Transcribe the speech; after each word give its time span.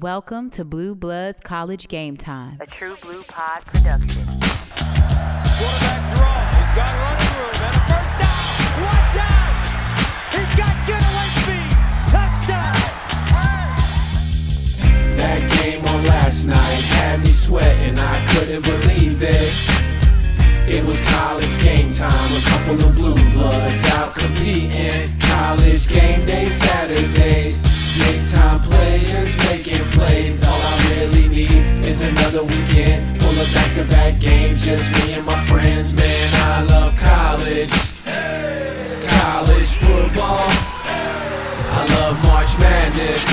Welcome 0.00 0.48
to 0.52 0.64
Blue 0.64 0.94
Bloods 0.94 1.42
College 1.42 1.86
Game 1.86 2.16
Time, 2.16 2.56
a 2.62 2.66
True 2.66 2.96
Blue 3.02 3.22
Pod 3.24 3.62
production. 3.66 4.24
Quarterback 4.24 4.40
draw. 6.16 6.48
He's 6.56 6.72
got 6.74 6.96
running 6.96 7.32
room 7.36 7.60
and 7.60 7.76
a 7.76 7.84
first 7.84 8.16
down. 8.16 8.56
Watch 8.88 9.16
out! 9.20 9.52
He's 10.32 10.54
got 10.56 10.74
getaway 10.86 11.28
speed. 11.42 11.76
Touchdown! 12.08 12.80
That 15.18 15.40
game 15.62 15.84
on 15.84 16.04
last 16.04 16.46
night 16.46 16.84
had 16.84 17.22
me 17.22 17.30
sweating, 17.30 17.98
I 17.98 18.26
couldn't 18.32 18.62
believe 18.62 19.22
it. 19.22 19.71
It 20.68 20.84
was 20.86 21.02
college 21.04 21.60
game 21.60 21.92
time, 21.92 22.36
a 22.36 22.40
couple 22.42 22.84
of 22.84 22.94
blue 22.94 23.14
bloods 23.32 23.84
out 23.86 24.14
competing. 24.14 25.18
College 25.18 25.88
game 25.88 26.24
day 26.24 26.48
Saturdays, 26.50 27.62
big 27.98 28.26
time 28.28 28.60
players 28.60 29.36
making 29.38 29.84
plays. 29.90 30.42
All 30.42 30.52
I 30.52 30.88
really 30.90 31.28
need 31.28 31.84
is 31.84 32.02
another 32.02 32.44
weekend 32.44 33.20
full 33.20 33.40
of 33.40 33.52
back 33.52 33.74
to 33.74 33.84
back 33.84 34.20
games. 34.20 34.64
Just 34.64 34.90
me 34.92 35.14
and 35.14 35.26
my 35.26 35.44
friends, 35.46 35.96
man. 35.96 36.32
I 36.34 36.62
love 36.62 36.96
college. 36.96 37.72
College 39.08 39.70
football. 39.82 40.48
I 41.74 41.86
love 41.98 42.22
March 42.22 42.56
Madness. 42.58 43.26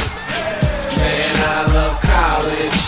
Man, 0.98 1.36
I 1.48 1.73
love 1.73 2.02
college. 2.02 2.78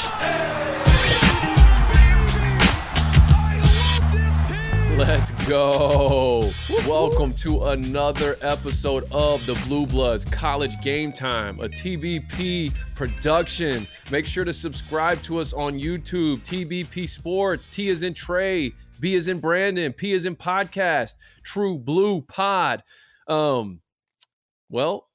Let's 5.01 5.31
go. 5.47 6.51
Welcome 6.87 7.33
to 7.33 7.63
another 7.69 8.37
episode 8.41 9.11
of 9.11 9.43
the 9.47 9.55
Blue 9.65 9.87
Bloods 9.87 10.25
College 10.25 10.79
Game 10.83 11.11
Time, 11.11 11.59
a 11.59 11.67
TBP 11.67 12.71
production. 12.93 13.87
Make 14.11 14.27
sure 14.27 14.45
to 14.45 14.53
subscribe 14.53 15.23
to 15.23 15.39
us 15.39 15.53
on 15.53 15.73
YouTube, 15.73 16.43
TBP 16.43 17.09
Sports. 17.09 17.65
T 17.65 17.89
is 17.89 18.03
in 18.03 18.13
Trey, 18.13 18.73
B 18.99 19.15
is 19.15 19.27
in 19.27 19.39
Brandon, 19.39 19.91
P 19.91 20.11
is 20.11 20.25
in 20.25 20.35
podcast, 20.35 21.15
True 21.41 21.79
Blue 21.79 22.21
Pod. 22.21 22.83
Um, 23.27 23.81
well, 24.69 25.09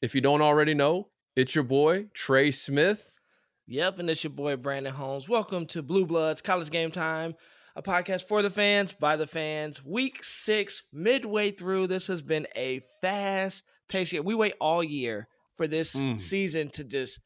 if 0.00 0.14
you 0.14 0.20
don't 0.20 0.42
already 0.42 0.74
know, 0.74 1.08
it's 1.34 1.56
your 1.56 1.64
boy 1.64 2.06
Trey 2.14 2.52
Smith. 2.52 3.18
Yep, 3.66 3.98
and 3.98 4.10
it's 4.10 4.22
your 4.22 4.30
boy 4.30 4.54
Brandon 4.54 4.94
Holmes. 4.94 5.28
Welcome 5.28 5.66
to 5.66 5.82
Blue 5.82 6.06
Bloods 6.06 6.40
College 6.40 6.70
Game 6.70 6.92
Time, 6.92 7.34
a 7.76 7.82
podcast 7.82 8.26
for 8.28 8.42
the 8.42 8.50
fans, 8.50 8.92
by 8.92 9.16
the 9.16 9.26
fans. 9.26 9.84
Week 9.84 10.22
six, 10.22 10.82
midway 10.92 11.50
through. 11.50 11.86
This 11.88 12.06
has 12.06 12.22
been 12.22 12.46
a 12.56 12.80
fast 13.00 13.64
pace. 13.88 14.12
We 14.12 14.34
wait 14.34 14.54
all 14.60 14.82
year 14.82 15.28
for 15.56 15.66
this 15.66 15.94
Mm. 15.94 16.20
season 16.20 16.70
to 16.70 16.84
just 16.84 17.18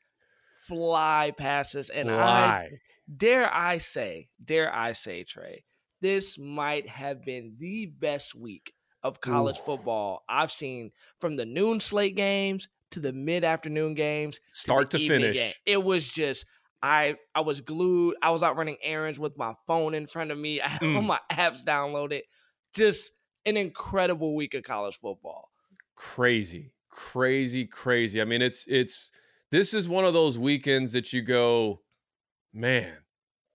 fly 0.66 1.32
past 1.36 1.74
us. 1.74 1.90
And 1.90 2.10
I 2.10 2.80
dare 3.14 3.52
I 3.52 3.78
say, 3.78 4.28
dare 4.42 4.74
I 4.74 4.92
say, 4.92 5.24
Trey, 5.24 5.64
this 6.00 6.38
might 6.38 6.88
have 6.88 7.22
been 7.24 7.55
the 7.58 7.86
best 7.86 8.34
week 8.34 8.72
of 9.02 9.20
college 9.20 9.58
Ooh. 9.58 9.62
football 9.64 10.24
I've 10.28 10.52
seen 10.52 10.90
from 11.20 11.36
the 11.36 11.46
noon 11.46 11.80
slate 11.80 12.16
games 12.16 12.68
to 12.90 13.00
the 13.00 13.12
mid 13.12 13.44
afternoon 13.44 13.94
games 13.94 14.40
Start 14.52 14.90
the 14.90 14.98
to 14.98 15.08
finish. 15.08 15.36
game. 15.36 15.52
It 15.66 15.84
was 15.84 16.08
just 16.08 16.44
I 16.82 17.16
I 17.34 17.40
was 17.40 17.60
glued. 17.60 18.16
I 18.22 18.30
was 18.30 18.42
out 18.42 18.56
running 18.56 18.76
errands 18.82 19.18
with 19.18 19.36
my 19.36 19.54
phone 19.66 19.94
in 19.94 20.06
front 20.06 20.30
of 20.30 20.38
me. 20.38 20.60
I 20.62 20.68
had 20.68 20.82
all 20.82 20.88
Mm. 21.02 21.06
my 21.06 21.20
apps 21.30 21.64
downloaded. 21.64 22.20
Just 22.74 23.10
an 23.46 23.56
incredible 23.56 24.34
week 24.36 24.54
of 24.54 24.62
college 24.62 24.96
football. 24.96 25.50
crazy 25.96 26.72
crazy 26.90 27.66
crazy 27.66 28.20
i 28.20 28.24
mean 28.24 28.40
it's 28.42 28.66
it's 28.66 29.10
this 29.52 29.72
is 29.74 29.88
one 29.88 30.04
of 30.04 30.12
those 30.14 30.38
weekends 30.38 30.92
that 30.92 31.12
you 31.12 31.22
go 31.22 31.80
man 32.52 32.92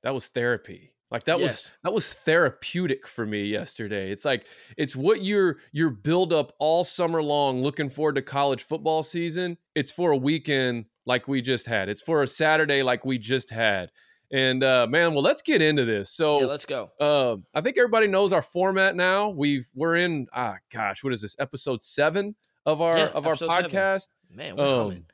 that 0.03 0.13
was 0.13 0.27
therapy 0.27 0.93
like 1.11 1.23
that 1.23 1.39
was 1.39 1.71
that 1.83 1.93
was 1.93 2.13
therapeutic 2.13 3.07
for 3.07 3.25
me 3.25 3.43
yesterday 3.45 4.11
it's 4.11 4.23
like 4.25 4.45
it's 4.77 4.95
what 4.95 5.21
you're 5.23 5.57
you're 5.71 5.89
build 5.89 6.31
up 6.31 6.53
all 6.59 6.83
summer 6.83 7.21
long 7.23 7.61
looking 7.61 7.89
forward 7.89 8.15
to 8.15 8.21
college 8.21 8.63
football 8.63 9.03
season 9.03 9.57
it's 9.75 9.91
for 9.91 10.11
a 10.11 10.17
weekend 10.17 10.85
like 11.05 11.27
we 11.27 11.41
just 11.41 11.65
had 11.65 11.89
it's 11.89 12.01
for 12.01 12.23
a 12.23 12.27
saturday 12.27 12.81
like 12.83 13.03
we 13.05 13.17
just 13.17 13.49
had 13.49 13.91
and 14.31 14.63
uh 14.63 14.87
man 14.89 15.13
well 15.13 15.21
let's 15.21 15.41
get 15.41 15.61
into 15.61 15.83
this 15.85 16.09
so 16.09 16.39
yeah, 16.41 16.45
let's 16.45 16.65
go. 16.65 16.89
uh, 16.99 17.35
I 17.53 17.61
think 17.61 17.77
everybody 17.77 18.07
knows 18.07 18.31
our 18.33 18.41
format 18.41 18.95
now. 18.95 19.29
We've 19.29 19.67
we're 19.75 19.97
in 19.97 20.27
ah 20.33 20.55
gosh, 20.71 21.03
what 21.03 21.13
is 21.13 21.21
this 21.21 21.35
episode 21.39 21.83
seven 21.83 22.35
of 22.65 22.81
our 22.81 22.97
Yeah, 22.97 23.05
of 23.07 23.25
our 23.25 23.33
episode 23.33 23.49
seven. 23.49 23.71
podcast? 23.71 24.09
Man, 24.29 24.55
we're 24.55 24.65
Um, 24.65 24.79
humming. 24.89 25.05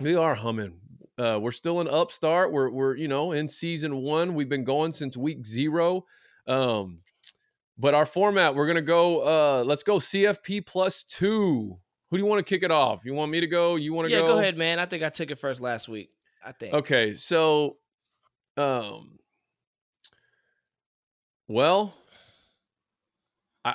We 0.00 0.16
are 0.16 0.34
humming. 0.34 0.80
Uh, 1.16 1.38
we're 1.40 1.52
still 1.52 1.80
an 1.80 1.86
upstart. 1.88 2.50
We're 2.52 2.70
we're 2.70 2.96
you 2.96 3.06
know 3.06 3.30
in 3.32 3.48
season 3.48 3.96
one. 3.98 4.34
We've 4.34 4.48
been 4.48 4.64
going 4.64 4.92
since 4.92 5.16
week 5.16 5.46
zero. 5.46 6.04
Um, 6.48 6.98
but 7.78 7.94
our 7.94 8.04
format, 8.04 8.54
we're 8.56 8.66
gonna 8.66 8.82
go. 8.82 9.20
Uh, 9.60 9.62
let's 9.64 9.84
go 9.84 9.96
CFP 9.98 10.66
plus 10.66 11.04
two. 11.04 11.78
Who 12.14 12.18
do 12.18 12.22
you 12.22 12.30
want 12.30 12.46
to 12.46 12.48
kick 12.48 12.62
it 12.62 12.70
off? 12.70 13.04
You 13.04 13.12
want 13.12 13.32
me 13.32 13.40
to 13.40 13.48
go? 13.48 13.74
You 13.74 13.92
want 13.92 14.06
to 14.06 14.14
Yeah, 14.14 14.20
go? 14.20 14.26
Yeah, 14.26 14.32
go 14.34 14.38
ahead, 14.38 14.56
man. 14.56 14.78
I 14.78 14.84
think 14.84 15.02
I 15.02 15.08
took 15.08 15.32
it 15.32 15.34
first 15.40 15.60
last 15.60 15.88
week. 15.88 16.10
I 16.46 16.52
think. 16.52 16.72
Okay, 16.72 17.12
so 17.14 17.78
um 18.56 19.18
well 21.48 21.92
I 23.64 23.74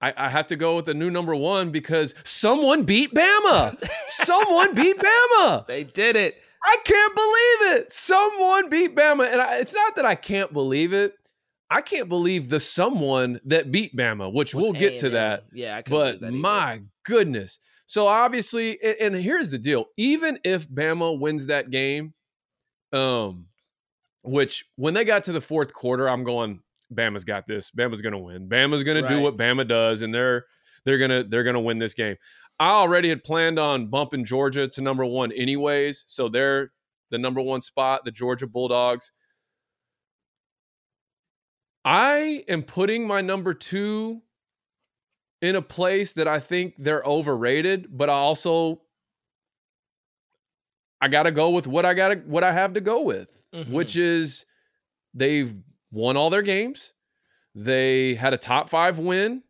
I, 0.00 0.14
I 0.16 0.28
have 0.30 0.48
to 0.48 0.56
go 0.56 0.74
with 0.74 0.86
the 0.86 0.94
new 0.94 1.12
number 1.12 1.36
one 1.36 1.70
because 1.70 2.16
someone 2.24 2.82
beat 2.82 3.14
Bama. 3.14 3.78
someone 4.08 4.74
beat 4.74 4.96
Bama. 4.98 5.64
They 5.68 5.84
did 5.84 6.16
it. 6.16 6.42
I 6.64 6.78
can't 6.82 7.14
believe 7.14 7.78
it. 7.78 7.92
Someone 7.92 8.68
beat 8.68 8.96
Bama. 8.96 9.30
And 9.30 9.40
I, 9.40 9.58
it's 9.58 9.76
not 9.76 9.94
that 9.94 10.04
I 10.04 10.16
can't 10.16 10.52
believe 10.52 10.92
it. 10.92 11.14
I 11.70 11.82
can't 11.82 12.08
believe 12.08 12.48
the 12.48 12.58
someone 12.58 13.40
that 13.44 13.70
beat 13.70 13.96
Bama, 13.96 14.32
which 14.32 14.54
Was 14.56 14.64
we'll 14.64 14.72
get 14.72 14.96
to 14.98 15.06
A&M. 15.06 15.12
that. 15.14 15.44
Yeah, 15.52 15.76
I 15.76 15.82
But 15.82 16.20
that 16.20 16.32
my 16.32 16.80
goodness. 17.04 17.60
So 17.86 18.06
obviously, 18.08 18.78
a- 18.82 19.00
and 19.02 19.14
here's 19.14 19.50
the 19.50 19.58
deal: 19.58 19.86
even 19.96 20.38
if 20.44 20.68
Bama 20.68 21.18
wins 21.18 21.46
that 21.46 21.70
game, 21.70 22.14
um, 22.92 23.46
which 24.22 24.64
when 24.76 24.92
they 24.94 25.04
got 25.04 25.24
to 25.24 25.32
the 25.32 25.40
fourth 25.40 25.72
quarter, 25.72 26.08
I'm 26.08 26.24
going, 26.24 26.60
Bama's 26.92 27.24
got 27.24 27.46
this. 27.46 27.70
Bama's 27.70 28.02
gonna 28.02 28.18
win. 28.18 28.48
Bama's 28.48 28.82
gonna 28.84 29.02
do 29.08 29.20
what 29.22 29.36
Bama 29.36 29.66
does, 29.66 30.02
and 30.02 30.12
they're 30.14 30.44
they're 30.84 30.98
gonna 30.98 31.24
they're 31.24 31.44
gonna 31.44 31.60
win 31.60 31.78
this 31.78 31.94
game. 31.94 32.16
I 32.58 32.70
already 32.70 33.08
had 33.08 33.22
planned 33.22 33.58
on 33.58 33.88
bumping 33.88 34.24
Georgia 34.24 34.66
to 34.66 34.80
number 34.80 35.04
one, 35.04 35.30
anyways. 35.32 36.04
So 36.06 36.28
they're 36.28 36.72
the 37.10 37.18
number 37.18 37.40
one 37.40 37.60
spot, 37.60 38.04
the 38.04 38.10
Georgia 38.10 38.46
Bulldogs. 38.46 39.12
I 41.84 42.44
am 42.48 42.62
putting 42.62 43.06
my 43.06 43.20
number 43.20 43.54
two 43.54 44.22
in 45.42 45.56
a 45.56 45.62
place 45.62 46.12
that 46.14 46.26
I 46.28 46.38
think 46.40 46.74
they're 46.78 47.02
overrated, 47.04 47.88
but 47.96 48.08
I 48.08 48.14
also 48.14 48.80
I 51.00 51.08
got 51.08 51.24
to 51.24 51.30
go 51.30 51.50
with 51.50 51.66
what 51.66 51.84
I 51.84 51.94
got 51.94 52.08
to 52.08 52.14
what 52.26 52.42
I 52.42 52.52
have 52.52 52.72
to 52.74 52.80
go 52.80 53.02
with, 53.02 53.42
Mhm. 53.52 53.70
which 53.70 53.96
is 53.96 54.46
they've 55.14 55.54
won 55.90 56.16
all 56.16 56.30
their 56.30 56.42
games. 56.42 56.92
They 57.54 58.14
had 58.14 58.32
a 58.34 58.38
top 58.38 58.68
5 58.70 58.98
win 58.98 59.42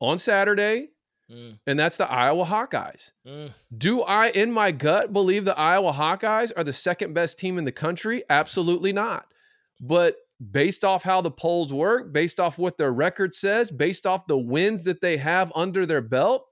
on 0.00 0.18
Saturday, 0.18 0.90
Mm, 1.30 1.58
and 1.66 1.78
that's 1.78 1.96
the 1.96 2.10
Iowa 2.10 2.44
Hawkeyes. 2.44 3.12
mm. 3.26 3.50
Do 3.76 4.02
I 4.02 4.28
in 4.28 4.52
my 4.52 4.72
gut 4.72 5.12
believe 5.12 5.44
the 5.46 5.58
Iowa 5.58 5.92
Hawkeyes 5.92 6.52
are 6.56 6.62
the 6.64 6.72
second 6.72 7.14
best 7.14 7.38
team 7.38 7.56
in 7.56 7.64
the 7.64 7.72
country? 7.72 8.22
Absolutely 8.28 8.92
not. 8.92 9.32
But 9.80 10.16
based 10.50 10.84
off 10.84 11.02
how 11.02 11.20
the 11.20 11.30
polls 11.30 11.72
work, 11.72 12.12
based 12.12 12.40
off 12.40 12.58
what 12.58 12.76
their 12.78 12.92
record 12.92 13.34
says, 13.34 13.70
based 13.70 14.06
off 14.06 14.26
the 14.26 14.38
wins 14.38 14.84
that 14.84 15.00
they 15.00 15.16
have 15.16 15.52
under 15.54 15.86
their 15.86 16.00
belt, 16.02 16.44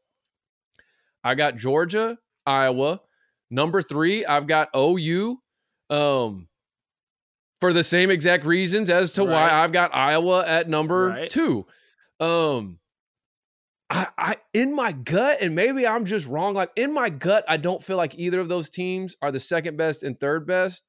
I 1.24 1.34
got 1.34 1.56
Georgia, 1.56 2.18
Iowa. 2.46 3.00
Number 3.50 3.82
three, 3.82 4.24
I've 4.24 4.46
got 4.46 4.70
OU. 4.76 5.38
Um, 5.90 6.48
for 7.60 7.72
the 7.72 7.84
same 7.84 8.10
exact 8.10 8.44
reasons 8.44 8.90
as 8.90 9.12
to 9.12 9.24
why 9.24 9.50
I've 9.50 9.70
got 9.72 9.94
Iowa 9.94 10.44
at 10.46 10.68
number 10.68 11.08
Right. 11.08 11.30
two. 11.30 11.64
Um, 12.18 12.78
I, 13.90 14.08
I 14.18 14.36
in 14.54 14.74
my 14.74 14.90
gut, 14.92 15.38
and 15.42 15.54
maybe 15.54 15.86
I'm 15.86 16.04
just 16.06 16.26
wrong. 16.26 16.54
Like 16.54 16.70
in 16.76 16.92
my 16.94 17.08
gut, 17.10 17.44
I 17.46 17.58
don't 17.58 17.82
feel 17.82 17.96
like 17.96 18.18
either 18.18 18.40
of 18.40 18.48
those 18.48 18.68
teams 18.70 19.16
are 19.22 19.30
the 19.30 19.38
second 19.38 19.76
best 19.76 20.02
and 20.02 20.18
third 20.18 20.46
best 20.46 20.82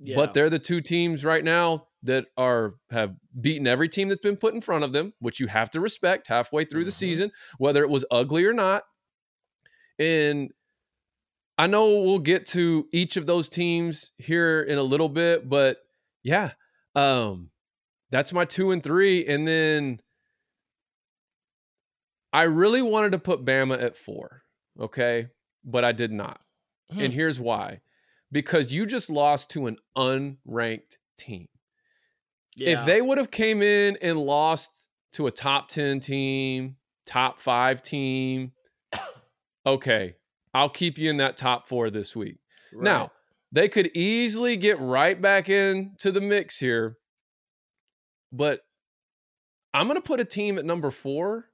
Yeah. 0.00 0.16
but 0.16 0.34
they're 0.34 0.50
the 0.50 0.58
two 0.58 0.80
teams 0.82 1.24
right 1.24 1.44
now 1.44 1.86
that 2.04 2.26
are 2.36 2.74
have 2.90 3.14
beaten 3.40 3.66
every 3.66 3.88
team 3.88 4.08
that's 4.08 4.20
been 4.20 4.36
put 4.36 4.54
in 4.54 4.60
front 4.60 4.84
of 4.84 4.92
them, 4.92 5.12
which 5.18 5.40
you 5.40 5.46
have 5.48 5.70
to 5.70 5.80
respect 5.80 6.28
halfway 6.28 6.64
through 6.64 6.84
the 6.84 6.90
Mhm. 6.90 6.94
season, 6.94 7.32
whether 7.58 7.82
it 7.82 7.90
was 7.90 8.04
ugly 8.10 8.44
or 8.44 8.52
not. 8.52 8.84
And 9.98 10.52
I 11.58 11.66
know 11.66 12.00
we'll 12.00 12.18
get 12.18 12.46
to 12.46 12.88
each 12.92 13.16
of 13.16 13.26
those 13.26 13.48
teams 13.48 14.12
here 14.18 14.60
in 14.60 14.76
a 14.78 14.82
little 14.82 15.08
bit, 15.08 15.48
but 15.48 15.78
yeah, 16.22 16.52
um, 16.94 17.50
that's 18.10 18.32
my 18.32 18.44
two 18.44 18.70
and 18.72 18.82
three, 18.82 19.24
and 19.26 19.46
then 19.46 20.00
I 22.32 22.42
really 22.44 22.82
wanted 22.82 23.12
to 23.12 23.18
put 23.18 23.44
Bama 23.44 23.80
at 23.80 23.96
four, 23.96 24.42
okay, 24.78 25.28
but 25.64 25.84
I 25.84 25.92
did 25.92 26.10
not. 26.12 26.40
Hmm. 26.90 27.00
And 27.00 27.12
here's 27.12 27.40
why. 27.40 27.80
because 28.32 28.72
you 28.72 28.84
just 28.84 29.08
lost 29.10 29.48
to 29.50 29.68
an 29.68 29.76
unranked 29.96 30.96
team. 31.16 31.46
Yeah. 32.56 32.80
If 32.80 32.86
they 32.86 33.00
would 33.00 33.18
have 33.18 33.30
came 33.30 33.62
in 33.62 33.96
and 34.00 34.18
lost 34.18 34.88
to 35.12 35.26
a 35.26 35.30
top 35.30 35.68
10 35.68 36.00
team, 36.00 36.76
top 37.06 37.38
5 37.38 37.82
team, 37.82 38.52
okay, 39.66 40.14
I'll 40.52 40.68
keep 40.68 40.98
you 40.98 41.10
in 41.10 41.16
that 41.18 41.36
top 41.36 41.68
4 41.68 41.90
this 41.90 42.14
week. 42.14 42.38
Right. 42.72 42.84
Now, 42.84 43.12
they 43.52 43.68
could 43.68 43.90
easily 43.96 44.56
get 44.56 44.80
right 44.80 45.20
back 45.20 45.48
into 45.48 46.10
the 46.10 46.20
mix 46.20 46.58
here. 46.58 46.96
But 48.32 48.60
I'm 49.72 49.86
going 49.86 49.96
to 49.96 50.02
put 50.02 50.20
a 50.20 50.24
team 50.24 50.58
at 50.58 50.64
number 50.64 50.90
4 50.90 51.46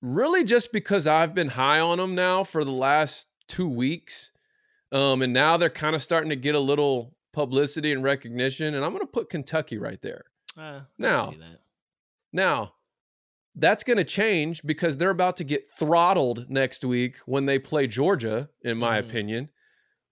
really 0.00 0.44
just 0.44 0.72
because 0.72 1.06
I've 1.06 1.34
been 1.34 1.48
high 1.48 1.80
on 1.80 1.98
them 1.98 2.14
now 2.14 2.44
for 2.44 2.64
the 2.64 2.70
last 2.70 3.26
2 3.48 3.68
weeks. 3.68 4.32
Um, 4.92 5.22
and 5.22 5.32
now 5.32 5.56
they're 5.56 5.70
kind 5.70 5.94
of 5.94 6.02
starting 6.02 6.30
to 6.30 6.36
get 6.36 6.54
a 6.54 6.60
little 6.60 7.14
publicity 7.38 7.92
and 7.92 8.02
recognition. 8.02 8.74
And 8.74 8.84
I'm 8.84 8.90
going 8.92 9.06
to 9.06 9.12
put 9.12 9.30
Kentucky 9.30 9.78
right 9.78 10.00
there. 10.02 10.24
Uh, 10.58 10.80
now, 10.98 11.30
that. 11.30 11.60
Now, 12.32 12.72
that's 13.54 13.84
going 13.84 13.96
to 13.98 14.04
change 14.04 14.62
because 14.64 14.96
they're 14.96 15.10
about 15.10 15.36
to 15.36 15.44
get 15.44 15.70
throttled 15.70 16.46
next 16.48 16.84
week 16.84 17.18
when 17.26 17.46
they 17.46 17.58
play 17.60 17.86
Georgia, 17.86 18.48
in 18.62 18.76
my 18.76 19.00
Mhm. 19.00 19.06
opinion. 19.08 19.48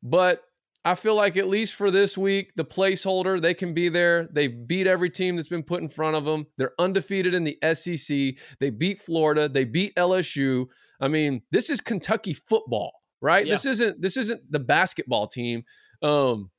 But 0.05 0.43
I 0.84 0.94
feel 0.94 1.17
like 1.17 1.37
at 1.37 1.49
least 1.49 1.75
for 1.75 1.90
this 1.90 2.17
week, 2.17 2.52
the 2.55 2.64
placeholder, 2.64 3.40
they 3.40 3.55
can 3.55 3.75
be 3.75 3.88
there. 3.88 4.29
They 4.32 4.46
beat 4.46 4.87
every 4.87 5.11
team 5.11 5.34
that's 5.34 5.49
been 5.49 5.64
put 5.64 5.82
in 5.82 5.88
front 5.88 6.14
of 6.14 6.25
them. 6.25 6.46
They're 6.58 6.75
undefeated 6.79 7.34
in 7.34 7.43
the 7.43 7.58
SEC. 7.61 8.37
They 8.61 8.70
beat 8.70 9.00
Florida. 9.00 9.49
They 9.49 9.64
beat 9.64 9.94
LSU. 9.96 10.69
I 11.00 11.08
mean, 11.08 11.43
this 11.50 11.70
is 11.70 11.81
Kentucky 11.81 12.34
football, 12.34 12.93
right? 13.20 13.44
Yeah. 13.44 13.55
This 13.55 13.64
isn't 13.67 14.00
this 14.00 14.17
isn't 14.17 14.40
the 14.52 14.61
basketball 14.61 15.26
team. 15.26 15.64
Um, 16.02 16.50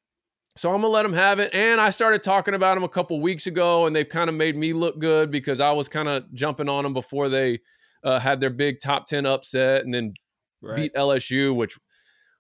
so 0.57 0.73
I'm 0.73 0.81
gonna 0.81 0.91
let 0.93 1.03
them 1.03 1.13
have 1.13 1.39
it. 1.39 1.53
And 1.53 1.79
I 1.79 1.89
started 1.89 2.23
talking 2.23 2.53
about 2.53 2.75
them 2.75 2.83
a 2.83 2.89
couple 2.89 3.19
weeks 3.21 3.47
ago, 3.47 3.85
and 3.85 3.95
they've 3.95 4.07
kind 4.07 4.29
of 4.29 4.35
made 4.35 4.55
me 4.57 4.73
look 4.73 4.99
good 4.99 5.31
because 5.31 5.59
I 5.61 5.71
was 5.71 5.87
kind 5.87 6.07
of 6.09 6.31
jumping 6.33 6.67
on 6.69 6.83
them 6.83 6.93
before 6.93 7.29
they 7.29 7.59
uh, 8.03 8.19
had 8.19 8.39
their 8.39 8.49
big 8.49 8.79
top 8.79 9.05
ten 9.05 9.25
upset, 9.25 9.83
and 9.85 9.93
then 9.93 10.13
Right. 10.61 10.75
beat 10.75 10.95
LSU. 10.95 11.55
Which 11.55 11.77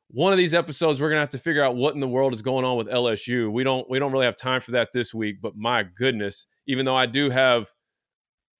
one 0.09 0.31
of 0.31 0.37
these 0.37 0.53
episodes 0.53 0.99
we're 0.99 1.09
gonna 1.09 1.21
have 1.21 1.29
to 1.29 1.37
figure 1.39 1.63
out 1.63 1.75
what 1.75 1.93
in 1.93 1.99
the 1.99 2.07
world 2.07 2.33
is 2.33 2.41
going 2.41 2.65
on 2.65 2.77
with 2.77 2.87
LSU. 2.87 3.51
We 3.51 3.63
don't 3.63 3.87
we 3.89 3.99
don't 3.99 4.11
really 4.11 4.25
have 4.25 4.35
time 4.35 4.59
for 4.61 4.71
that 4.71 4.89
this 4.93 5.13
week. 5.13 5.37
But 5.41 5.55
my 5.55 5.83
goodness, 5.83 6.47
even 6.65 6.85
though 6.85 6.95
I 6.95 7.05
do 7.05 7.29
have 7.29 7.67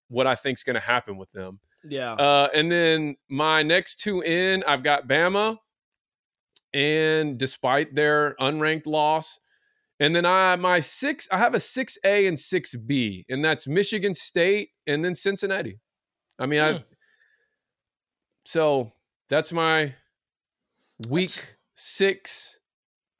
what 0.09 0.27
I 0.27 0.35
think 0.35 0.57
is 0.59 0.63
gonna 0.63 0.79
happen 0.79 1.17
with 1.17 1.31
them. 1.31 1.59
yeah. 1.83 2.13
Uh, 2.13 2.49
and 2.53 2.71
then 2.71 3.15
my 3.29 3.63
next 3.63 3.99
two 3.99 4.21
in, 4.21 4.63
I've 4.67 4.83
got 4.83 5.07
Bama, 5.07 5.57
and 6.73 7.37
despite 7.37 7.95
their 7.95 8.35
unranked 8.39 8.85
loss, 8.85 9.39
and 9.99 10.15
then 10.15 10.25
I 10.25 10.55
my 10.57 10.79
six, 10.79 11.27
I 11.31 11.37
have 11.37 11.53
a 11.55 11.59
six 11.59 11.97
A 12.03 12.27
and 12.27 12.37
six 12.39 12.75
B, 12.75 13.25
and 13.29 13.43
that's 13.43 13.67
Michigan 13.67 14.13
State 14.13 14.69
and 14.85 15.03
then 15.03 15.15
Cincinnati. 15.15 15.79
I 16.39 16.45
mean, 16.45 16.59
Hmm. 16.59 16.65
I 16.77 16.83
so 18.45 18.91
that's 19.29 19.51
my 19.51 19.93
week 21.09 21.29
That's- 21.35 21.53
six, 21.75 22.59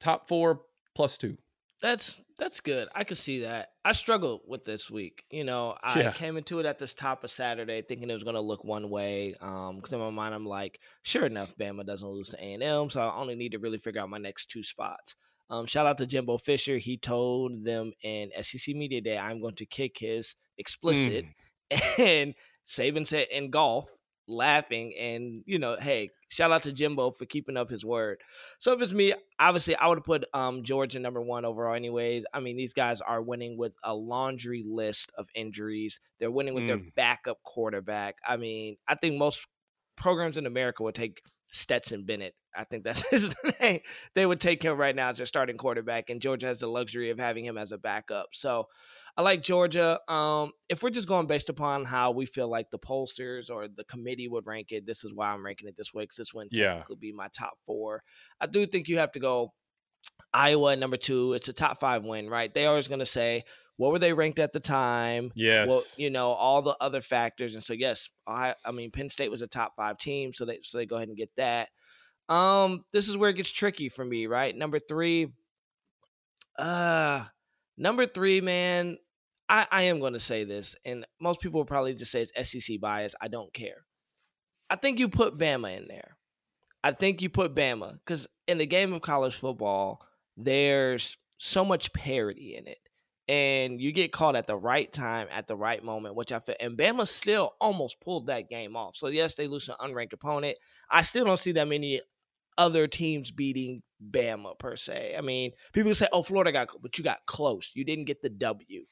top 0.00 0.28
four 0.28 0.62
plus 0.94 1.18
two. 1.18 1.36
That's 1.80 2.20
that's 2.38 2.60
good. 2.60 2.88
I 2.94 3.02
could 3.04 3.18
see 3.18 3.40
that. 3.40 3.72
I 3.84 3.92
struggled 3.92 4.42
with 4.46 4.64
this 4.64 4.90
week. 4.90 5.24
You 5.30 5.42
know, 5.44 5.76
I 5.82 6.00
Yeah. 6.00 6.12
came 6.12 6.36
into 6.36 6.60
it 6.60 6.66
at 6.66 6.78
this 6.78 6.94
top 6.94 7.24
of 7.24 7.30
Saturday 7.32 7.82
thinking 7.82 8.10
it 8.10 8.14
was 8.14 8.22
going 8.24 8.34
to 8.36 8.40
look 8.40 8.62
one 8.64 8.90
way. 8.90 9.34
Um, 9.40 9.76
because 9.76 9.92
in 9.92 9.98
my 9.98 10.10
mind 10.10 10.34
I'm 10.34 10.46
like, 10.46 10.80
sure 11.02 11.26
enough, 11.26 11.56
Bama 11.56 11.84
doesn't 11.84 12.08
lose 12.08 12.28
to 12.30 12.36
A 12.44 12.52
and 12.54 12.62
M, 12.62 12.90
so 12.90 13.00
I 13.00 13.12
only 13.16 13.34
need 13.34 13.52
to 13.52 13.58
really 13.58 13.78
figure 13.78 14.00
out 14.00 14.08
my 14.08 14.18
next 14.18 14.46
two 14.50 14.62
spots. 14.62 15.16
Um, 15.50 15.66
shout 15.66 15.86
out 15.86 15.98
to 15.98 16.06
Jimbo 16.06 16.36
Fisher. 16.38 16.76
He 16.78 16.96
told 16.98 17.64
them 17.64 17.92
in 18.02 18.30
SEC 18.42 18.74
Media 18.74 19.00
Day, 19.00 19.16
I'm 19.18 19.40
going 19.40 19.54
to 19.56 19.66
kick 19.66 19.98
his 19.98 20.34
explicit. 20.58 21.24
And 21.98 22.34
Saban 22.66 23.06
said 23.06 23.26
in 23.30 23.50
golf, 23.50 23.90
laughing, 24.26 24.94
and 24.98 25.42
you 25.46 25.58
know, 25.58 25.76
hey, 25.78 26.08
shout 26.28 26.50
out 26.50 26.62
to 26.62 26.72
Jimbo 26.72 27.10
for 27.10 27.26
keeping 27.26 27.56
up 27.58 27.68
his 27.68 27.84
word. 27.84 28.22
So 28.58 28.72
if 28.72 28.80
it's 28.80 28.94
me, 28.94 29.12
obviously 29.38 29.76
I 29.76 29.86
would 29.88 29.98
have 29.98 30.04
put 30.04 30.24
um 30.32 30.62
Georgia 30.62 30.98
number 30.98 31.20
one 31.20 31.44
overall 31.44 31.74
anyways. 31.74 32.24
I 32.32 32.40
mean, 32.40 32.56
these 32.56 32.72
guys 32.72 33.00
are 33.02 33.20
winning 33.20 33.58
with 33.58 33.74
a 33.84 33.94
laundry 33.94 34.62
list 34.66 35.12
of 35.18 35.28
injuries. 35.34 36.00
They're 36.20 36.30
winning 36.30 36.54
with 36.54 36.66
their 36.66 36.78
Mm. 36.78 36.94
backup 36.94 37.42
quarterback. 37.42 38.16
I 38.26 38.36
mean, 38.38 38.76
I 38.86 38.94
think 38.94 39.16
most 39.18 39.46
programs 39.96 40.36
in 40.38 40.46
America 40.46 40.82
would 40.84 40.94
take 40.94 41.20
Stetson 41.50 42.04
Bennett. 42.04 42.34
I 42.56 42.64
think 42.64 42.84
that's 42.84 43.08
his 43.10 43.32
name. 43.60 43.80
They 44.14 44.26
would 44.26 44.40
take 44.40 44.62
him 44.62 44.76
right 44.76 44.94
now 44.94 45.08
as 45.10 45.16
their 45.18 45.26
starting 45.26 45.56
quarterback, 45.56 46.10
and 46.10 46.20
Georgia 46.20 46.46
has 46.46 46.58
the 46.58 46.66
luxury 46.66 47.10
of 47.10 47.18
having 47.18 47.44
him 47.44 47.56
as 47.58 47.72
a 47.72 47.78
backup. 47.78 48.28
So 48.32 48.66
I 49.16 49.22
like 49.22 49.42
Georgia. 49.42 50.00
Um, 50.08 50.52
if 50.68 50.82
we're 50.82 50.90
just 50.90 51.08
going 51.08 51.26
based 51.26 51.48
upon 51.48 51.84
how 51.84 52.10
we 52.10 52.26
feel 52.26 52.48
like 52.48 52.70
the 52.70 52.78
pollsters 52.78 53.50
or 53.50 53.68
the 53.68 53.84
committee 53.84 54.28
would 54.28 54.46
rank 54.46 54.72
it, 54.72 54.86
this 54.86 55.04
is 55.04 55.14
why 55.14 55.28
I'm 55.30 55.44
ranking 55.44 55.68
it 55.68 55.76
this 55.76 55.94
way 55.94 56.04
because 56.04 56.16
this 56.16 56.34
would 56.34 56.48
Yeah. 56.50 56.74
technically 56.74 56.96
be 56.96 57.12
my 57.12 57.28
top 57.36 57.58
four. 57.66 58.02
I 58.40 58.46
do 58.46 58.66
think 58.66 58.88
you 58.88 58.98
have 58.98 59.12
to 59.12 59.20
go 59.20 59.52
Iowa 60.32 60.76
number 60.76 60.96
two. 60.96 61.32
It's 61.32 61.48
a 61.48 61.52
top 61.52 61.80
five 61.80 62.04
win, 62.04 62.28
right? 62.28 62.52
They 62.52 62.66
always 62.66 62.88
going 62.88 62.98
to 63.00 63.06
say 63.06 63.44
what 63.78 63.92
were 63.92 63.98
they 63.98 64.12
ranked 64.12 64.40
at 64.40 64.52
the 64.52 64.60
time? 64.60 65.30
Yes. 65.34 65.68
Well, 65.68 65.82
you 65.96 66.10
know 66.10 66.32
all 66.32 66.62
the 66.62 66.76
other 66.80 67.00
factors, 67.00 67.54
and 67.54 67.62
so 67.62 67.72
yes, 67.72 68.10
I 68.26 68.54
I 68.64 68.72
mean 68.72 68.90
Penn 68.90 69.08
State 69.08 69.30
was 69.30 69.40
a 69.40 69.46
top 69.46 69.74
five 69.76 69.96
team, 69.98 70.34
so 70.34 70.44
they 70.44 70.58
so 70.62 70.76
they 70.76 70.84
go 70.84 70.96
ahead 70.96 71.08
and 71.08 71.16
get 71.16 71.30
that. 71.36 71.68
Um, 72.28 72.84
this 72.92 73.08
is 73.08 73.16
where 73.16 73.30
it 73.30 73.36
gets 73.36 73.50
tricky 73.50 73.88
for 73.88 74.04
me, 74.04 74.26
right? 74.26 74.54
Number 74.54 74.78
three, 74.80 75.32
uh, 76.58 77.24
number 77.78 78.04
three, 78.04 78.42
man. 78.42 78.98
I, 79.48 79.66
I 79.70 79.82
am 79.84 79.98
going 80.00 80.12
to 80.12 80.20
say 80.20 80.44
this, 80.44 80.76
and 80.84 81.06
most 81.20 81.40
people 81.40 81.60
will 81.60 81.64
probably 81.64 81.94
just 81.94 82.10
say 82.10 82.20
it's 82.22 82.50
SEC 82.50 82.80
bias. 82.80 83.14
I 83.18 83.28
don't 83.28 83.54
care. 83.54 83.86
I 84.68 84.76
think 84.76 84.98
you 84.98 85.08
put 85.08 85.38
Bama 85.38 85.74
in 85.78 85.88
there. 85.88 86.18
I 86.84 86.90
think 86.92 87.22
you 87.22 87.30
put 87.30 87.54
Bama 87.54 87.94
because 87.94 88.26
in 88.46 88.58
the 88.58 88.66
game 88.66 88.92
of 88.92 89.00
college 89.00 89.36
football, 89.36 90.02
there's 90.36 91.16
so 91.38 91.64
much 91.64 91.92
parity 91.94 92.56
in 92.56 92.66
it. 92.66 92.78
And 93.28 93.78
you 93.78 93.92
get 93.92 94.10
caught 94.10 94.36
at 94.36 94.46
the 94.46 94.56
right 94.56 94.90
time 94.90 95.28
at 95.30 95.46
the 95.46 95.56
right 95.56 95.84
moment, 95.84 96.14
which 96.14 96.32
I 96.32 96.38
feel. 96.38 96.56
And 96.60 96.78
Bama 96.78 97.06
still 97.06 97.52
almost 97.60 98.00
pulled 98.00 98.28
that 98.28 98.48
game 98.48 98.74
off. 98.74 98.96
So, 98.96 99.08
yes, 99.08 99.34
they 99.34 99.46
lose 99.46 99.68
an 99.68 99.74
unranked 99.80 100.14
opponent. 100.14 100.56
I 100.90 101.02
still 101.02 101.26
don't 101.26 101.38
see 101.38 101.52
that 101.52 101.68
many 101.68 102.00
other 102.56 102.88
teams 102.88 103.30
beating 103.30 103.82
Bama 104.04 104.58
per 104.58 104.76
se. 104.76 105.14
I 105.16 105.20
mean, 105.20 105.52
people 105.72 105.94
say, 105.94 106.08
"Oh, 106.12 106.22
Florida 106.22 106.52
got," 106.52 106.68
but 106.82 106.98
you 106.98 107.04
got 107.04 107.24
close. 107.26 107.72
You 107.74 107.84
didn't 107.84 108.04
get 108.04 108.20
the 108.22 108.28
W. 108.28 108.84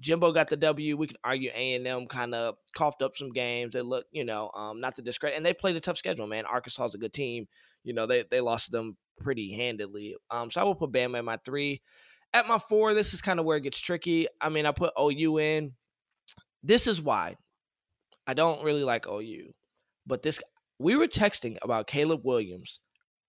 Jimbo 0.00 0.32
got 0.32 0.48
the 0.48 0.56
W. 0.56 0.96
We 0.96 1.06
can 1.06 1.16
argue 1.24 1.50
A 1.54 1.74
and 1.74 1.86
M 1.86 2.06
kind 2.06 2.34
of 2.34 2.56
coughed 2.76 3.02
up 3.02 3.16
some 3.16 3.32
games. 3.32 3.72
They 3.72 3.82
look, 3.82 4.06
you 4.12 4.24
know, 4.24 4.50
um, 4.54 4.80
not 4.80 4.96
to 4.96 5.02
discredit, 5.02 5.36
and 5.36 5.44
they 5.44 5.54
played 5.54 5.76
a 5.76 5.80
tough 5.80 5.98
schedule. 5.98 6.26
Man, 6.26 6.46
Arkansas 6.46 6.84
is 6.84 6.94
a 6.94 6.98
good 6.98 7.12
team. 7.12 7.46
You 7.82 7.94
know, 7.94 8.06
they 8.06 8.24
they 8.30 8.40
lost 8.40 8.70
them 8.70 8.96
pretty 9.20 9.52
handedly. 9.52 10.16
Um, 10.30 10.50
so 10.50 10.60
I 10.60 10.64
will 10.64 10.74
put 10.74 10.92
Bama 10.92 11.18
in 11.18 11.24
my 11.24 11.38
three. 11.44 11.82
At 12.34 12.46
my 12.48 12.58
four, 12.58 12.92
this 12.94 13.14
is 13.14 13.22
kind 13.22 13.38
of 13.40 13.46
where 13.46 13.56
it 13.56 13.62
gets 13.62 13.78
tricky. 13.78 14.26
I 14.40 14.48
mean, 14.50 14.66
I 14.66 14.72
put 14.72 14.92
OU 15.00 15.38
in. 15.38 15.72
This 16.62 16.86
is 16.86 17.00
why 17.00 17.36
I 18.26 18.34
don't 18.34 18.64
really 18.64 18.84
like 18.84 19.06
OU, 19.06 19.52
but 20.06 20.22
this 20.22 20.40
we 20.78 20.96
were 20.96 21.06
texting 21.06 21.56
about 21.62 21.86
Caleb 21.86 22.22
Williams 22.24 22.80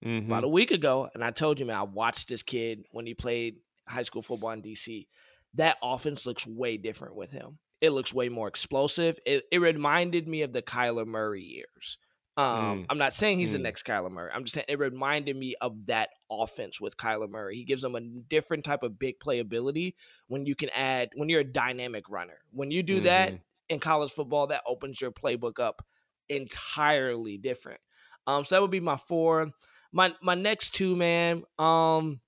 Mhm. 0.03 0.25
about 0.25 0.43
a 0.43 0.47
week 0.49 0.71
ago, 0.71 1.09
and 1.13 1.23
I 1.23 1.31
told 1.31 1.59
you, 1.59 1.65
man, 1.65 1.77
I 1.77 1.83
watched 1.83 2.27
this 2.29 2.41
kid 2.43 2.83
when 2.91 3.05
he 3.05 3.13
played 3.13 3.57
high 3.87 4.03
school 4.03 4.21
football 4.23 4.51
in 4.51 4.61
DC. 4.61 5.07
That 5.53 5.77
offense 5.83 6.25
looks 6.25 6.47
way 6.47 6.77
different 6.77 7.15
with 7.15 7.31
him. 7.31 7.59
It 7.81 7.91
looks 7.91 8.13
way 8.13 8.29
more 8.29 8.47
explosive. 8.47 9.19
It, 9.25 9.43
it 9.51 9.59
reminded 9.59 10.27
me 10.27 10.41
of 10.41 10.53
the 10.53 10.61
Kyler 10.63 11.05
Murray 11.05 11.43
years. 11.43 11.97
Um, 12.37 12.83
Mm. 12.83 12.85
I'm 12.89 12.97
not 12.97 13.13
saying 13.13 13.39
he's 13.39 13.53
the 13.53 13.59
Mm. 13.59 13.63
next 13.63 13.83
Kyler 13.85 14.11
Murray. 14.11 14.29
I'm 14.33 14.43
just 14.43 14.55
saying 14.55 14.65
it 14.67 14.77
reminded 14.77 15.37
me 15.37 15.55
of 15.61 15.85
that 15.85 16.09
offense 16.29 16.81
with 16.81 16.97
Kyler 16.97 17.29
Murray. 17.29 17.55
He 17.55 17.63
gives 17.63 17.81
them 17.81 17.95
a 17.95 18.01
different 18.01 18.65
type 18.65 18.83
of 18.83 18.99
big 18.99 19.19
playability 19.19 19.93
when 20.27 20.45
you 20.45 20.53
can 20.55 20.69
add 20.71 21.11
when 21.15 21.29
you're 21.29 21.39
a 21.41 21.45
dynamic 21.45 22.09
runner. 22.09 22.39
When 22.51 22.71
you 22.71 22.83
do 22.83 22.99
that 23.01 23.33
Mhm. 23.33 23.39
in 23.69 23.79
college 23.79 24.11
football, 24.11 24.47
that 24.47 24.63
opens 24.65 24.99
your 24.99 25.11
playbook 25.11 25.59
up 25.59 25.81
entirely 26.27 27.37
different. 27.37 27.79
Um, 28.27 28.43
so 28.43 28.55
that 28.55 28.61
would 28.61 28.71
be 28.71 28.79
my 28.81 28.97
four. 28.97 29.51
My 29.91 30.13
my 30.21 30.35
next 30.35 30.73
two, 30.73 30.95
man. 30.95 31.43
Um, 31.57 32.19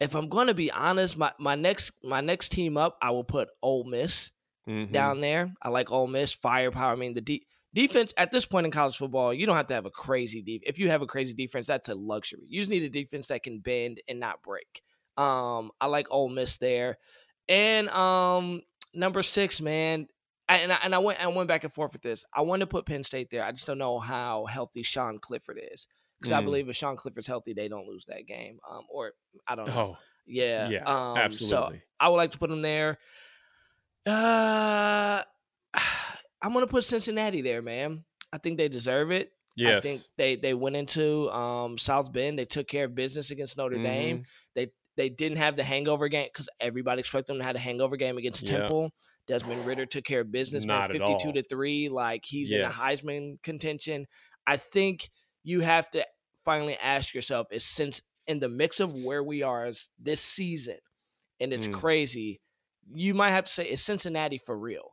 if 0.00 0.14
I'm 0.14 0.28
going 0.28 0.46
to 0.48 0.54
be 0.54 0.70
honest, 0.72 1.16
my 1.16 1.32
my 1.38 1.54
next 1.54 1.92
my 2.02 2.20
next 2.20 2.50
team 2.50 2.76
up, 2.76 2.98
I 3.00 3.10
will 3.10 3.22
put 3.24 3.50
Ole 3.62 3.84
Miss 3.84 4.32
Mhm. 4.66 4.90
down 4.92 5.20
there. 5.20 5.54
I 5.62 5.68
like 5.68 5.90
Ole 5.92 6.06
Miss 6.08 6.32
firepower. 6.32 6.92
I 6.92 6.96
mean 6.96 7.14
the 7.14 7.20
de- 7.20 7.46
defense 7.74 8.12
at 8.16 8.30
this 8.32 8.44
point 8.46 8.66
in 8.66 8.72
college 8.72 8.96
football, 8.96 9.32
you 9.32 9.46
don't 9.46 9.56
have 9.56 9.68
to 9.68 9.74
have 9.74 9.86
a 9.86 9.90
crazy 9.90 10.42
deep. 10.42 10.62
If 10.66 10.78
you 10.78 10.88
have 10.90 11.02
a 11.02 11.06
crazy 11.06 11.34
defense, 11.34 11.66
that's 11.66 11.88
a 11.88 11.94
luxury. 11.94 12.44
You 12.48 12.60
just 12.60 12.70
need 12.70 12.82
a 12.82 12.88
defense 12.88 13.28
that 13.28 13.42
can 13.42 13.60
bend 13.60 14.00
and 14.08 14.18
not 14.20 14.42
break. 14.42 14.82
Um, 15.16 15.70
I 15.80 15.86
like 15.86 16.06
Ole 16.10 16.28
Miss 16.28 16.58
there, 16.58 16.98
and 17.48 17.88
um, 17.90 18.62
number 18.94 19.22
six, 19.22 19.60
man. 19.60 20.06
I- 20.48 20.56
And 20.58 20.72
I, 20.72 20.78
and 20.82 20.94
I 20.94 20.98
went 20.98 21.22
I 21.22 21.28
went 21.28 21.46
back 21.48 21.62
and 21.62 21.72
forth 21.72 21.92
with 21.92 22.02
this. 22.02 22.24
I 22.34 22.40
want 22.42 22.60
to 22.60 22.66
put 22.66 22.84
Penn 22.86 23.04
State 23.04 23.30
there. 23.30 23.44
I 23.44 23.52
just 23.52 23.66
don't 23.68 23.78
know 23.78 24.00
how 24.00 24.46
healthy 24.46 24.82
Sean 24.82 25.18
Clifford 25.20 25.60
is 25.72 25.86
because 26.18 26.32
I 26.32 26.40
Mm. 26.40 26.44
believe 26.46 26.68
if 26.68 26.74
Sean 26.74 26.96
Clifford's 26.96 27.28
healthy, 27.28 27.52
they 27.52 27.68
don't 27.68 27.86
lose 27.86 28.04
that 28.06 28.26
game. 28.26 28.58
Um, 28.68 28.82
or 28.90 29.12
I 29.46 29.54
don't 29.54 29.68
know. 29.68 29.72
Oh, 29.94 29.98
Yeah, 30.26 30.68
yeah, 30.68 30.82
um, 30.84 31.14
So 31.14 31.56
absolutely. 31.56 31.82
I 32.00 32.08
would 32.08 32.16
like 32.16 32.32
to 32.32 32.38
put 32.38 32.50
them 32.50 32.62
there. 32.62 32.98
Uh, 34.06 35.22
I'm 36.42 36.52
gonna 36.52 36.66
put 36.66 36.84
Cincinnati 36.84 37.40
there, 37.42 37.62
man. 37.62 38.04
I 38.32 38.38
think 38.38 38.56
they 38.58 38.68
deserve 38.68 39.10
it. 39.10 39.32
yes. 39.56 39.78
I 39.78 39.80
think 39.80 40.00
they 40.16 40.36
they 40.36 40.54
went 40.54 40.76
into 40.76 41.30
um, 41.30 41.76
South 41.78 42.12
Bend. 42.12 42.38
They 42.38 42.44
took 42.44 42.66
care 42.68 42.84
of 42.84 42.94
business 42.94 43.30
against 43.30 43.56
Notre 43.56 43.76
Mm-hmm. 43.76 43.84
Dame. 43.84 44.24
They 44.54 44.68
they 44.96 45.08
didn't 45.08 45.38
have 45.38 45.56
the 45.56 45.64
hangover 45.64 46.08
game 46.08 46.28
because 46.32 46.48
everybody 46.60 47.00
expected 47.00 47.32
them 47.32 47.38
to 47.38 47.44
have 47.44 47.56
a 47.56 47.60
hangover 47.60 47.96
game 47.96 48.18
against 48.18 48.42
Yeah. 48.48 48.58
Temple. 48.58 48.90
Desmond 49.26 49.64
Ridder 49.64 49.86
took 49.86 50.04
care 50.04 50.20
of 50.22 50.32
business, 50.32 50.64
man. 50.66 50.90
Fifty-two 50.90 51.32
to 51.34 51.42
three, 51.42 51.88
like 51.88 52.24
he's 52.26 52.50
in 52.50 52.62
a 52.62 52.68
Heisman 52.68 53.40
contention. 53.42 54.06
I 54.46 54.56
think 54.56 55.08
you 55.44 55.60
have 55.60 55.88
to 55.92 56.04
finally 56.44 56.76
ask 56.82 57.14
yourself: 57.14 57.46
Is 57.52 57.62
Cincy 57.64 58.00
in 58.26 58.40
the 58.40 58.48
mix 58.48 58.80
of 58.80 58.94
where 58.94 59.22
we 59.22 59.42
are 59.42 59.66
as 59.66 59.88
this 60.00 60.20
season, 60.20 60.78
and 61.38 61.52
it's 61.52 61.68
Mm. 61.68 61.74
crazy, 61.74 62.40
you 62.92 63.14
might 63.14 63.30
have 63.30 63.44
to 63.44 63.52
say 63.52 63.64
is 63.66 63.82
Cincinnati 63.82 64.38
for 64.38 64.58
real. 64.58 64.90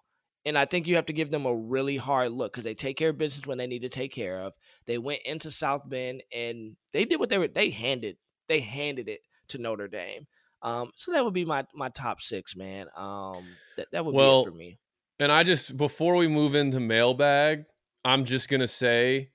And 0.47 0.57
I 0.57 0.63
think 0.63 0.87
you 0.87 0.95
have 0.95 1.07
to 1.07 1.13
give 1.13 1.29
them 1.29 1.45
a 1.45 1.53
really 1.53 1.97
hard 1.97 2.31
look 2.31 2.53
because 2.53 2.63
they 2.63 2.73
take 2.73 2.95
care 2.95 3.09
of 3.09 3.17
business 3.17 3.45
when 3.45 3.57
they 3.57 3.67
need 3.67 3.81
to 3.81 3.89
take 3.89 4.13
care 4.13 4.39
of. 4.39 4.53
They 4.85 4.97
went 4.97 5.23
into 5.25 5.51
South 5.51 5.81
Bend 5.87 6.23
and 6.33 6.77
they 6.93 7.03
did 7.03 7.19
what 7.19 7.27
they 7.27 7.37
were. 7.37 7.49
They 7.49 7.69
handed 7.69 8.15
they 8.47 8.61
handed 8.61 9.09
it 9.09 9.19
to 9.49 9.57
Notre 9.57 9.89
Dame. 9.89 10.25
Um, 10.61 10.91
so 10.95 11.11
that 11.11 11.25
would 11.25 11.33
be 11.33 11.43
my 11.43 11.65
my 11.75 11.89
top 11.89 12.21
six, 12.21 12.55
man. 12.55 12.87
Um, 12.95 13.45
that 13.75 13.87
that 13.91 14.05
would 14.05 14.15
Well, 14.15 14.45
be 14.45 14.47
it 14.47 14.51
for 14.53 14.57
me. 14.57 14.79
And 15.19 15.33
I 15.33 15.43
just 15.43 15.75
before 15.75 16.15
we 16.15 16.29
move 16.29 16.55
into 16.55 16.79
mailbag, 16.79 17.65
I'm 18.05 18.23
just 18.23 18.47
gonna 18.47 18.69
say, 18.69 19.31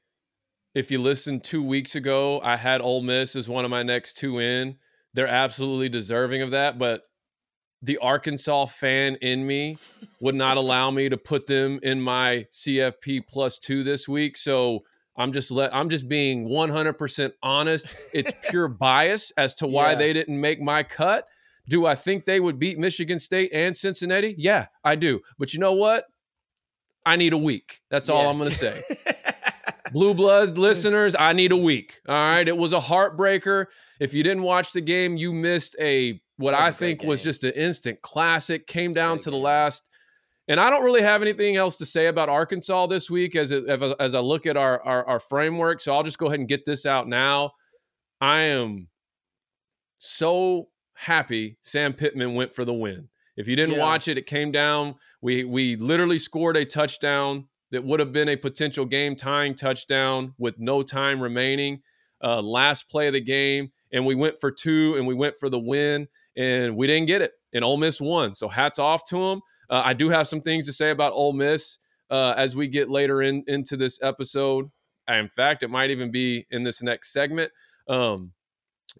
if 0.75 0.91
you 0.91 0.99
listened 0.99 1.45
two 1.45 1.63
weeks 1.63 1.95
ago, 1.95 2.41
I 2.41 2.57
had 2.57 2.81
Ole 2.81 3.03
Miss 3.03 3.37
as 3.37 3.51
one 3.51 3.67
of 3.67 3.71
my 3.71 3.83
next 3.83 4.17
two 4.17 4.39
in. 4.39 4.77
They're 5.13 5.29
absolutely 5.29 5.91
deserving 5.91 6.41
of 6.41 6.53
that, 6.53 6.79
but 6.79 7.03
the 7.83 7.99
Arkansas 7.99 8.67
fan 8.67 9.17
in 9.17 9.47
me 9.47 9.77
would 10.21 10.35
not 10.37 10.57
allow 10.57 10.91
me 10.91 11.09
to 11.09 11.17
put 11.17 11.47
them 11.47 11.81
in 11.83 12.01
my 12.01 12.47
CFP 12.53 13.27
plus 13.29 13.59
two 13.59 13.83
this 13.83 14.09
week. 14.09 14.37
So 14.37 14.85
I'm 15.17 15.33
just 15.33 15.51
let 15.51 15.75
I'm 15.75 15.89
just 15.89 16.09
being 16.09 16.49
100% 16.49 17.33
honest. 17.43 17.87
It's 18.15 18.33
pure 18.51 18.69
bias 18.69 19.33
as 19.37 19.55
to 19.57 19.67
why 19.67 19.93
Yeah. 19.93 19.99
they 19.99 20.13
didn't 20.13 20.41
make 20.41 20.61
my 20.61 20.83
cut. 20.85 21.27
Do 21.69 21.87
I 21.87 21.95
think 21.95 22.25
they 22.25 22.41
would 22.41 22.59
beat 22.59 22.79
Michigan 22.79 23.19
State 23.19 23.51
and 23.53 23.77
Cincinnati? 23.77 24.35
Yeah, 24.39 24.67
I 24.85 24.95
do. 24.97 25.21
But 25.39 25.53
you 25.55 25.61
know 25.61 25.73
what? 25.75 26.05
I 27.05 27.17
need 27.17 27.33
a 27.33 27.39
week. 27.39 27.81
That's 27.91 28.09
all 28.09 28.23
Yeah. 28.23 28.29
I'm 28.31 28.39
going 28.39 28.51
to 28.51 28.57
say. 28.57 28.83
Blue 29.93 30.15
Blood 30.15 30.57
listeners, 30.57 31.15
I 31.19 31.33
need 31.35 31.53
a 31.53 31.57
week. 31.57 32.01
All 32.09 32.15
right. 32.15 32.47
It 32.47 32.57
was 32.57 32.73
a 32.73 32.81
heartbreaker. 32.81 33.67
If 34.01 34.15
you 34.15 34.23
didn't 34.23 34.43
watch 34.43 34.73
the 34.73 34.81
game, 34.81 35.17
you 35.17 35.33
missed 35.33 35.77
a 35.81 36.21
what 36.43 36.55
I 36.55 36.69
a 36.69 36.73
think 36.73 37.03
was 37.03 37.23
just 37.23 37.45
an 37.45 37.53
instant 37.53 38.03
classic. 38.03 38.67
Came 38.67 38.93
down 38.93 39.17
Great 39.17 39.23
to 39.23 39.31
the 39.31 39.37
game. 39.37 39.45
last. 39.45 39.89
And 40.49 40.59
I 40.59 40.71
don't 40.71 40.85
really 40.85 41.03
have 41.03 41.23
anything 41.23 41.57
else 41.57 41.79
to 41.79 41.87
say 41.87 42.07
about 42.07 42.29
Arkansas 42.29 42.87
this 42.89 43.09
week 43.09 43.37
as 43.37 43.53
I- 43.53 43.95
as 44.01 44.15
I 44.15 44.21
look 44.21 44.45
at 44.47 44.57
our, 44.57 44.83
our 44.83 45.07
our 45.07 45.21
framework. 45.21 45.81
So 45.81 45.95
I'll 45.95 46.03
just 46.03 46.19
go 46.19 46.27
ahead 46.27 46.41
and 46.41 46.49
get 46.49 46.65
this 46.65 46.85
out 46.85 47.09
now. 47.09 47.53
I 48.21 48.41
am 48.41 48.89
so 49.99 50.69
happy 50.95 51.59
Sam 51.61 51.93
Pittman 51.93 52.35
went 52.35 52.55
for 52.55 52.65
the 52.65 52.75
win. 52.75 53.09
If 53.37 53.49
you 53.49 53.57
didn't 53.57 53.77
Yeah. 53.77 53.81
watch 53.81 54.09
it, 54.09 54.19
it 54.19 54.27
came 54.27 54.53
down. 54.53 54.97
We 55.21 55.45
we 55.45 55.77
literally 55.77 56.19
scored 56.19 56.57
a 56.57 56.65
touchdown 56.65 57.49
that 57.71 57.85
would 57.85 58.01
have 58.01 58.13
been 58.13 58.29
a 58.29 58.37
potential 58.37 58.85
game 58.85 59.17
tying 59.17 59.55
touchdown 59.55 60.35
with 60.39 60.59
no 60.59 60.83
time 60.83 61.21
remaining. 61.21 61.83
Uh, 62.23 62.41
last 62.43 62.89
play 62.89 63.07
of 63.09 63.15
the 63.15 63.21
game, 63.21 63.73
and 63.93 64.05
we 64.07 64.15
went 64.15 64.39
for 64.41 64.51
two, 64.53 64.95
and 64.97 65.07
we 65.07 65.15
went 65.15 65.37
for 65.41 65.49
the 65.49 65.59
win, 65.59 66.07
and 66.37 66.77
we 66.77 66.87
didn't 66.87 67.07
get 67.07 67.23
it. 67.23 67.33
And 67.53 67.65
Ole 67.65 67.77
Miss 67.77 68.01
won. 68.01 68.35
So 68.35 68.49
hats 68.49 68.79
off 68.79 69.05
to 69.11 69.17
them. 69.17 69.41
Uh, 69.69 69.83
I 69.85 69.93
do 69.93 70.09
have 70.09 70.27
some 70.27 70.41
things 70.41 70.67
to 70.67 70.73
say 70.73 70.91
about 70.91 71.13
Ole 71.13 71.33
Miss 71.33 71.79
uh, 72.11 72.35
as 72.37 72.57
we 72.57 72.69
get 72.69 72.91
later 72.91 73.23
in 73.23 73.45
into 73.47 73.77
this 73.77 74.03
episode. 74.03 74.71
In 75.09 75.29
fact, 75.29 75.63
it 75.63 75.69
might 75.69 75.91
even 75.91 76.11
be 76.11 76.47
in 76.51 76.63
this 76.63 76.83
next 76.83 77.13
segment. 77.13 77.53
Um, 77.89 78.33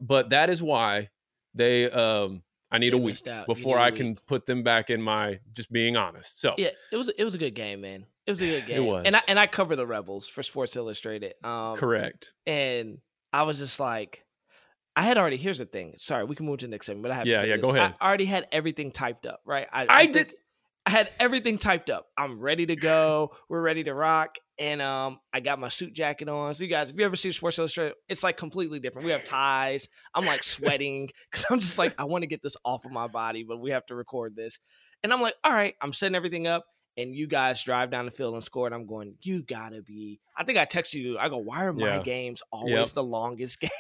but 0.01 0.31
that 0.31 0.51
is 0.51 0.63
why 0.63 1.11
they 1.55 1.91
um, 1.91 2.43
I 2.71 2.79
need 2.79 2.93
They 2.93 2.97
a 2.97 3.01
week. 3.01 3.19
Before 3.47 3.79
a 3.79 3.83
I 3.83 3.91
can 3.91 4.17
put 4.27 4.47
them 4.47 4.63
back 4.63 4.91
in 4.91 5.01
my 5.01 5.41
just 5.53 5.71
being 5.71 5.97
honest. 5.97 6.41
So 6.41 6.55
Yeah, 6.59 6.71
it 6.91 6.97
was 6.97 7.11
it 7.11 7.25
was 7.25 7.35
a 7.35 7.39
good 7.39 7.55
game, 7.55 7.83
man. 7.83 8.07
It 8.27 8.31
was 8.31 8.41
a 8.41 8.47
good 8.47 8.67
game. 8.67 8.77
It 8.79 8.87
was. 8.87 9.05
and 9.05 9.17
I 9.17 9.21
and 9.29 9.39
I 9.39 9.47
cover 9.47 9.77
the 9.77 9.87
Rebels 9.87 10.29
for 10.29 10.43
Sports 10.43 10.77
Illustrated. 10.77 11.35
Um, 11.45 11.77
correct. 11.77 12.33
and 12.47 12.99
I 13.33 13.45
was 13.45 13.59
just 13.59 13.79
like, 13.81 14.25
I 14.95 15.03
had 15.03 15.17
already. 15.19 15.37
Here's 15.37 15.59
the 15.59 15.65
thing. 15.65 15.95
Sorry, 15.99 16.25
we 16.25 16.35
can 16.35 16.47
move 16.47 16.59
to 16.59 16.67
the 16.67 16.71
next 16.71 16.87
segment, 16.87 17.03
but 17.05 17.13
I 17.13 17.15
have. 17.17 17.25
to 17.25 17.31
Yeah, 17.31 17.43
yeah, 17.45 17.57
this. 17.57 17.63
go 17.65 17.75
ahead. 17.75 17.95
I 18.01 18.07
already 18.07 18.27
had 18.27 18.47
everything 18.53 18.91
typed 18.93 19.27
up, 19.27 19.41
right? 19.47 19.67
I 19.73 19.87
think 20.03 20.13
did- 20.13 20.35
I 20.85 20.91
had 20.91 21.13
everything 21.21 21.59
typed 21.59 21.91
up. 21.91 22.09
I'm 22.19 22.41
ready 22.41 22.67
to 22.67 22.75
go. 22.77 23.31
We're 23.49 23.63
ready 23.63 23.85
to 23.85 23.95
rock. 23.95 24.37
And 24.59 24.83
um, 24.83 25.19
I 25.33 25.39
got 25.41 25.59
my 25.61 25.69
suit 25.69 25.93
jacket 25.95 26.29
on. 26.29 26.55
So 26.55 26.65
you 26.65 26.71
guys, 26.71 26.91
if 26.91 26.99
you 26.99 27.05
ever 27.05 27.15
see 27.17 27.31
Sports 27.33 27.59
Illustrated, 27.59 27.95
it's 28.09 28.23
like 28.23 28.37
completely 28.37 28.81
different. 28.81 29.07
We 29.07 29.13
have 29.13 29.25
ties. 29.25 29.89
I'm 30.15 30.27
like 30.27 30.43
sweating 30.45 31.09
because 31.31 31.47
I'm 31.51 31.61
just 31.61 31.79
like 31.79 31.95
I 31.99 32.05
want 32.05 32.23
to 32.23 32.27
get 32.29 32.43
this 32.43 32.57
off 32.65 32.85
of 32.85 32.91
my 32.93 33.07
body, 33.07 33.45
but 33.45 33.59
we 33.61 33.71
have 33.71 33.87
to 33.87 33.95
record 33.95 34.35
this. 34.37 34.59
And 35.05 35.13
I'm 35.13 35.21
like, 35.23 35.35
all 35.43 35.53
right, 35.53 35.75
I'm 35.81 35.93
setting 35.93 36.15
everything 36.17 36.47
up. 36.47 36.65
And 36.99 37.15
you 37.15 37.27
guys 37.27 37.63
drive 37.63 37.91
down 37.91 38.05
the 38.05 38.11
field 38.11 38.35
and 38.35 38.43
score. 38.45 38.67
And 38.67 38.75
I'm 38.75 38.87
going, 38.87 39.15
you 39.23 39.43
gotta 39.43 39.81
be. 39.81 40.21
I 40.37 40.45
think 40.45 40.59
I 40.59 40.67
texted 40.67 40.95
you. 41.01 41.19
I 41.19 41.29
go, 41.31 41.39
why 41.39 41.65
are 41.65 41.73
my 41.73 41.97
Yeah. 41.97 42.03
games 42.03 42.43
always 42.53 42.73
Yep. 42.73 42.89
the 42.91 43.03
longest 43.03 43.61
game? 43.61 43.71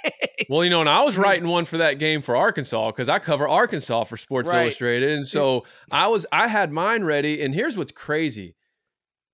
Well, 0.48 0.64
you 0.64 0.70
know, 0.70 0.80
and 0.80 0.88
I 0.88 1.02
was 1.02 1.16
writing 1.18 1.46
one 1.48 1.64
for 1.66 1.76
that 1.78 1.98
game 1.98 2.22
for 2.22 2.36
Arkansas 2.36 2.90
because 2.90 3.08
I 3.10 3.18
cover 3.18 3.46
Arkansas 3.46 4.04
for 4.04 4.16
Sports 4.16 4.50
Right. 4.50 4.62
Illustrated, 4.62 5.10
and 5.10 5.26
so 5.26 5.64
I 5.90 6.08
was 6.08 6.26
I 6.32 6.48
had 6.48 6.72
mine 6.72 7.04
ready. 7.04 7.42
And 7.42 7.54
here's 7.54 7.76
what's 7.76 7.92
crazy: 7.92 8.54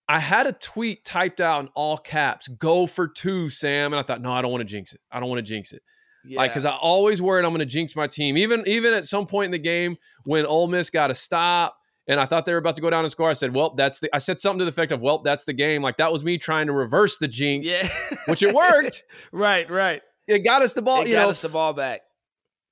I 0.09 0.19
had 0.19 0.47
a 0.47 0.53
tweet 0.53 1.05
typed 1.05 1.41
out 1.41 1.61
in 1.63 1.69
all 1.75 1.97
caps, 1.97 2.49
"Go 2.49 2.87
for 2.87 3.07
two, 3.07 3.49
Sam," 3.49 3.93
and 3.93 4.01
I 4.01 4.03
thought, 4.03 4.21
no, 4.21 4.33
I 4.33 4.43
don't 4.43 4.51
want 4.51 4.63
to 4.63 4.65
jinx 4.67 4.93
it. 4.93 5.01
I 5.11 5.21
don't 5.21 5.29
want 5.29 5.39
to 5.39 5.43
jinx 5.49 5.73
it. 5.73 5.83
yeah. 6.25 6.41
Like, 6.41 6.51
because 6.51 6.65
I 6.65 6.73
always 6.73 7.23
worried 7.23 7.45
I'm 7.45 7.51
going 7.53 7.61
to 7.61 7.65
jinx 7.67 7.95
my 7.95 8.07
team. 8.09 8.37
Even 8.37 8.65
even 8.67 8.93
at 8.93 9.05
some 9.07 9.25
point 9.27 9.47
in 9.47 9.53
the 9.53 9.59
game 9.59 9.97
when 10.25 10.47
Ole 10.47 10.67
Miss 10.67 10.91
got 10.91 11.11
a 11.11 11.15
stop 11.15 11.77
and 12.09 12.19
I 12.19 12.25
thought 12.25 12.45
they 12.47 12.53
were 12.53 12.59
about 12.59 12.75
to 12.77 12.83
go 12.83 12.91
down 12.91 13.05
and 13.05 13.11
score, 13.13 13.31
I 13.31 13.35
said, 13.35 13.55
"Well, 13.55 13.75
that's 13.75 14.01
the." 14.01 14.09
I 14.15 14.19
said 14.19 14.41
something 14.41 14.59
to 14.61 14.65
the 14.65 14.71
effect 14.71 14.91
of, 14.93 15.01
"Well, 15.01 15.19
that's 15.21 15.45
the 15.45 15.53
game." 15.53 15.83
Like 15.83 15.99
that 15.99 16.11
was 16.11 16.25
me 16.25 16.39
trying 16.39 16.67
to 16.67 16.73
reverse 16.73 17.19
the 17.19 17.29
jinx, 17.29 17.71
yeah, 17.71 17.89
which 18.27 18.43
it 18.43 18.55
worked. 18.55 19.05
right, 19.33 19.71
right. 19.71 20.03
it 20.27 20.41
got 20.41 20.63
us 20.63 20.73
the 20.73 20.83
ball. 20.83 21.03
It 21.03 21.09
you 21.09 21.15
got 21.15 21.25
know, 21.25 21.31
us 21.31 21.41
the 21.43 21.49
ball 21.49 21.73
back. 21.75 22.01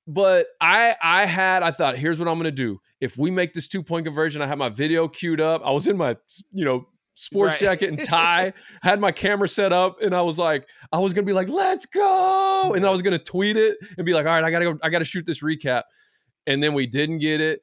but 0.07 0.47
I 0.59 0.95
I 1.01 1.25
had 1.25 1.63
I 1.63 1.71
thought 1.71 1.95
here's 1.97 2.19
what 2.19 2.27
I'm 2.27 2.37
gonna 2.37 2.51
do. 2.51 2.79
If 2.99 3.17
we 3.17 3.29
make 3.29 3.53
this 3.53 3.67
two 3.67 3.83
point 3.83 4.05
conversion, 4.05 4.41
I 4.41 4.47
had 4.47 4.57
my 4.57 4.69
video 4.69 5.07
queued 5.07 5.39
up. 5.41 5.61
I 5.63 5.71
was 5.71 5.87
in 5.87 5.97
my 5.97 6.15
you 6.51 6.65
know 6.65 6.87
sports 7.19 7.53
Right. 7.53 7.59
jacket 7.61 7.89
and 7.89 8.03
tie, 8.03 8.53
had 8.83 8.99
my 8.99 9.11
camera 9.11 9.47
set 9.47 9.73
up, 9.73 10.01
and 10.01 10.15
I 10.15 10.21
was 10.21 10.37
like, 10.39 10.67
I 10.91 10.99
was 10.99 11.13
gonna 11.13 11.25
be 11.25 11.33
like, 11.33 11.49
let's 11.49 11.85
go, 11.85 12.73
and 12.75 12.85
I 12.85 12.89
was 12.89 13.01
gonna 13.01 13.17
tweet 13.19 13.57
it 13.57 13.77
and 13.97 14.05
be 14.05 14.13
like, 14.13 14.25
all 14.25 14.31
right, 14.33 14.43
I 14.43 14.51
gotta 14.51 14.65
go, 14.65 14.79
I 14.83 14.89
gotta 14.89 15.05
shoot 15.05 15.25
this 15.25 15.43
recap, 15.43 15.83
and 16.45 16.61
then 16.61 16.73
we 16.73 16.85
didn't 16.87 17.17
get 17.19 17.41
it, 17.41 17.61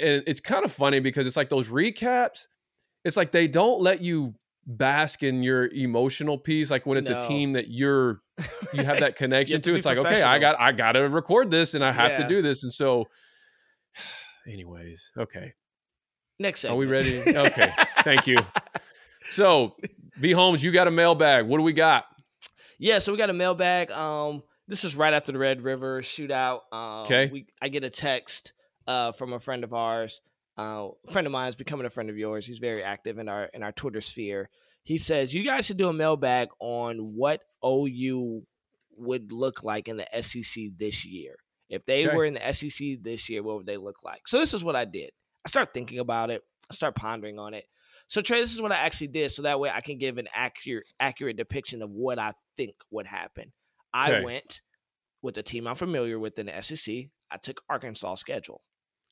and 0.00 0.22
it's 0.26 0.40
kind 0.40 0.64
of 0.64 0.72
funny 0.72 1.00
because 1.00 1.26
it's 1.26 1.36
like 1.36 1.48
those 1.48 1.68
recaps, 1.68 2.46
it's 3.04 3.16
like 3.16 3.32
they 3.32 3.46
don't 3.48 3.80
let 3.80 4.00
you 4.02 4.34
bask 4.66 5.22
in 5.22 5.42
your 5.42 5.66
emotional 5.68 6.36
piece 6.36 6.70
like 6.70 6.84
when 6.84 6.98
it's 6.98 7.08
No. 7.08 7.18
a 7.18 7.26
team 7.26 7.52
that 7.54 7.68
you're 7.70 8.20
you 8.74 8.84
have 8.84 9.00
that 9.00 9.16
connection 9.22 9.62
to 9.62 9.70
to 9.70 9.76
it's 9.76 9.86
like 9.86 9.96
okay 9.96 10.20
i 10.20 10.38
got 10.38 10.60
i 10.60 10.72
gotta 10.72 11.08
record 11.08 11.50
this 11.50 11.72
and 11.72 11.82
i 11.82 11.90
have 11.90 12.10
Yeah. 12.10 12.22
to 12.24 12.28
do 12.28 12.42
this 12.42 12.64
and 12.64 12.72
so 12.74 13.06
anyways 14.46 15.12
okay 15.16 15.54
Next 16.38 16.64
up. 16.64 16.72
are 16.72 16.76
we 16.76 16.84
ready 16.86 17.20
okay 17.26 17.72
thank 18.04 18.26
you 18.26 18.36
so 19.30 19.74
b 20.20 20.32
holmes 20.32 20.62
you 20.62 20.70
got 20.70 20.86
a 20.86 20.90
mailbag 20.90 21.46
what 21.46 21.56
do 21.58 21.62
we 21.62 21.72
got 21.72 22.04
Yeah, 22.78 22.98
so 23.00 23.10
we 23.10 23.18
got 23.18 23.28
a 23.30 23.32
mailbag. 23.34 23.90
Um, 23.90 24.42
this 24.68 24.84
is 24.84 24.94
right 24.94 25.12
after 25.12 25.32
the 25.32 25.38
Red 25.38 25.62
River 25.62 26.00
shootout. 26.00 26.60
Um, 26.72 27.06
'Kay. 27.06 27.28
We, 27.32 27.46
I 27.60 27.68
get 27.70 27.82
a 27.82 27.90
text 27.90 28.52
uh, 28.88 29.12
from 29.12 29.32
a 29.32 29.38
friend 29.38 29.62
of 29.62 29.72
ours. 29.72 30.20
Uh, 30.58 30.88
a 31.06 31.12
friend 31.12 31.26
of 31.26 31.32
mine 31.32 31.48
is 31.48 31.54
becoming 31.54 31.86
a 31.86 31.90
friend 31.90 32.10
of 32.10 32.18
yours. 32.18 32.44
He's 32.46 32.58
very 32.58 32.82
active 32.82 33.18
in 33.18 33.28
our 33.28 33.44
in 33.54 33.62
our 33.62 33.70
Twitter 33.70 34.00
sphere. 34.00 34.50
He 34.82 34.98
says 34.98 35.32
you 35.32 35.44
guys 35.44 35.66
should 35.66 35.76
do 35.76 35.88
a 35.88 35.92
mailbag 35.92 36.48
on 36.58 37.14
what 37.14 37.42
OU 37.64 38.42
would 38.96 39.30
look 39.30 39.62
like 39.62 39.86
in 39.86 39.98
the 39.98 40.22
SEC 40.22 40.64
this 40.76 41.04
year. 41.04 41.36
If 41.68 41.84
they 41.86 42.06
Okay. 42.06 42.16
were 42.16 42.24
in 42.24 42.34
the 42.34 42.52
SEC 42.52 42.96
this 43.02 43.28
year, 43.28 43.42
what 43.42 43.58
would 43.58 43.66
they 43.66 43.76
look 43.76 44.02
like? 44.02 44.26
So 44.26 44.38
this 44.38 44.54
is 44.54 44.64
what 44.64 44.74
I 44.74 44.84
did. 44.86 45.10
I 45.44 45.48
start 45.48 45.72
thinking 45.72 45.98
about 46.00 46.30
it. 46.30 46.42
I 46.70 46.74
start 46.74 46.96
pondering 46.96 47.38
on 47.38 47.54
it. 47.54 47.66
So 48.08 48.20
Trey, 48.22 48.40
this 48.40 48.54
is 48.54 48.60
what 48.62 48.72
I 48.72 48.76
actually 48.78 49.08
did, 49.08 49.30
so 49.30 49.42
that 49.42 49.60
way 49.60 49.70
I 49.70 49.80
can 49.82 49.98
give 49.98 50.16
an 50.18 50.28
accurate 50.34 50.86
accurate 50.98 51.36
depiction 51.36 51.82
of 51.82 51.90
what 51.90 52.18
I 52.18 52.32
think 52.56 52.74
would 52.90 53.06
happen. 53.06 53.52
I 53.92 54.10
Okay. 54.12 54.24
went 54.24 54.62
with 55.22 55.36
a 55.38 55.42
team 55.42 55.66
I'm 55.66 55.74
familiar 55.76 56.18
with 56.18 56.38
in 56.38 56.46
the 56.46 56.62
SEC. 56.62 57.10
I 57.30 57.36
took 57.36 57.60
Arkansas 57.68 58.16
schedule 58.16 58.62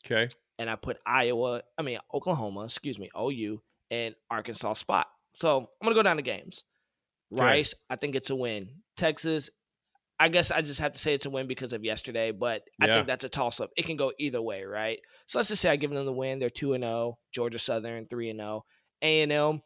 okay 0.07 0.29
and 0.59 0.71
I 0.71 0.77
put 0.77 0.99
Iowa, 1.05 1.63
I 1.77 1.83
mean 1.83 1.99
Oklahoma, 2.15 2.65
excuse 2.65 2.99
me, 2.99 3.11
OU, 3.19 3.61
and 3.91 4.15
Arkansas 4.31 4.73
spot. 4.75 5.07
So 5.37 5.59
I'm 5.59 5.67
gonna 5.85 5.95
go 5.95 6.03
down 6.03 6.17
to 6.17 6.23
games. 6.23 6.65
Rice, 7.31 7.75
I 7.91 7.97
think 7.97 8.15
it's 8.15 8.31
a 8.31 8.37
win. 8.37 8.83
Texas, 8.97 9.51
I 10.19 10.29
guess 10.29 10.51
I 10.51 10.63
just 10.63 10.81
have 10.81 10.93
to 10.95 10.99
say 10.99 11.13
it's 11.13 11.27
a 11.27 11.31
win 11.31 11.47
because 11.47 11.73
of 11.75 11.85
yesterday, 11.85 12.31
but 12.31 12.63
I 12.81 12.87
think 12.87 13.07
that's 13.07 13.25
a 13.25 13.29
toss 13.29 13.61
up. 13.61 13.71
It 13.77 13.85
can 13.85 13.97
go 13.97 14.13
either 14.19 14.41
way, 14.41 14.65
right? 14.65 14.99
So 15.27 15.39
let's 15.39 15.49
just 15.51 15.61
say 15.61 15.69
I 15.69 15.77
give 15.77 15.91
them 15.91 16.07
the 16.07 16.13
win. 16.13 16.39
They're 16.39 16.49
2 16.49 16.73
and 16.73 16.85
0, 16.85 17.19
Georgia 17.33 17.59
Southern 17.59 18.07
3 18.07 18.31
and 18.31 18.41
0. 18.41 18.65
A&M, 19.03 19.61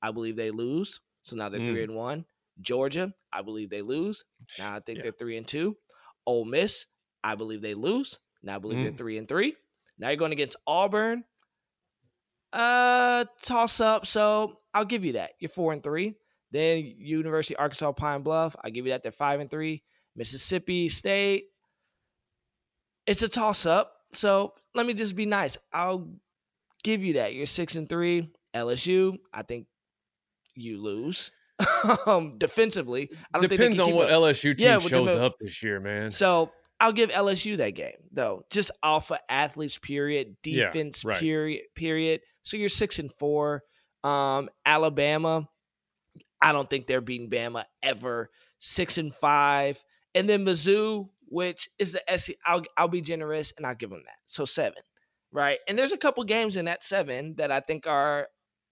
I 0.00 0.12
believe 0.12 0.36
they 0.36 0.52
lose. 0.52 1.00
So 1.22 1.34
now 1.34 1.48
they're 1.48 1.60
Mm. 1.60 1.66
3 1.66 1.82
and 1.82 1.96
1. 1.96 2.24
Georgia, 2.60 3.12
I 3.32 3.42
believe 3.42 3.70
they 3.70 3.82
lose. 3.82 4.22
Now 4.60 4.76
I 4.76 4.80
think 4.80 4.98
Yeah. 4.98 5.02
they're 5.04 5.12
3 5.18 5.36
and 5.38 5.48
2. 5.48 5.76
Ole 6.24 6.44
Miss, 6.44 6.86
I 7.24 7.34
believe 7.34 7.62
they 7.62 7.74
lose. 7.74 8.20
Now 8.42 8.56
I 8.56 8.58
believe 8.58 8.82
they're 8.84 8.92
Mm. 8.92 8.98
3 8.98 9.18
and 9.18 9.28
3. 9.28 9.56
Now 9.98 10.08
you're 10.08 10.16
going 10.16 10.32
against 10.32 10.56
Auburn. 10.66 11.24
Uh 12.52 13.24
toss 13.42 13.80
up. 13.80 14.06
So 14.06 14.60
I'll 14.72 14.84
give 14.84 15.04
you 15.04 15.14
that. 15.14 15.32
You're 15.38 15.48
4 15.48 15.74
and 15.74 15.82
3. 15.82 16.14
Then 16.52 16.94
University 16.98 17.54
of 17.56 17.60
Arkansas 17.60 17.92
Pine 17.92 18.22
Bluff, 18.22 18.54
I'll 18.62 18.70
give 18.70 18.86
you 18.86 18.92
that. 18.92 19.02
They're 19.02 19.12
5 19.12 19.40
and 19.40 19.50
3. 19.50 19.82
Mississippi 20.14 20.88
State, 20.88 21.46
it's 23.06 23.22
a 23.22 23.28
toss 23.28 23.66
up. 23.66 23.92
So 24.12 24.54
let 24.74 24.86
me 24.86 24.94
just 24.94 25.14
be 25.16 25.26
nice. 25.26 25.56
I'll 25.72 26.08
give 26.82 27.04
you 27.04 27.14
that. 27.14 27.34
You're 27.34 27.46
six 27.46 27.74
and 27.74 27.88
three. 27.88 28.30
LSU, 28.54 29.18
I 29.32 29.42
think 29.42 29.66
you 30.54 30.80
lose. 30.82 31.30
um, 32.06 32.36
defensively, 32.38 33.10
I 33.32 33.38
don't 33.38 33.48
Depends 33.48 33.78
on 33.78 33.94
what 33.94 34.10
up. 34.10 34.22
LSU 34.22 34.56
team 34.56 34.66
Yeah, 34.66 34.78
shows 34.78 35.14
up 35.14 35.34
this 35.40 35.62
year, 35.62 35.80
man. 35.80 36.10
So 36.10 36.50
I'll 36.80 36.92
give 36.92 37.10
LSU 37.10 37.56
that 37.58 37.70
game 37.74 37.96
though, 38.12 38.44
just 38.50 38.70
alpha 38.82 39.18
athletes. 39.30 39.78
Period. 39.78 40.36
Yeah, 40.44 40.66
Defense. 40.66 41.04
right. 41.04 41.18
Period. 41.18 41.62
Period. 41.74 42.20
So 42.42 42.56
you're 42.56 42.68
six 42.68 42.98
and 42.98 43.12
four. 43.12 43.62
Um, 44.04 44.50
Alabama. 44.64 45.48
I 46.40 46.52
don't 46.52 46.68
think 46.68 46.86
they're 46.86 47.00
beating 47.00 47.30
Bama 47.30 47.64
ever. 47.82 48.30
Six 48.58 48.98
and 48.98 49.14
five, 49.14 49.82
and 50.14 50.28
then 50.28 50.44
Mizzou, 50.44 51.10
which 51.28 51.68
is 51.78 51.92
the 51.92 52.02
SC. 52.18 52.32
I'll 52.44 52.62
I'll 52.76 52.88
be 52.88 53.00
generous 53.02 53.52
and 53.56 53.66
I'll 53.66 53.74
give 53.74 53.90
them 53.90 54.02
that. 54.06 54.16
So 54.24 54.44
seven, 54.46 54.82
right? 55.30 55.58
And 55.68 55.78
there's 55.78 55.92
a 55.92 55.98
couple 55.98 56.24
games 56.24 56.56
in 56.56 56.64
that 56.64 56.82
seven 56.82 57.34
that 57.36 57.52
I 57.52 57.60
think 57.60 57.86
are 57.86 58.28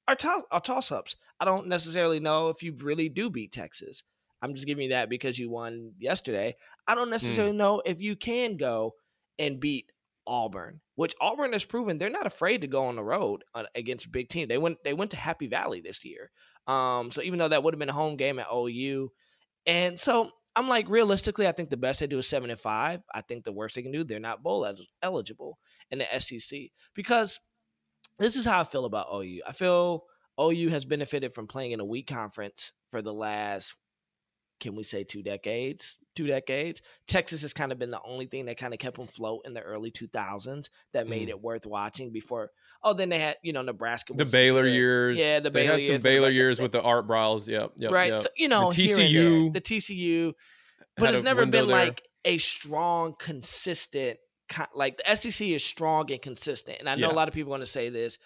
are, 0.08 0.16
to- 0.16 0.44
are 0.50 0.61
toss 0.61 0.90
ups. 0.90 1.16
I 1.40 1.44
don't 1.44 1.66
necessarily 1.68 2.18
know 2.20 2.49
if 2.49 2.62
you 2.62 2.75
really 2.80 3.08
do 3.08 3.28
beat 3.30 3.52
Texas. 3.52 4.02
I'm 4.44 4.54
just 4.54 4.66
giving 4.66 4.84
you 4.84 4.88
that 4.90 5.08
because 5.08 5.38
you 5.38 5.48
won 5.48 5.92
yesterday. 5.98 6.54
I 6.86 6.94
don't 6.94 7.08
necessarily 7.08 7.54
know 7.56 7.82
if 7.86 8.02
you 8.02 8.14
can 8.14 8.58
go 8.58 8.92
and 9.38 9.58
beat 9.58 9.90
Auburn, 10.26 10.82
which 10.96 11.14
Auburn 11.18 11.54
has 11.54 11.64
proven 11.64 11.96
they're 11.96 12.10
not 12.10 12.26
afraid 12.26 12.60
to 12.60 12.66
go 12.66 12.84
on 12.84 12.96
the 12.96 13.02
road 13.02 13.42
uh, 13.54 13.64
against 13.74 14.12
big 14.12 14.28
team. 14.28 14.48
They 14.48 14.58
went 14.58 14.84
they 14.84 14.92
went 14.92 15.12
to 15.12 15.16
Happy 15.16 15.46
Valley 15.46 15.80
this 15.80 16.04
year. 16.04 16.30
Um, 16.66 17.10
so 17.10 17.22
even 17.22 17.38
though 17.38 17.48
that 17.48 17.62
would 17.62 17.72
have 17.72 17.78
been 17.78 17.88
a 17.88 17.94
home 17.94 18.16
game 18.16 18.38
at 18.38 18.46
OU, 18.54 19.10
and 19.64 19.98
so 19.98 20.30
I'm 20.54 20.68
like 20.68 20.90
realistically, 20.90 21.48
I 21.48 21.52
think 21.52 21.70
the 21.70 21.78
best 21.78 22.00
they 22.00 22.06
do 22.06 22.18
is 22.18 22.28
seven 22.28 22.50
and 22.50 22.60
five. 22.60 23.00
I 23.14 23.22
think 23.22 23.44
the 23.44 23.52
worst 23.52 23.76
they 23.76 23.82
can 23.82 23.92
do, 23.92 24.04
they're 24.04 24.20
not 24.20 24.42
bowl 24.42 24.70
eligible 25.02 25.58
in 25.90 26.00
the 26.00 26.20
SEC 26.20 26.60
because 26.94 27.40
this 28.18 28.36
is 28.36 28.44
how 28.44 28.60
I 28.60 28.64
feel 28.64 28.84
about 28.84 29.08
OU. 29.10 29.40
I 29.46 29.52
feel 29.52 30.04
OU 30.40 30.68
has 30.68 30.84
benefited 30.84 31.32
from 31.34 31.46
playing 31.46 31.72
in 31.72 31.80
a 31.80 31.84
weak 31.84 32.06
conference 32.06 32.72
for 32.90 33.02
the 33.02 33.12
last, 33.12 33.74
can 34.61 34.75
we 34.75 34.82
say, 34.84 35.04
two 35.04 35.23
decades? 35.23 35.99
Two 36.14 36.26
decades. 36.26 36.80
Texas 37.08 37.42
has 37.42 37.52
kind 37.52 37.73
of 37.73 37.78
been 37.78 37.90
the 37.90 38.00
only 38.04 38.26
thing 38.26 38.46
that 38.46 38.56
kind 38.56 38.73
of 38.73 38.78
kept 38.78 38.96
them 38.96 39.06
float 39.08 39.42
in 39.44 39.52
the 39.54 39.61
early 39.61 39.90
2000s 39.90 40.68
that 40.92 41.08
made 41.08 41.26
Mm. 41.28 41.30
it 41.30 41.40
worth 41.42 41.66
watching 41.66 42.12
before. 42.12 42.50
Oh, 42.82 42.92
then 42.94 43.08
they 43.08 43.18
had, 43.18 43.37
you 43.42 43.52
know, 43.52 43.62
Nebraska. 43.62 44.12
the 44.14 44.25
Baylor 44.25 44.62
good. 44.62 44.75
years. 44.75 45.18
Yeah, 45.18 45.40
the 45.40 45.50
they 45.50 45.62
Baylor 45.64 45.75
had 45.75 45.82
some 45.84 45.92
years, 45.94 46.02
Baylor 46.02 46.30
years 46.30 46.61
with 46.61 46.73
the 46.73 46.80
Art 46.82 47.08
Briles. 47.08 47.49
Yep, 47.49 47.73
yep, 47.76 47.90
right. 47.92 48.12
yep. 48.12 48.20
So, 48.20 48.28
you 48.37 48.49
know, 48.49 48.70
The 48.70 48.82
and 48.82 48.90
there, 48.90 49.08
TCU 49.08 49.52
the 49.52 49.61
TCU, 49.61 50.32
but 50.96 51.12
it's 51.14 51.23
never 51.25 51.46
been 51.46 51.66
there. 51.66 51.76
like 51.87 52.02
a 52.25 52.38
strong, 52.38 53.14
consistent. 53.18 54.18
co- 54.49 54.66
Like 54.75 54.99
the 54.99 55.16
SEC 55.16 55.52
is 55.54 55.64
strong 55.64 56.11
and 56.12 56.20
consistent, 56.23 56.78
and 56.78 56.88
I 56.88 56.94
know 56.94 57.09
Yeah. 57.09 57.12
a 57.12 57.16
lot 57.16 57.28
of 57.28 57.35
people 57.35 57.50
want 57.50 57.62
to 57.62 57.66
say 57.66 57.88
this. 57.88 58.18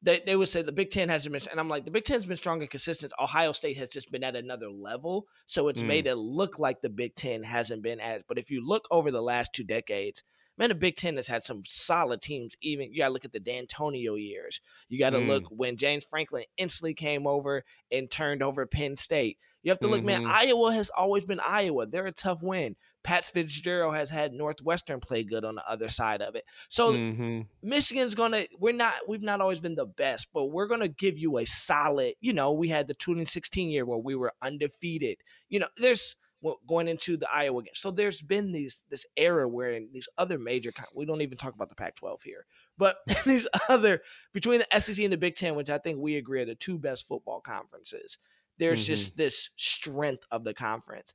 They 0.00 0.20
they 0.24 0.36
would 0.36 0.48
say 0.48 0.62
the 0.62 0.70
Big 0.72 0.90
Ten 0.90 1.08
hasn't 1.08 1.32
been, 1.32 1.42
and 1.50 1.58
I'm 1.58 1.68
like 1.68 1.84
the 1.84 1.90
Big 1.90 2.04
Ten's 2.04 2.26
been 2.26 2.36
strong 2.36 2.60
and 2.60 2.70
consistent. 2.70 3.12
Ohio 3.20 3.52
State 3.52 3.76
has 3.78 3.88
just 3.88 4.12
been 4.12 4.22
at 4.22 4.36
another 4.36 4.68
level, 4.70 5.26
so 5.46 5.68
it's 5.68 5.82
Mm. 5.82 5.86
made 5.86 6.06
it 6.06 6.14
look 6.16 6.58
like 6.58 6.80
the 6.80 6.90
Big 6.90 7.14
Ten 7.16 7.42
hasn't 7.42 7.82
been 7.82 7.98
at. 8.00 8.22
But 8.28 8.38
if 8.38 8.50
you 8.50 8.64
look 8.64 8.86
over 8.92 9.10
the 9.10 9.22
last 9.22 9.52
two 9.52 9.64
decades, 9.64 10.22
man, 10.56 10.68
the 10.68 10.76
Big 10.76 10.94
Ten 10.96 11.16
has 11.16 11.26
had 11.26 11.42
some 11.42 11.62
solid 11.64 12.22
teams. 12.22 12.54
Even 12.62 12.92
you 12.92 12.98
got 12.98 13.08
to 13.08 13.12
look 13.12 13.24
at 13.24 13.32
the 13.32 13.40
D'Antonio 13.40 14.14
years. 14.14 14.60
You 14.88 15.00
got 15.00 15.10
to 15.10 15.18
Mm. 15.18 15.26
look 15.26 15.44
when 15.50 15.76
James 15.76 16.04
Franklin 16.04 16.44
instantly 16.56 16.94
came 16.94 17.26
over 17.26 17.64
and 17.90 18.08
turned 18.10 18.42
over 18.42 18.66
Penn 18.66 18.96
State. 18.96 19.38
You 19.62 19.70
have 19.70 19.80
to 19.80 19.88
look, 19.88 20.04
man. 20.04 20.22
Mhm. 20.22 20.30
Iowa 20.30 20.72
has 20.72 20.90
always 20.90 21.24
been 21.24 21.40
Iowa. 21.40 21.86
They're 21.86 22.06
a 22.06 22.12
tough 22.12 22.42
win. 22.42 22.76
Pat 23.02 23.24
Fitzgerald 23.24 23.94
has 23.94 24.10
had 24.10 24.32
Northwestern 24.32 25.00
play 25.00 25.24
good 25.24 25.44
on 25.44 25.56
the 25.56 25.68
other 25.68 25.88
side 25.88 26.22
of 26.22 26.36
it. 26.36 26.44
So 26.68 26.92
Mhm. 26.92 27.46
Michigan's 27.62 28.14
gonna. 28.14 28.46
We're 28.58 28.72
not. 28.72 28.94
We've 29.08 29.22
not 29.22 29.40
always 29.40 29.60
been 29.60 29.74
the 29.74 29.86
best, 29.86 30.28
but 30.32 30.46
we're 30.46 30.68
gonna 30.68 30.88
give 30.88 31.18
you 31.18 31.38
a 31.38 31.44
solid. 31.44 32.14
You 32.20 32.32
know, 32.32 32.52
we 32.52 32.68
had 32.68 32.86
the 32.88 32.94
2016 32.94 33.70
year 33.70 33.84
where 33.84 33.98
we 33.98 34.14
were 34.14 34.32
undefeated. 34.42 35.18
You 35.48 35.60
know, 35.60 35.68
there's 35.76 36.16
well, 36.40 36.60
going 36.68 36.86
into 36.86 37.16
the 37.16 37.28
Iowa 37.32 37.64
game. 37.64 37.74
So 37.74 37.90
there's 37.90 38.22
been 38.22 38.52
these 38.52 38.84
this 38.90 39.04
era 39.16 39.48
where 39.48 39.70
in 39.70 39.88
these 39.92 40.08
other 40.16 40.38
major. 40.38 40.72
We 40.94 41.04
don't 41.04 41.20
even 41.22 41.36
talk 41.36 41.54
about 41.54 41.68
the 41.68 41.74
Pac-12 41.74 42.22
here, 42.22 42.46
but 42.76 42.98
these 43.26 43.48
other 43.68 44.02
between 44.32 44.60
the 44.60 44.80
SEC 44.80 45.02
and 45.02 45.12
the 45.12 45.18
Big 45.18 45.34
Ten, 45.34 45.56
which 45.56 45.68
I 45.70 45.78
think 45.78 45.98
we 45.98 46.16
agree 46.16 46.42
are 46.42 46.44
the 46.44 46.54
two 46.54 46.78
best 46.78 47.08
football 47.08 47.40
conferences. 47.40 48.18
There's 48.58 48.82
Mhm. 48.82 48.86
just 48.86 49.16
this 49.16 49.50
strength 49.56 50.24
of 50.30 50.44
the 50.44 50.54
conference. 50.54 51.14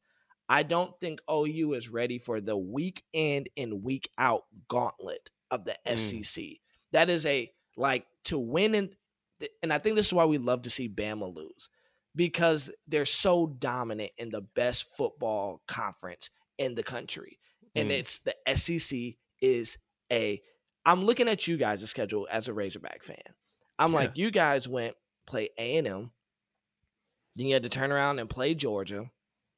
I 0.49 0.63
don't 0.63 0.99
think 0.99 1.19
OU 1.29 1.73
is 1.73 1.89
ready 1.89 2.17
for 2.19 2.41
the 2.41 2.57
week 2.57 3.03
in 3.13 3.45
and 3.57 3.83
week 3.83 4.09
out 4.17 4.45
gauntlet 4.67 5.29
of 5.51 5.65
the 5.65 5.77
Mm. 5.85 5.97
SEC. 5.97 6.61
That 6.91 7.09
is 7.09 7.25
a 7.25 7.53
like 7.77 8.07
to 8.25 8.37
win 8.39 8.75
and 8.75 8.95
and 9.61 9.73
I 9.73 9.77
think 9.79 9.95
this 9.97 10.07
is 10.07 10.13
why 10.13 10.23
we 10.25 10.37
love 10.37 10.61
to 10.61 10.69
see 10.69 10.87
Bama 10.87 11.33
lose 11.33 11.67
because 12.15 12.69
they're 12.87 13.05
so 13.05 13.47
dominant 13.47 14.11
in 14.17 14.29
the 14.29 14.39
best 14.41 14.85
football 14.95 15.63
conference 15.67 16.29
in 16.57 16.75
the 16.75 16.83
country. 16.83 17.39
And 17.75 17.89
Mm. 17.89 17.99
it's 17.99 18.19
the 18.19 18.35
SEC 18.47 19.17
is 19.41 19.77
a 20.11 20.41
I'm 20.85 21.03
looking 21.05 21.27
at 21.27 21.47
you 21.47 21.57
guys' 21.57 21.89
schedule 21.89 22.27
as 22.31 22.47
a 22.47 22.53
Razorback 22.53 23.03
fan. 23.03 23.35
I'm 23.79 23.91
Yeah. 23.91 23.99
like 23.99 24.17
you 24.17 24.31
guys 24.31 24.67
went 24.67 24.95
play 25.25 25.49
A&M. 25.57 26.11
Then 27.35 27.47
you 27.47 27.53
had 27.53 27.63
to 27.63 27.69
turn 27.69 27.91
around 27.91 28.19
and 28.19 28.29
play 28.29 28.53
Georgia. 28.53 29.09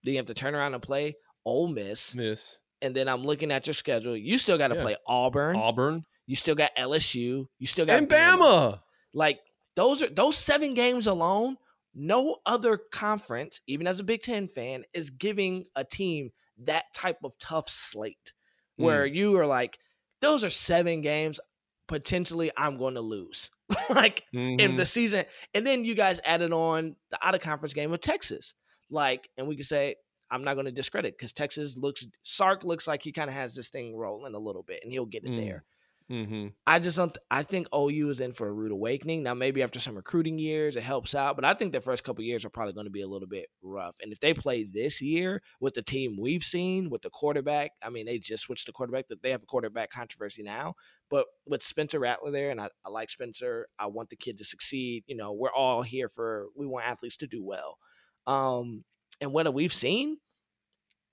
Then 0.03 0.13
you 0.13 0.17
have 0.17 0.27
to 0.27 0.33
turn 0.33 0.55
around 0.55 0.73
and 0.73 0.83
play 0.83 1.15
Ole 1.45 1.67
Miss. 1.67 2.15
Miss 2.15 2.59
And 2.81 2.95
then 2.95 3.07
I'm 3.07 3.23
looking 3.23 3.51
at 3.51 3.67
your 3.67 3.73
schedule. 3.73 4.15
You 4.15 4.37
still 4.37 4.57
got 4.57 4.69
to 4.69 4.75
Yeah. 4.75 4.81
play 4.81 4.95
Auburn. 5.07 5.55
Auburn 5.55 6.05
You 6.27 6.35
still 6.35 6.55
got 6.55 6.71
LSU. 6.77 7.47
You 7.59 7.67
still 7.67 7.85
got 7.85 7.97
and 7.97 8.09
Bama. 8.09 8.81
Like 9.13 9.39
those 9.75 10.01
are 10.01 10.09
those 10.09 10.37
seven 10.37 10.73
games 10.73 11.05
alone. 11.07 11.57
No 11.93 12.37
other 12.45 12.77
conference, 12.77 13.61
even 13.67 13.87
as 13.87 13.99
a 13.99 14.03
Big 14.03 14.21
Ten 14.21 14.47
fan, 14.47 14.83
is 14.93 15.09
giving 15.09 15.65
a 15.75 15.83
team 15.85 16.31
that 16.57 16.85
type 16.93 17.19
of 17.23 17.37
tough 17.39 17.69
slate 17.69 18.33
where 18.75 19.07
Mm. 19.07 19.15
you 19.15 19.37
are 19.37 19.45
like, 19.45 19.77
those 20.21 20.43
are 20.43 20.49
seven 20.49 21.01
games. 21.01 21.39
Potentially, 21.87 22.51
I'm 22.57 22.77
going 22.77 22.95
to 22.95 23.01
lose. 23.01 23.49
like 23.89 24.23
in 24.33 24.57
Mhm. 24.57 24.77
the 24.77 24.85
season. 24.85 25.25
And 25.53 25.65
then 25.65 25.85
you 25.85 25.95
guys 25.95 26.19
added 26.25 26.51
on 26.53 26.95
the 27.11 27.17
out 27.25 27.35
of 27.35 27.41
conference 27.41 27.73
game 27.73 27.91
with 27.91 28.01
Texas. 28.01 28.53
Like, 28.89 29.29
and 29.37 29.47
we 29.47 29.55
could 29.55 29.65
say, 29.65 29.95
I'm 30.29 30.43
not 30.43 30.53
going 30.55 30.65
to 30.65 30.71
discredit 30.71 31.17
because 31.17 31.33
Texas 31.33 31.75
looks, 31.77 32.05
Sark 32.23 32.63
looks 32.63 32.87
like 32.87 33.03
he 33.03 33.11
kind 33.11 33.29
of 33.29 33.35
has 33.35 33.55
this 33.55 33.69
thing 33.69 33.95
rolling 33.95 34.33
a 34.35 34.39
little 34.39 34.63
bit 34.63 34.81
and 34.83 34.91
he'll 34.91 35.05
get 35.05 35.23
it 35.23 35.31
Mm. 35.31 35.37
there. 35.37 35.63
Mhm. 36.11 36.53
I 36.67 36.77
just 36.77 36.97
don't, 36.97 37.17
I 37.31 37.41
think 37.41 37.67
OU 37.73 38.09
is 38.11 38.19
in 38.19 38.31
for 38.31 38.47
a 38.47 38.53
rude 38.53 38.71
awakening. 38.71 39.23
Now, 39.23 39.33
maybe 39.33 39.63
after 39.63 39.79
some 39.79 39.95
recruiting 39.95 40.37
years, 40.37 40.75
it 40.75 40.83
helps 40.83 41.15
out, 41.15 41.35
but 41.35 41.43
I 41.45 41.55
think 41.55 41.73
the 41.73 41.81
first 41.81 42.03
couple 42.03 42.23
years 42.23 42.45
are 42.45 42.49
probably 42.51 42.73
going 42.73 42.85
to 42.85 42.91
be 42.91 43.01
a 43.01 43.07
little 43.07 43.27
bit 43.27 43.47
rough. 43.63 43.95
And 43.99 44.13
if 44.13 44.19
they 44.19 44.31
play 44.35 44.65
this 44.65 45.01
year 45.01 45.41
with 45.59 45.73
the 45.73 45.81
team 45.81 46.15
we've 46.19 46.43
seen, 46.43 46.91
with 46.91 47.01
the 47.01 47.09
quarterback, 47.09 47.71
I 47.81 47.89
mean, 47.89 48.05
they 48.05 48.19
just 48.19 48.43
switched 48.43 48.67
the 48.67 48.71
quarterback, 48.71 49.07
that 49.07 49.23
they 49.23 49.31
have 49.31 49.41
a 49.41 49.47
quarterback 49.47 49.89
controversy 49.89 50.43
now. 50.43 50.75
But 51.09 51.25
with 51.47 51.63
Spencer 51.63 51.99
Rattler 51.99 52.29
there, 52.29 52.51
and 52.51 52.61
I, 52.61 52.69
I 52.85 52.89
like 52.89 53.09
Spencer, 53.09 53.65
I 53.79 53.87
want 53.87 54.11
the 54.11 54.15
kid 54.15 54.37
to 54.37 54.45
succeed. 54.45 55.05
You 55.07 55.15
know, 55.15 55.33
we're 55.33 55.51
all 55.53 55.81
here 55.81 56.07
for 56.07 56.49
we 56.55 56.67
want 56.67 56.85
athletes 56.85 57.17
to 57.17 57.27
do 57.27 57.43
well. 57.43 57.79
Um, 58.27 58.83
and 59.21 59.33
what 59.33 59.47
have 59.47 59.55
we've 59.55 59.73
seen, 59.73 60.17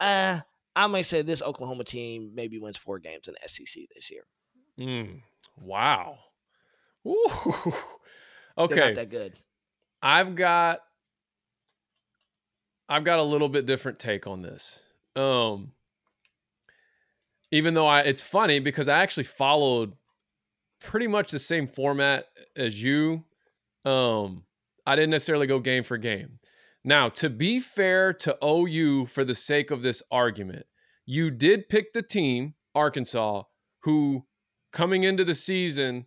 uh, 0.00 0.40
I 0.76 0.87
might 0.88 1.02
say 1.02 1.22
this 1.22 1.42
Oklahoma 1.42 1.85
team 1.85 2.33
maybe 2.35 2.59
wins 2.59 2.78
four 2.78 2.98
games 2.98 3.28
in 3.28 3.35
the 3.35 3.44
SEC 3.44 3.88
this 3.94 4.11
year. 4.11 4.24
Mm. 4.78 5.20
Wow. 5.61 6.18
Ooh. 7.06 7.28
They're 7.44 7.74
Okay. 8.58 8.80
not 8.80 8.94
that 8.94 9.11
good. 9.11 9.38
I've 10.02 10.35
got 10.35 10.80
I've 12.88 13.04
got 13.04 13.18
a 13.18 13.22
little 13.22 13.48
bit 13.48 13.66
different 13.66 13.98
take 13.98 14.26
on 14.26 14.42
this. 14.42 14.80
Um 15.16 15.72
even 17.50 17.74
though 17.74 17.87
I 17.87 18.00
it's 18.00 18.22
funny 18.22 18.61
because 18.61 18.88
I 18.88 19.00
actually 19.02 19.24
followed 19.24 19.92
pretty 20.80 21.06
much 21.06 21.30
the 21.30 21.38
same 21.38 21.66
format 21.66 22.26
as 22.56 22.82
you. 22.82 23.24
Um 23.85 24.44
I 24.87 24.96
didn't 24.96 25.11
necessarily 25.11 25.46
go 25.46 25.61
game 25.61 25.85
for 25.85 25.96
game. 25.96 26.38
Now, 26.85 27.08
to 27.11 27.30
be 27.30 27.61
fair 27.61 28.12
to 28.14 28.37
OU 28.44 29.06
for 29.06 29.24
the 29.24 29.37
sake 29.37 29.70
of 29.70 29.82
this 29.82 30.02
argument, 30.11 30.66
you 31.06 31.30
did 31.30 31.68
pick 31.68 31.92
the 31.92 32.02
team, 32.02 32.54
Arkansas, 32.74 33.44
who 33.85 34.24
coming 34.72 35.04
into 35.04 35.24
the 35.24 35.35
season 35.35 36.06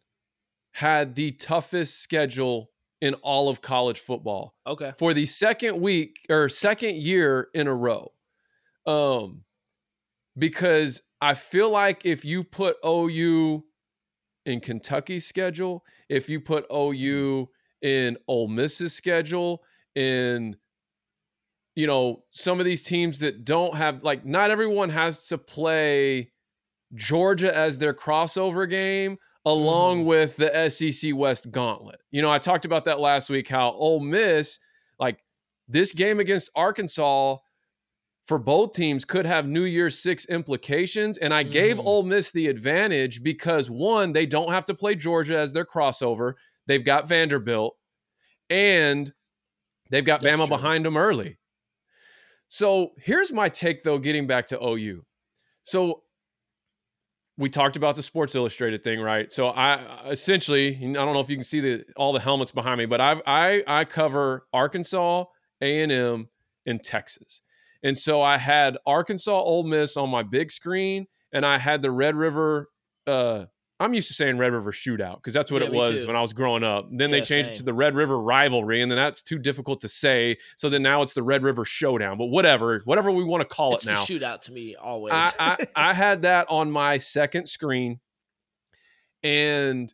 had 0.72 1.16
the 1.16 1.32
toughest 1.32 2.02
schedule 2.02 2.70
in 3.02 3.14
all 3.16 3.48
of 3.50 3.62
college 3.62 4.00
football 4.00 4.56
Okay. 4.66 4.94
for 4.98 5.14
the 5.14 5.26
second 5.26 5.80
week 5.80 6.26
or 6.30 6.50
second 6.50 6.96
year 6.98 7.50
in 7.54 7.68
a 7.68 7.74
row. 7.74 8.12
Um 8.86 9.44
because 10.38 11.02
I 11.22 11.34
feel 11.34 11.70
like 11.70 12.06
if 12.06 12.26
you 12.26 12.44
put 12.44 12.76
OU 12.86 13.64
in 14.46 14.60
Kentucky's 14.60 15.26
schedule, 15.26 15.84
if 16.10 16.28
you 16.30 16.40
put 16.42 16.66
OU 16.72 17.50
in 17.82 18.18
Ole 18.28 18.48
Miss's 18.50 18.94
schedule, 18.94 19.64
in 19.96 20.58
you 21.76 21.88
know, 21.88 22.24
some 22.32 22.60
of 22.60 22.66
these 22.66 22.82
teams 22.84 23.20
that 23.20 23.44
don't 23.46 23.76
have 23.76 24.04
like 24.04 24.26
not 24.26 24.52
everyone 24.52 24.90
has 24.90 25.28
to 25.28 25.38
play 25.38 26.32
Georgia 26.96 27.56
as 27.56 27.78
their 27.78 27.94
crossover 27.94 28.70
game 28.70 29.18
along 29.46 30.04
Mhm. 30.04 30.06
with 30.06 30.36
the 30.38 30.56
SEC 30.56 31.14
West 31.14 31.52
gauntlet. 31.52 32.02
You 32.12 32.22
know, 32.22 32.32
I 32.32 32.40
talked 32.40 32.66
about 32.66 32.86
that 32.86 33.00
last 33.00 33.30
week 33.30 33.48
how 33.48 33.72
Ole 33.72 34.00
Miss 34.00 34.60
like 35.00 35.20
this 35.68 35.94
game 35.94 36.20
against 36.20 36.50
Arkansas 36.56 37.38
for 38.26 38.40
both 38.40 38.74
teams 38.74 39.06
could 39.06 39.26
have 39.28 39.48
New 39.48 39.66
Year's 39.66 40.00
6 40.00 40.26
implications 40.26 41.20
and 41.20 41.32
I 41.32 41.44
gave 41.44 41.78
Mhm. 41.78 41.86
Ole 41.86 42.04
Miss 42.04 42.32
the 42.32 42.48
advantage 42.48 43.22
because 43.22 43.70
one, 43.70 44.14
they 44.14 44.26
don't 44.26 44.52
have 44.52 44.66
to 44.66 44.74
play 44.74 44.96
Georgia 44.96 45.38
as 45.38 45.54
their 45.54 45.66
crossover. 45.66 46.34
They've 46.66 46.84
got 46.84 47.08
Vanderbilt 47.08 47.78
and 48.50 49.14
they've 49.92 50.04
got 50.06 50.22
That's 50.22 50.36
Bama 50.36 50.48
true. 50.48 50.58
behind 50.58 50.86
them 50.86 50.98
early. 50.98 51.38
So 52.48 52.94
here's 52.98 53.32
my 53.32 53.50
take, 53.50 53.84
though, 53.84 54.00
getting 54.00 54.26
back 54.28 54.48
to 54.48 54.60
OU. 54.64 55.06
So 55.64 56.04
we 57.38 57.50
talked 57.50 57.76
about 57.76 57.96
the 57.96 58.04
Sports 58.04 58.36
Illustrated 58.36 58.84
thing, 58.84 59.00
right? 59.00 59.32
So 59.32 59.50
I 59.50 60.10
essentially, 60.10 60.78
I 60.78 60.94
don't 60.94 61.14
know 61.14 61.20
if 61.20 61.30
you 61.30 61.36
can 61.36 61.44
see 61.44 61.60
the 61.60 61.86
all 61.98 62.14
the 62.14 62.20
helmets 62.20 62.52
behind 62.52 62.78
me, 62.78 62.86
but 62.86 63.02
I 63.02 63.22
I 63.26 63.64
I 63.68 63.86
cover 63.86 64.48
Arkansas, 64.54 65.26
A 65.62 65.82
and 65.82 65.92
M, 65.92 66.30
and 66.66 66.84
Texas, 66.84 67.42
and 67.84 67.98
so 67.98 68.22
I 68.22 68.38
had 68.38 68.78
Arkansas, 68.86 69.38
Ole 69.38 69.64
Miss 69.64 69.98
on 69.98 70.10
my 70.10 70.24
big 70.24 70.52
screen, 70.52 71.08
and 71.34 71.46
I 71.46 71.58
had 71.58 71.82
the 71.82 71.92
Red 71.92 72.16
River. 72.16 72.70
Uh, 73.06 73.46
I'm 73.80 73.94
used 73.94 74.08
to 74.08 74.14
saying 74.14 74.38
Red 74.38 74.54
River 74.54 74.72
Shootout 74.72 75.16
because 75.18 75.34
that's 75.34 75.52
what 75.52 75.62
Yeah, 75.62 75.68
it 75.68 75.74
was 75.74 76.02
too. 76.02 76.08
when 76.08 76.16
I 76.16 76.22
was 76.22 76.32
growing 76.32 76.64
up. 76.64 76.88
Then 76.92 77.12
they 77.12 77.18
Yeah, 77.18 77.24
changed 77.26 77.50
it 77.52 77.56
to 77.58 77.64
the 77.64 77.74
Red 77.74 77.94
River 77.94 78.18
Rivalry, 78.20 78.82
and 78.82 78.90
then 78.90 78.96
that's 78.96 79.22
too 79.22 79.38
difficult 79.38 79.82
to 79.82 79.90
say. 79.90 80.38
So 80.56 80.70
then 80.70 80.82
now 80.82 81.02
it's 81.02 81.14
the 81.14 81.24
Red 81.24 81.44
River 81.44 81.66
Showdown. 81.66 82.18
But 82.18 82.28
whatever, 82.28 82.82
whatever 82.86 83.12
we 83.12 83.26
want 83.26 83.42
to 83.42 83.54
call 83.54 83.76
It's 83.76 83.86
it 83.86 83.90
now. 83.90 84.04
shootout 84.06 84.42
to 84.44 84.54
me 84.54 84.76
always. 84.76 85.14
I, 85.14 85.34
I 85.40 85.66
I 85.90 85.94
had 85.94 86.22
that 86.22 86.48
on 86.50 86.72
my 86.72 86.98
second 86.98 87.50
screen, 87.50 88.00
and 89.24 89.94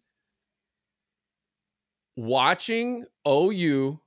watching 2.16 3.06
OU 3.28 4.00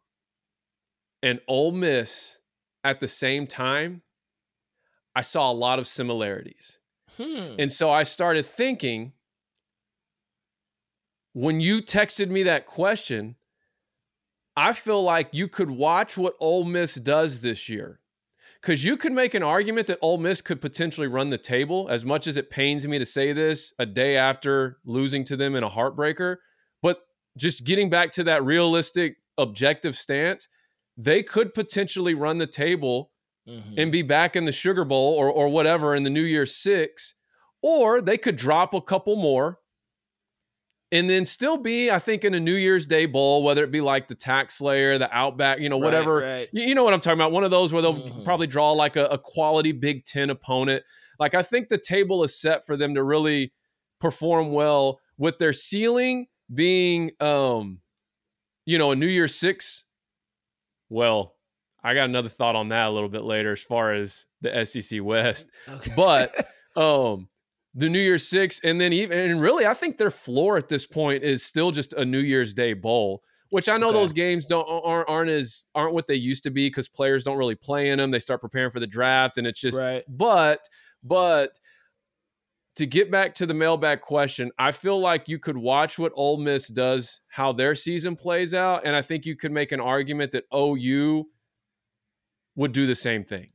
and 1.23 1.41
Ole 1.49 1.73
Miss 1.73 2.39
at 2.85 3.01
the 3.01 3.09
same 3.09 3.47
time, 3.47 4.03
I 5.17 5.23
saw 5.23 5.51
a 5.51 5.53
lot 5.55 5.79
of 5.79 5.87
similarities. 5.87 6.79
hmm. 7.17 7.57
And 7.59 7.73
so 7.73 7.91
I 7.91 8.03
started 8.05 8.47
thinking 8.47 9.14
when 11.35 11.61
you 11.61 11.83
texted 11.83 12.31
me 12.31 12.45
that 12.45 12.65
question, 12.65 13.37
I 14.57 14.73
feel 14.73 15.03
like 15.03 15.29
you 15.33 15.49
could 15.49 15.71
watch 15.71 16.17
what 16.17 16.35
Ole 16.41 16.65
Miss 16.65 16.95
does 16.95 17.43
this 17.43 17.69
year. 17.69 18.01
Because 18.63 18.83
you 18.83 18.97
could 18.97 19.13
make 19.13 19.35
an 19.35 19.43
argument 19.43 19.89
that 19.89 19.99
Ole 20.01 20.17
Miss 20.17 20.41
could 20.41 20.61
potentially 20.61 21.07
run 21.07 21.29
the 21.29 21.37
table, 21.37 21.87
as 21.91 22.03
much 22.03 22.27
as 22.27 22.39
it 22.39 22.49
pains 22.49 22.89
me 22.89 22.99
to 22.99 23.05
say 23.05 23.35
this 23.35 23.75
a 23.79 23.85
day 23.85 24.17
after 24.17 24.79
losing 24.87 25.23
to 25.25 25.37
them 25.37 25.55
in 25.55 25.63
a 25.63 25.69
heartbreaker. 25.69 26.37
But 26.81 27.01
just 27.37 27.65
getting 27.65 27.91
back 27.91 28.11
to 28.13 28.25
that 28.25 28.43
realistic, 28.43 29.17
objective 29.37 29.97
stance, 29.97 30.49
they 30.97 31.23
could 31.23 31.53
potentially 31.53 32.15
run 32.15 32.39
the 32.39 32.47
table 32.47 33.11
Mhm. 33.47 33.75
and 33.77 33.93
be 33.93 34.01
back 34.03 34.35
in 34.37 34.47
the 34.47 34.53
Sugar 34.53 34.85
Bowl 34.85 35.13
or 35.15 35.29
or 35.31 35.49
whatever 35.49 35.95
in 35.95 36.05
the 36.05 36.09
New 36.11 36.23
Year's 36.23 36.55
Six, 36.57 37.17
or 37.61 38.01
they 38.01 38.17
could 38.17 38.37
drop 38.37 38.73
a 38.73 38.81
couple 38.81 39.17
more 39.17 39.59
and 40.95 41.11
then 41.11 41.27
still 41.27 41.59
be, 41.59 41.91
I 41.91 41.99
think, 41.99 42.25
in 42.25 42.33
a 42.35 42.41
New 42.41 42.55
Year's 42.55 42.87
Day 42.87 43.05
bowl, 43.07 43.43
whether 43.43 43.63
it 43.65 43.71
be 43.71 43.81
like 43.81 44.09
the 44.09 44.15
Tax 44.15 44.55
Slayer, 44.59 44.97
the 44.97 45.15
Outback, 45.15 45.59
you 45.59 45.69
know, 45.69 45.77
Right, 45.79 45.85
whatever. 45.85 46.19
right. 46.21 46.49
You, 46.53 46.63
you 46.63 46.75
know 46.75 46.85
what 46.85 46.95
I'm 46.95 47.01
talking 47.01 47.19
about? 47.19 47.33
One 47.33 47.45
of 47.45 47.51
those 47.51 47.73
where 47.73 47.83
they'll 47.83 47.95
Mhm. 48.09 48.25
probably 48.25 48.47
draw 48.47 48.73
like 48.73 48.97
a, 48.97 49.07
a 49.07 49.19
quality 49.19 49.73
Big 49.73 50.05
Ten 50.05 50.31
opponent. 50.31 50.83
Like 51.19 51.35
I 51.35 51.43
think 51.43 51.69
the 51.69 51.79
table 51.79 52.23
is 52.25 52.41
set 52.41 52.65
for 52.65 52.77
them 52.77 52.95
to 52.95 53.03
really 53.03 53.53
perform 54.01 54.53
well 54.53 55.01
with 55.19 55.39
their 55.39 55.53
ceiling 55.53 56.27
being, 56.53 57.11
um, 57.21 57.81
you 58.67 58.79
know, 58.79 58.91
a 58.93 58.97
New 58.97 59.07
Year's 59.07 59.35
Six. 59.35 59.85
Well, 60.89 61.35
I 61.83 61.95
got 61.95 62.09
another 62.09 62.29
thought 62.29 62.57
on 62.57 62.69
that 62.71 62.87
a 62.87 62.91
little 62.91 63.09
bit 63.09 63.25
later 63.25 63.53
as 63.53 63.61
far 63.63 63.93
as 63.93 64.27
the 64.41 64.65
SEC 64.65 65.01
West, 65.03 65.49
Okay. 65.69 65.93
but 65.97 66.35
um, 66.77 67.29
the 67.75 67.89
New 67.89 67.99
Year's 68.01 68.27
Six, 68.27 68.61
and 68.63 68.81
then 68.81 68.93
even 68.93 69.19
and 69.19 69.41
really, 69.41 69.67
I 69.67 69.75
think 69.75 69.99
their 69.99 70.11
floor 70.11 70.57
at 70.57 70.69
this 70.69 70.87
point 70.87 71.25
is 71.25 71.43
still 71.43 71.71
just 71.71 71.93
a 71.93 72.05
New 72.05 72.21
Year's 72.21 72.55
Day 72.55 72.73
bowl. 72.73 73.23
Which 73.51 73.69
I 73.69 73.77
know 73.77 73.89
Okay. 73.91 73.99
those 73.99 74.13
games 74.13 74.47
don't 74.47 74.67
aren't 74.69 75.09
aren't 75.09 75.31
as 75.31 75.67
aren't 75.75 75.95
what 75.95 76.07
they 76.07 76.15
used 76.17 76.43
to 76.45 76.51
be 76.51 76.67
because 76.67 76.89
players 76.89 77.23
don't 77.25 77.37
really 77.37 77.55
play 77.55 77.91
in 77.91 77.99
them. 77.99 78.11
They 78.11 78.19
start 78.19 78.41
preparing 78.41 78.71
for 78.71 78.81
the 78.81 78.87
draft, 78.87 79.39
and 79.39 79.47
it's 79.47 79.61
just 79.61 79.79
right. 79.79 80.03
but 80.09 80.69
but 81.03 81.59
to 82.77 82.87
get 82.87 83.11
back 83.13 83.35
to 83.37 83.47
the 83.47 83.55
mailbag 83.55 84.01
question, 84.01 84.51
I 84.59 84.73
feel 84.73 84.99
like 84.99 85.29
you 85.29 85.39
could 85.39 85.57
watch 85.57 85.97
what 85.99 86.11
Ole 86.17 86.39
Miss 86.39 86.67
does, 86.67 87.21
how 87.29 87.53
their 87.53 87.77
season 87.77 88.17
plays 88.17 88.53
out, 88.55 88.83
and 88.85 88.97
I 88.97 89.03
think 89.03 89.25
you 89.27 89.37
could 89.37 89.53
make 89.53 89.71
an 89.71 89.79
argument 89.81 90.33
that 90.33 90.45
OU 90.53 91.27
would 92.57 92.73
do 92.73 92.87
the 92.87 92.95
same 92.97 93.23
thing 93.23 93.51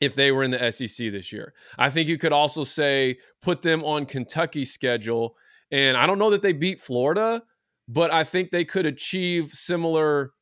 if 0.00 0.14
they 0.14 0.32
were 0.32 0.42
in 0.42 0.50
the 0.50 0.72
SEC 0.72 1.12
this 1.12 1.32
year. 1.32 1.52
I 1.78 1.90
think 1.90 2.08
you 2.08 2.18
could 2.18 2.32
also 2.32 2.64
say 2.64 3.18
put 3.42 3.62
them 3.62 3.84
on 3.84 4.06
Kentucky's 4.06 4.72
schedule, 4.72 5.36
and 5.70 5.96
I 5.96 6.06
don't 6.06 6.18
know 6.18 6.30
that 6.30 6.42
they 6.42 6.52
beat 6.52 6.80
Florida, 6.80 7.42
but 7.88 8.12
I 8.12 8.24
think 8.24 8.50
they 8.50 8.64
could 8.64 8.86
achieve 8.86 9.52
similar 9.52 10.32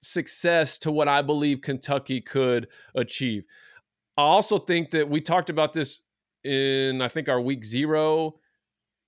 success 0.00 0.78
to 0.78 0.90
what 0.90 1.08
I 1.08 1.22
believe 1.22 1.60
Kentucky 1.60 2.20
could 2.20 2.68
achieve. 2.94 3.44
I 4.16 4.22
also 4.22 4.58
think 4.58 4.90
that 4.90 5.08
we 5.08 5.20
talked 5.20 5.50
about 5.50 5.72
this 5.72 6.00
in 6.44 7.00
I 7.00 7.08
think 7.08 7.28
our 7.28 7.40
week 7.40 7.64
0, 7.64 8.34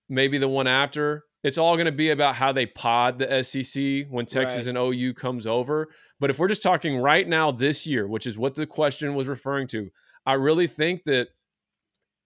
maybe 0.09 0.39
the 0.39 0.49
one 0.49 0.67
after. 0.67 1.25
It's 1.43 1.59
all 1.59 1.75
going 1.75 1.87
to 1.87 1.93
be 1.93 2.11
about 2.11 2.37
how 2.37 2.53
they 2.53 2.65
pod 2.67 3.19
the 3.19 3.43
SEC 3.43 4.07
when 4.09 4.25
Texas 4.25 4.67
Right. 4.67 4.69
and 4.69 4.79
OU 4.79 5.15
comes 5.15 5.47
over. 5.47 5.89
But 6.25 6.31
if 6.31 6.39
we're 6.39 6.49
just 6.49 6.63
talking 6.63 6.97
right 6.97 7.29
now 7.29 7.51
this 7.51 7.87
year, 7.87 8.09
which 8.09 8.27
is 8.27 8.39
what 8.39 8.55
the 8.55 8.67
question 8.67 9.15
was 9.15 9.29
referring 9.29 9.67
to, 9.67 9.91
I 10.25 10.33
really 10.33 10.67
think 10.67 11.05
that 11.05 11.29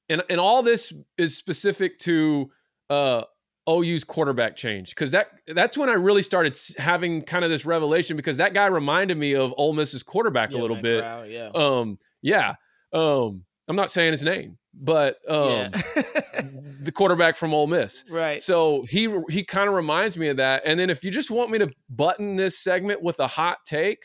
and 0.09 0.23
and 0.31 0.39
all 0.39 0.63
this 0.63 0.93
is 1.17 1.37
specific 1.37 1.99
to 2.03 2.49
uh 2.91 3.25
OU's 3.69 4.05
quarterback 4.05 4.55
change 4.55 4.91
because 4.91 5.11
that 5.11 5.33
that's 5.49 5.77
when 5.77 5.89
I 5.89 5.95
really 5.95 6.23
started 6.23 6.57
having 6.79 7.23
kind 7.23 7.45
of 7.45 7.51
this 7.51 7.67
revelation 7.67 8.17
because 8.17 8.37
that 8.37 8.55
guy 8.55 8.67
reminded 8.67 9.19
me 9.19 9.35
of 9.35 9.53
Ole 9.57 9.73
Miss's 9.73 10.05
quarterback 10.05 10.53
Yeah, 10.53 10.59
a 10.59 10.61
little 10.61 10.77
Matt 10.77 10.85
bit. 10.85 11.03
Corral, 11.03 11.27
yeah. 11.27 11.51
Um, 11.53 11.99
yeah. 12.23 12.55
Um, 12.93 13.43
I'm 13.67 13.75
not 13.75 13.91
saying 13.91 14.13
his 14.13 14.23
name, 14.23 14.59
but 14.73 15.19
um, 15.29 15.49
yeah. 15.49 15.83
the 16.81 16.93
quarterback 16.93 17.37
from 17.37 17.53
Ole 17.55 17.67
Miss. 17.67 18.05
right. 18.11 18.43
So 18.43 18.85
he 18.89 19.13
he 19.31 19.45
kind 19.45 19.69
of 19.69 19.75
reminds 19.75 20.17
me 20.17 20.29
of 20.29 20.37
that. 20.39 20.63
And 20.65 20.79
then 20.79 20.91
if 20.91 21.03
you 21.05 21.11
just 21.11 21.31
want 21.31 21.51
me 21.51 21.59
to 21.59 21.71
button 21.91 22.37
this 22.37 22.59
segment 22.59 23.03
with 23.03 23.19
a 23.21 23.27
hot 23.27 23.59
take, 23.67 23.99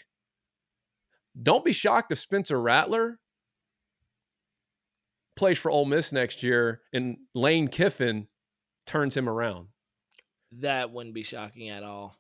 don't 1.41 1.63
be 1.65 1.73
shocked 1.73 2.12
if 2.12 2.17
Spencer 2.19 2.59
Rattler 2.59 3.19
plays 5.36 5.57
for 5.57 5.71
Ole 5.71 5.86
Miss 5.86 6.12
next 6.13 6.43
year 6.43 6.81
and 6.93 7.17
Lane 7.33 7.67
Kiffin 7.67 8.27
turns 8.86 9.15
him 9.17 9.27
around. 9.27 9.67
that 10.59 10.91
wouldn't 10.91 11.15
be 11.15 11.23
shocking 11.23 11.69
at 11.69 11.83
all. 11.83 12.15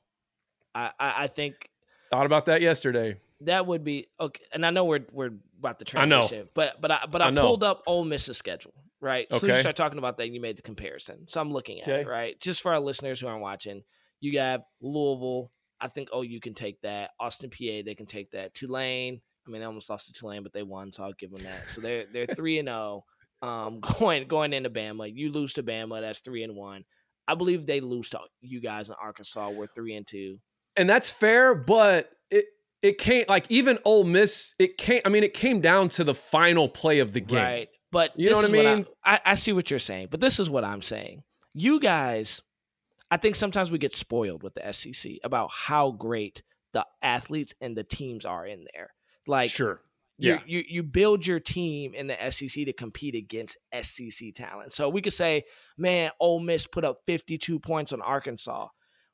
I, 0.73 0.91
I, 0.99 1.13
I 1.23 1.27
think 1.27 1.69
Thought 2.11 2.25
about 2.25 2.45
that 2.47 2.61
yesterday. 2.61 3.17
that 3.41 3.65
would 3.67 3.83
be 3.83 4.07
okay. 4.19 4.43
And 4.51 4.65
I 4.65 4.69
know 4.71 4.85
we're 4.85 5.05
we're 5.11 5.31
about 5.59 5.79
to 5.79 5.99
I 5.99 6.05
know. 6.05 6.17
transition, 6.19 6.49
but 6.53 6.79
but 6.81 6.91
I 6.91 7.05
but 7.09 7.21
I, 7.21 7.27
I 7.27 7.31
pulled 7.31 7.63
up 7.63 7.83
Ole 7.87 8.05
Miss's 8.05 8.37
schedule. 8.37 8.73
Right. 9.03 9.27
So 9.33 9.47
you 9.47 9.55
start 9.57 9.75
talking 9.75 9.97
about 9.97 10.17
that, 10.17 10.29
you 10.29 10.39
made 10.39 10.57
the 10.57 10.61
comparison. 10.61 11.27
So 11.27 11.41
I'm 11.41 11.51
looking 11.51 11.81
at 11.81 11.87
it. 11.89 12.07
Right. 12.07 12.39
Just 12.39 12.61
for 12.61 12.71
our 12.71 12.79
listeners 12.79 13.19
who 13.19 13.27
aren't 13.27 13.41
watching, 13.41 13.83
you 14.21 14.39
have 14.39 14.61
Louisville. 14.81 15.51
I 15.81 15.89
think 15.89 16.07
oh 16.13 16.21
you 16.21 16.39
can 16.39 16.53
take 16.53 16.79
that. 16.83 17.11
Austin 17.19 17.49
Peay 17.49 17.83
they 17.83 17.95
can 17.95 18.05
take 18.05 18.31
that. 18.31 18.53
Tulane. 18.53 19.19
I 19.45 19.51
mean 19.51 19.59
they 19.59 19.65
almost 19.65 19.89
lost 19.89 20.07
to 20.07 20.13
Tulane, 20.13 20.41
but 20.41 20.53
they 20.53 20.63
won, 20.63 20.93
so 20.93 21.03
I'll 21.03 21.11
give 21.11 21.35
them 21.35 21.43
that. 21.43 21.67
So 21.67 21.81
they're 21.81 22.05
they're 22.05 22.25
three 22.35 22.59
and 22.59 22.69
zero. 22.69 23.03
Um, 23.41 23.81
going 23.99 24.25
going 24.29 24.53
into 24.53 24.69
Bama, 24.69 25.11
you 25.13 25.33
lose 25.33 25.51
to 25.55 25.63
Bama, 25.63 25.99
that's 25.99 26.21
three 26.21 26.43
and 26.43 26.55
one. 26.55 26.85
I 27.27 27.35
believe 27.35 27.65
they 27.65 27.81
lose 27.81 28.09
to 28.11 28.19
you 28.39 28.61
guys 28.61 28.87
in 28.87 28.95
Arkansas. 29.01 29.49
We're 29.49 29.67
three 29.67 29.95
and 29.95 30.07
two. 30.07 30.39
And 30.77 30.89
that's 30.89 31.09
fair, 31.09 31.53
but 31.53 32.09
it 32.31 32.45
it 32.81 32.97
came 32.97 33.25
like 33.27 33.45
even 33.49 33.79
Ole 33.83 34.05
Miss. 34.05 34.55
It 34.59 34.77
came. 34.77 35.01
I 35.03 35.09
mean, 35.09 35.23
it 35.23 35.33
came 35.33 35.59
down 35.59 35.89
to 35.89 36.05
the 36.05 36.15
final 36.15 36.69
play 36.69 36.99
of 36.99 37.11
the 37.11 37.19
game. 37.19 37.39
Right. 37.39 37.67
But 37.93 38.11
You 38.19 38.31
know 38.31 38.35
what 38.37 38.45
I 38.45 38.49
mean? 38.49 38.85
I, 39.05 39.19
I 39.23 39.35
see 39.35 39.53
what 39.53 39.69
you're 39.69 39.79
saying, 39.79 40.07
but 40.11 40.19
this 40.19 40.39
is 40.39 40.49
what 40.49 40.65
I'm 40.65 40.81
saying. 40.81 41.23
You 41.53 41.79
guys, 41.79 42.41
I 43.11 43.17
think 43.17 43.35
sometimes 43.35 43.71
we 43.71 43.77
get 43.77 43.95
spoiled 43.95 44.43
with 44.43 44.55
the 44.55 44.73
SEC 44.73 45.13
about 45.23 45.51
how 45.51 45.91
great 45.91 46.41
the 46.73 46.85
athletes 47.03 47.53
and 47.61 47.77
the 47.77 47.83
teams 47.83 48.25
are 48.25 48.45
in 48.47 48.65
there. 48.73 48.89
Like, 49.27 49.51
sure. 49.51 49.79
you, 50.17 50.31
Yeah. 50.33 50.39
you 50.47 50.63
you 50.67 50.83
build 50.83 51.25
your 51.27 51.39
team 51.39 51.93
in 51.93 52.07
the 52.07 52.17
SEC 52.31 52.65
to 52.65 52.73
compete 52.73 53.13
against 53.15 53.57
SEC 53.81 54.33
talent. 54.33 54.73
So 54.73 54.89
we 54.89 55.01
could 55.01 55.13
say, 55.13 55.43
man, 55.77 56.09
Ole 56.19 56.39
Miss 56.39 56.65
put 56.65 56.83
up 56.83 57.01
52 57.05 57.59
points 57.59 57.93
on 57.93 58.01
Arkansas. 58.01 58.69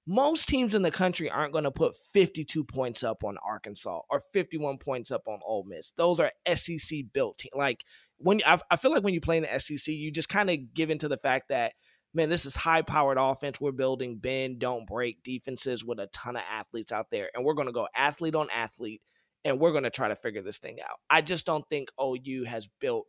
Most 0.07 0.47
teams 0.47 0.73
in 0.73 0.81
the 0.81 0.89
country 0.89 1.29
aren't 1.29 1.51
going 1.51 1.65
to 1.65 1.71
put 1.71 1.95
52 2.13 2.63
points 2.63 3.03
up 3.03 3.23
on 3.23 3.37
Arkansas 3.45 3.99
or 4.09 4.23
51 4.33 4.77
points 4.79 5.11
up 5.11 5.27
on 5.27 5.39
Ole 5.45 5.65
Miss. 5.65 5.91
Those 5.91 6.19
are 6.19 6.31
SEC 6.55 6.99
built 7.13 7.37
teams. 7.39 7.51
Like 7.55 7.83
when 8.19 8.41
I, 8.45 8.59
I 8.69 8.75
feel 8.75 8.91
like 8.91 9.03
when 9.03 9.13
you 9.13 9.21
play 9.21 9.37
in 9.37 9.43
the 9.43 9.59
SEC, 9.59 9.87
you 9.93 10.11
just 10.11 10.29
kind 10.29 10.49
of 10.49 10.73
give 10.73 10.89
into 10.89 11.07
the 11.07 11.17
fact 11.17 11.49
that 11.49 11.73
man, 12.13 12.29
this 12.29 12.45
is 12.45 12.55
high 12.55 12.81
powered 12.81 13.17
offense. 13.19 13.61
We're 13.61 13.71
building 13.71 14.17
bend, 14.17 14.59
don't 14.59 14.87
break 14.87 15.23
defenses 15.23 15.85
with 15.85 15.99
a 15.99 16.07
ton 16.07 16.35
of 16.35 16.43
athletes 16.49 16.91
out 16.91 17.07
there, 17.11 17.29
and 17.35 17.45
we're 17.45 17.53
going 17.53 17.67
to 17.67 17.71
go 17.73 17.87
athlete 17.95 18.35
on 18.35 18.49
athlete 18.49 19.01
and 19.45 19.59
we're 19.59 19.71
going 19.71 19.83
to 19.83 19.89
try 19.89 20.07
to 20.07 20.15
figure 20.15 20.41
this 20.41 20.57
thing 20.57 20.79
out. 20.81 20.97
I 21.09 21.21
just 21.21 21.45
don't 21.45 21.63
think 21.69 21.89
OU 22.01 22.45
has 22.45 22.67
built 22.81 23.05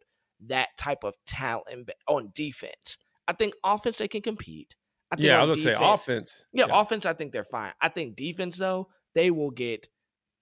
that 0.46 0.68
type 0.78 1.02
of 1.02 1.14
talent 1.26 1.90
on 2.06 2.30
defense. 2.34 2.98
I 3.26 3.32
think 3.32 3.54
offense 3.64 3.98
they 3.98 4.08
can 4.08 4.22
compete. 4.22 4.74
I 5.10 5.16
think 5.16 5.26
Yeah, 5.26 5.40
I 5.40 5.44
was 5.44 5.62
gonna 5.64 5.74
say 5.76 5.78
defense- 5.80 6.00
offense. 6.02 6.44
Yeah, 6.52 6.66
offense 6.70 7.06
I 7.06 7.12
think 7.14 7.32
they're 7.32 7.42
fine. 7.44 7.72
I 7.80 7.88
think 7.88 8.16
defense 8.16 8.56
though 8.58 8.88
they 9.14 9.30
will 9.30 9.50
get 9.50 9.88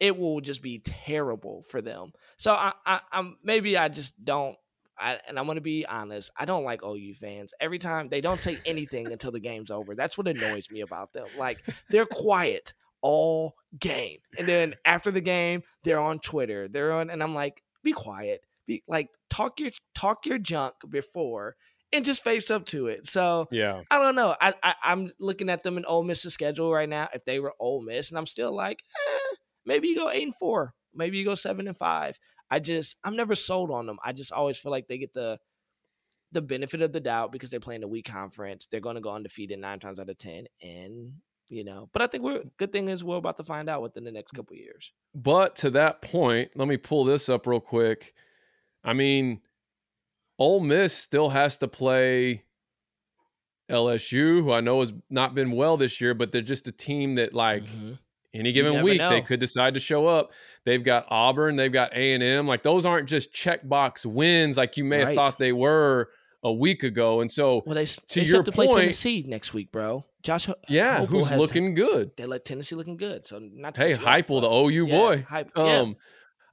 it 0.01 0.17
will 0.17 0.41
just 0.41 0.63
be 0.63 0.79
terrible 0.79 1.65
for 1.69 1.81
them. 1.81 2.13
So 2.37 2.53
I, 2.53 2.73
I 2.87 3.01
I'm 3.13 3.37
maybe 3.43 3.77
I 3.77 3.89
just 3.89 4.23
don't. 4.25 4.57
I, 5.01 5.19
and 5.29 5.39
I'm 5.39 5.47
gonna 5.47 5.61
be 5.61 5.87
honest. 5.87 6.31
I 6.37 6.45
don't 6.45 6.65
like 6.65 6.83
OU 6.83 7.15
fans. 7.15 7.53
Every 7.61 7.79
time 7.79 8.09
they 8.09 8.21
don't 8.21 8.41
say 8.41 8.59
anything 8.67 9.07
until 9.13 9.31
the 9.31 9.41
game's 9.41 9.71
over. 9.71 9.95
That's 9.95 10.19
what 10.19 10.29
annoys 10.29 10.71
me 10.71 10.81
about 10.81 11.13
them. 11.13 11.27
Like 11.37 11.59
they're 11.91 12.07
quiet 12.07 12.75
all 13.01 13.55
game, 13.79 14.19
and 14.39 14.49
then 14.49 14.75
after 14.85 15.11
the 15.11 15.21
game, 15.21 15.63
they're 15.85 16.01
on 16.01 16.19
Twitter. 16.19 16.67
They're 16.69 16.93
on, 16.93 17.11
and 17.11 17.23
I'm 17.23 17.35
like, 17.35 17.63
be 17.85 17.93
quiet. 17.93 18.41
Be 18.67 18.83
like 18.89 19.09
talk 19.31 19.61
your 19.61 19.71
talk 19.95 20.27
your 20.27 20.39
junk 20.39 20.75
before, 20.89 21.55
and 21.93 22.05
just 22.05 22.25
face 22.25 22.51
up 22.51 22.67
to 22.67 22.87
it. 22.87 23.07
So 23.07 23.47
Yeah. 23.51 23.83
I 23.91 23.99
don't 23.99 24.15
know. 24.15 24.35
I, 24.41 24.53
I 24.63 24.75
I'm 24.83 25.13
looking 25.21 25.49
at 25.49 25.63
them 25.63 25.77
in 25.79 25.85
Ole 25.85 26.03
Miss's 26.05 26.35
schedule 26.35 26.73
right 26.73 26.89
now. 26.89 27.09
If 27.15 27.25
they 27.25 27.39
were 27.41 27.55
Ole 27.61 27.83
Miss, 27.83 28.11
and 28.11 28.19
I'm 28.19 28.27
still 28.27 28.55
like, 28.55 28.83
eh, 28.97 29.35
maybe 29.68 29.88
you 29.88 29.94
go 29.94 30.11
eight 30.11 30.24
and 30.24 30.35
four, 30.35 30.74
maybe 30.92 31.18
you 31.18 31.24
go 31.24 31.37
seven 31.37 31.68
and 31.68 31.76
five. 31.76 32.18
I 32.50 32.59
just 32.59 32.96
I'm 33.04 33.14
never 33.14 33.35
sold 33.35 33.70
on 33.70 33.87
them. 33.87 33.98
I 34.04 34.12
just 34.12 34.33
always 34.33 34.59
feel 34.59 34.72
like 34.72 34.88
they 34.88 34.98
get 34.98 35.14
the 35.14 35.38
the 36.33 36.42
benefit 36.42 36.83
of 36.83 36.92
the 36.92 37.00
doubt 37.00 37.31
because 37.31 37.50
they're 37.50 37.61
playing 37.61 37.85
a 37.85 37.88
weak 37.88 38.07
conference. 38.07 38.66
They're 38.66 38.81
going 38.81 38.96
to 38.96 39.00
go 39.00 39.14
undefeated 39.14 39.59
nine 39.59 39.78
times 39.78 40.00
out 40.00 40.11
of 40.11 40.18
ten, 40.18 40.46
and 40.62 41.12
you 41.48 41.62
know. 41.62 41.88
But 41.92 42.02
I 42.02 42.07
think 42.07 42.24
we're 42.24 42.42
good 42.57 42.72
thing 42.72 42.88
is 42.88 43.04
we're 43.04 43.16
about 43.16 43.37
to 43.37 43.44
find 43.44 43.68
out 43.68 43.83
within 43.83 44.04
the 44.04 44.12
next 44.12 44.33
couple 44.33 44.57
years. 44.57 44.92
But 45.14 45.57
to 45.57 45.70
that 45.70 46.02
point, 46.02 46.52
let 46.57 46.66
me 46.66 46.78
pull 46.78 47.04
this 47.04 47.28
up 47.28 47.46
real 47.46 47.61
quick. 47.61 48.14
I 48.83 48.94
mean, 48.94 49.42
Ole 50.38 50.61
Miss 50.61 50.94
still 50.94 51.28
has 51.28 51.59
to 51.59 51.68
play 51.68 52.44
LSU, 53.70 54.42
who 54.42 54.52
I 54.52 54.61
know 54.61 54.81
has 54.81 54.92
not 55.11 55.35
been 55.35 55.52
well 55.52 55.76
this 55.76 56.00
year, 56.00 56.14
but 56.14 56.33
they're 56.33 56.40
just 56.40 56.68
a 56.68 56.72
team 56.72 57.16
that, 57.16 57.35
like, 57.35 57.64
mm-hmm. 57.64 57.94
Any 58.35 58.53
given 58.53 58.83
week 58.83 59.01
they 59.01 59.21
could 59.23 59.41
decide 59.41 59.75
to 59.75 59.81
show 59.81 60.07
up. 60.07 60.33
They've 60.64 60.83
got 60.83 61.07
Auburn, 61.09 61.57
they've 61.57 61.73
got 61.73 61.93
A 61.95 62.12
and 62.14 62.23
M. 62.23 62.47
Like 62.47 62.62
those 62.62 62.85
aren't 62.87 63.09
just 63.09 63.33
checkbox 63.33 64.05
wins, 64.07 64.57
like 64.57 64.77
you 64.77 64.85
may 64.85 64.99
have 65.05 65.14
thought 65.14 65.38
they 65.38 65.53
were 65.53 66.11
a 66.45 66.53
week 66.53 66.83
ago. 66.85 67.21
And 67.21 67.31
so, 67.31 67.62
Well, 67.67 67.75
they 67.75 67.87
To 67.87 68.01
they 68.14 68.23
your 68.27 68.43
to 68.43 68.53
play 68.53 68.67
point- 68.67 68.81
Tennessee 68.81 69.25
next 69.27 69.53
week, 69.55 69.73
bro. 69.73 70.05
Josh, 70.23 70.49
yeah, 70.69 71.07
who's 71.07 71.31
looking 71.33 71.75
good? 71.75 72.11
They 72.17 72.27
let 72.27 72.45
Tennessee 72.45 72.75
looking 72.75 72.97
good. 72.97 73.27
So 73.27 73.38
not 73.41 73.75
to 73.77 73.81
Hey, 73.81 73.91
you 73.91 73.97
the 73.97 74.49
OU 74.51 74.69
yeah, 74.87 74.97
boy. 74.99 75.25
Hype, 75.29 75.51
yeah. 75.57 75.79
Um, 75.79 75.97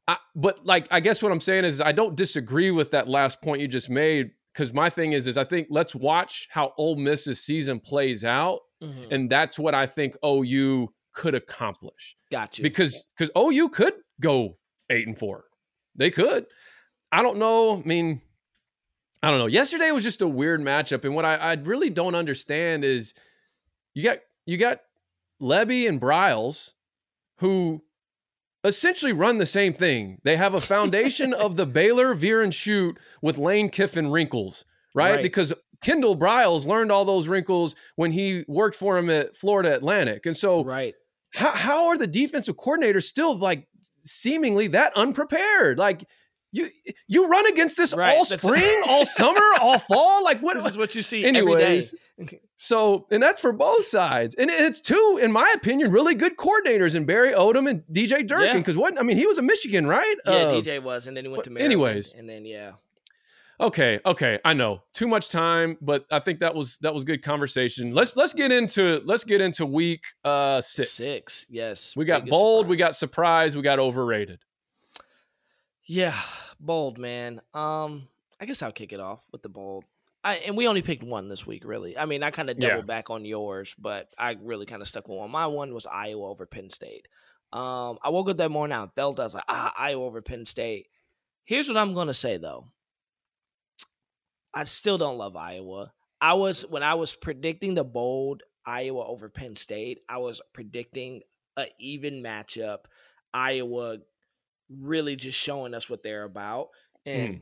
I, 0.08 0.18
but 0.36 0.66
like, 0.66 0.88
I 0.92 1.00
guess 1.00 1.22
what 1.22 1.32
I'm 1.32 1.40
saying 1.40 1.66
is, 1.66 1.82
I 1.82 1.92
don't 1.92 2.16
disagree 2.16 2.72
with 2.72 2.92
that 2.92 3.08
last 3.08 3.42
point 3.42 3.62
you 3.62 3.68
just 3.68 3.90
made. 3.90 4.32
Because 4.54 4.72
my 4.72 4.90
thing 4.90 5.12
is, 5.12 5.28
is 5.28 5.36
I 5.38 5.44
think 5.44 5.68
let's 5.70 5.94
watch 5.94 6.48
how 6.50 6.74
Ole 6.78 6.96
Miss's 6.96 7.42
season 7.44 7.80
plays 7.82 8.24
out, 8.24 8.60
Mhm. 8.82 9.12
and 9.12 9.30
that's 9.30 9.60
what 9.60 9.76
I 9.76 9.86
think 9.86 10.16
OU 10.24 10.94
could 11.16 11.34
accomplish. 11.34 12.16
Got 12.32 12.58
you. 12.58 12.64
Because 12.64 13.08
because 13.18 13.32
OU 13.38 13.70
could 13.70 13.94
go 14.22 14.58
eight 14.90 15.08
and 15.08 15.18
four, 15.18 15.46
they 15.96 16.12
could. 16.12 16.46
I 17.12 17.24
don't 17.24 17.38
know. 17.38 17.78
I 17.78 17.88
mean, 17.88 18.22
I 19.24 19.32
don't 19.32 19.40
know. 19.40 19.48
Yesterday 19.48 19.92
was 19.92 20.04
just 20.04 20.22
a 20.22 20.28
weird 20.28 20.62
matchup, 20.62 21.04
and 21.04 21.16
what 21.16 21.26
I, 21.26 21.36
I 21.36 21.54
really 21.56 21.90
don't 21.90 22.16
understand 22.16 22.86
is 22.86 23.14
you 23.94 24.04
got 24.04 24.20
you 24.46 24.58
got 24.58 24.82
Lebby 25.42 25.90
and 25.90 26.00
Briles, 26.00 26.74
who 27.38 27.82
essentially 28.64 29.14
run 29.14 29.38
the 29.38 29.46
same 29.46 29.74
thing. 29.74 30.20
They 30.24 30.36
have 30.36 30.54
a 30.54 30.62
foundation 30.62 31.34
of 31.34 31.56
the 31.56 31.66
Baylor 31.66 32.14
veer 32.14 32.42
and 32.42 32.54
shoot 32.54 32.98
with 33.22 33.38
Lane 33.38 33.70
Kiffin 33.70 34.12
wrinkles, 34.12 34.66
right? 34.94 35.16
Right. 35.16 35.24
Because 35.24 35.54
Kendal 35.82 36.18
Briles 36.18 36.66
learned 36.66 36.92
all 36.92 37.06
those 37.06 37.28
wrinkles 37.28 37.76
when 37.96 38.12
he 38.12 38.44
worked 38.48 38.76
for 38.76 38.98
him 38.98 39.10
at 39.10 39.36
Florida 39.36 39.74
Atlantic, 39.76 40.26
and 40.26 40.36
so 40.36 40.64
right. 40.64 40.94
How, 41.36 41.52
how 41.52 41.88
are 41.88 41.98
the 41.98 42.08
defensive 42.08 42.56
coordinators 42.58 43.04
still 43.04 43.38
like 43.38 43.68
seemingly 44.04 44.68
that 44.68 44.94
unprepared? 44.96 45.78
Like 45.78 46.06
you 46.52 46.70
you 47.08 47.28
run 47.28 47.46
against 47.48 47.78
this 47.78 47.94
Right, 47.94 48.16
all 48.18 48.24
spring, 48.26 48.82
all 48.88 49.04
summer, 49.06 49.42
all 49.60 49.78
fall. 49.80 50.24
Like 50.24 50.40
what? 50.40 50.56
This 50.56 50.66
is 50.68 50.78
what 50.78 50.96
you 50.96 51.02
see 51.02 51.26
Anyways, 51.26 51.94
every 52.18 52.28
day. 52.28 52.40
so 52.56 53.08
and 53.12 53.22
that's 53.22 53.42
for 53.42 53.52
both 53.52 53.84
sides, 53.86 54.36
and 54.36 54.50
it's 54.50 54.80
two, 54.80 55.20
in 55.22 55.32
my 55.34 55.54
opinion, 55.56 55.92
really 55.92 56.16
good 56.16 56.38
coordinators 56.38 56.96
in 56.96 57.04
Barry 57.06 57.34
Odom 57.34 57.70
and 57.70 57.84
DJ 57.92 58.26
Durkin. 58.26 58.48
Yeah. 58.48 58.58
Because 58.58 58.78
what 58.78 58.98
I 58.98 59.04
mean, 59.04 59.18
he 59.18 59.28
was 59.28 59.38
a 59.38 59.42
Michigan, 59.42 59.86
right? 59.86 60.16
Yeah, 60.26 60.32
Uh, 60.32 60.54
DJ 60.54 60.82
was, 60.82 61.08
and 61.08 61.18
then 61.18 61.26
he 61.26 61.30
went 61.30 61.44
to 61.44 61.50
Maryland. 61.50 61.74
anyways. 61.74 62.14
and 62.14 62.30
then 62.30 62.46
yeah, 62.46 62.74
Okay, 63.60 64.00
okay, 64.06 64.38
I 64.44 64.54
know 64.54 64.84
too 64.94 65.08
much 65.08 65.30
time, 65.30 65.78
but 65.82 66.06
I 66.12 66.20
think 66.20 66.40
that 66.40 66.54
was 66.54 66.78
that 66.80 66.94
was 66.94 67.06
good 67.06 67.24
conversation. 67.24 67.94
Let's 67.94 68.16
let's 68.18 68.34
get 68.34 68.52
into 68.52 69.02
let's 69.06 69.24
get 69.24 69.40
into 69.40 69.66
week 69.66 70.04
uh 70.26 70.60
six. 70.62 70.92
six. 70.92 71.46
Yes, 71.50 71.94
We 71.96 72.04
got 72.04 72.26
bold, 72.28 72.68
we 72.68 72.76
got 72.76 72.96
surprise. 72.96 73.54
surprise, 73.54 73.56
we 73.56 73.62
got 73.62 73.80
overrated. 73.80 74.40
Yeah, 75.86 76.16
bold 76.60 76.98
man. 76.98 77.42
Um, 77.54 78.08
I 78.42 78.46
guess 78.46 78.62
I'll 78.62 78.72
kick 78.72 78.92
it 78.92 79.00
off 79.00 79.24
with 79.32 79.42
the 79.42 79.50
bold. 79.50 79.86
I 80.24 80.36
and 80.38 80.58
we 80.58 80.68
only 80.68 80.82
picked 80.82 81.04
one 81.04 81.30
this 81.30 81.46
week, 81.48 81.64
really. 81.64 81.98
I 81.98 82.06
mean, 82.06 82.24
I 82.24 82.32
kind 82.32 82.50
of 82.50 82.58
Yeah. 82.60 82.70
doubled 82.70 82.88
back 82.88 83.10
on 83.10 83.24
yours, 83.24 83.74
but 83.78 84.10
I 84.18 84.36
really 84.42 84.66
kind 84.66 84.82
of 84.82 84.88
stuck 84.88 85.08
with 85.08 85.18
one. 85.18 85.32
My 85.32 85.48
one 85.48 85.74
was 85.74 85.86
Iowa 85.86 86.30
over 86.30 86.46
Penn 86.46 86.70
State. 86.70 87.08
Um, 87.54 88.00
I 88.04 88.10
woke 88.10 88.30
up 88.30 88.38
that 88.38 88.52
morning, 88.52 88.76
I 88.76 88.88
felt 88.96 89.20
I 89.20 89.24
was 89.24 89.36
like, 89.36 89.46
ah, 89.48 89.74
Iowa 89.78 90.04
over 90.04 90.22
Penn 90.22 90.46
State. 90.46 90.88
Here's 91.46 91.68
what 91.70 91.78
I'm 91.78 91.94
gonna 91.94 92.14
say 92.14 92.38
though. 92.38 92.72
I 94.56 94.64
still 94.64 94.98
don't 94.98 95.18
love 95.18 95.36
Iowa. 95.36 95.92
I 96.22 96.34
was 96.34 96.62
when 96.64 96.82
I 96.82 96.96
was 96.96 97.14
predicting 97.14 97.74
the 97.74 97.84
bold 97.84 98.44
Iowa 98.66 99.06
over 99.06 99.30
Penn 99.30 99.56
State, 99.56 100.00
I 100.10 100.18
was 100.18 100.42
predicting 100.54 101.22
an 101.58 101.68
even 101.80 102.24
matchup. 102.24 102.80
Iowa 103.34 103.98
really 104.70 105.16
just 105.16 105.40
showing 105.40 105.74
us 105.74 105.90
what 105.90 106.02
they're 106.02 106.24
about 106.24 106.70
and 107.06 107.42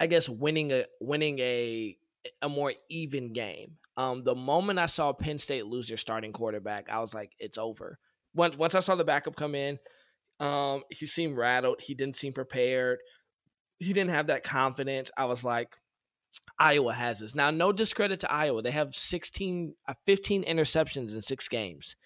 I 0.00 0.06
guess 0.06 0.28
winning 0.28 0.72
a 0.72 0.84
winning 1.00 1.38
a 1.38 1.96
a 2.42 2.48
more 2.48 2.72
even 2.88 3.32
game. 3.32 3.76
Um, 3.96 4.24
the 4.24 4.34
moment 4.34 4.78
I 4.78 4.86
saw 4.86 5.12
Penn 5.12 5.38
State 5.38 5.66
lose 5.66 5.88
their 5.88 5.96
starting 5.96 6.32
quarterback, 6.32 6.90
I 6.90 6.98
was 6.98 7.14
like, 7.14 7.32
it's 7.38 7.58
over. 7.58 7.98
Once 8.34 8.58
once 8.58 8.74
I 8.74 8.80
saw 8.80 8.96
the 8.96 9.04
backup 9.04 9.36
come 9.36 9.54
in, 9.54 9.78
um, 10.40 10.82
he 10.90 11.06
seemed 11.06 11.36
rattled. 11.36 11.80
He 11.80 11.94
didn't 11.94 12.16
seem 12.16 12.32
prepared. 12.32 12.98
He 13.78 13.92
didn't 13.92 14.10
have 14.10 14.26
that 14.28 14.42
confidence. 14.42 15.10
I 15.16 15.26
was 15.26 15.44
like, 15.44 15.76
Iowa 16.58 16.92
has 16.92 17.18
this. 17.18 17.34
Now, 17.34 17.50
no 17.50 17.72
discredit 17.72 18.20
to 18.20 18.32
Iowa. 18.32 18.62
They 18.62 18.70
have 18.70 18.94
16, 18.94 19.74
uh, 19.88 19.94
15 20.06 20.44
interceptions 20.44 21.14
in 21.14 21.22
six 21.22 21.48
games. 21.48 21.96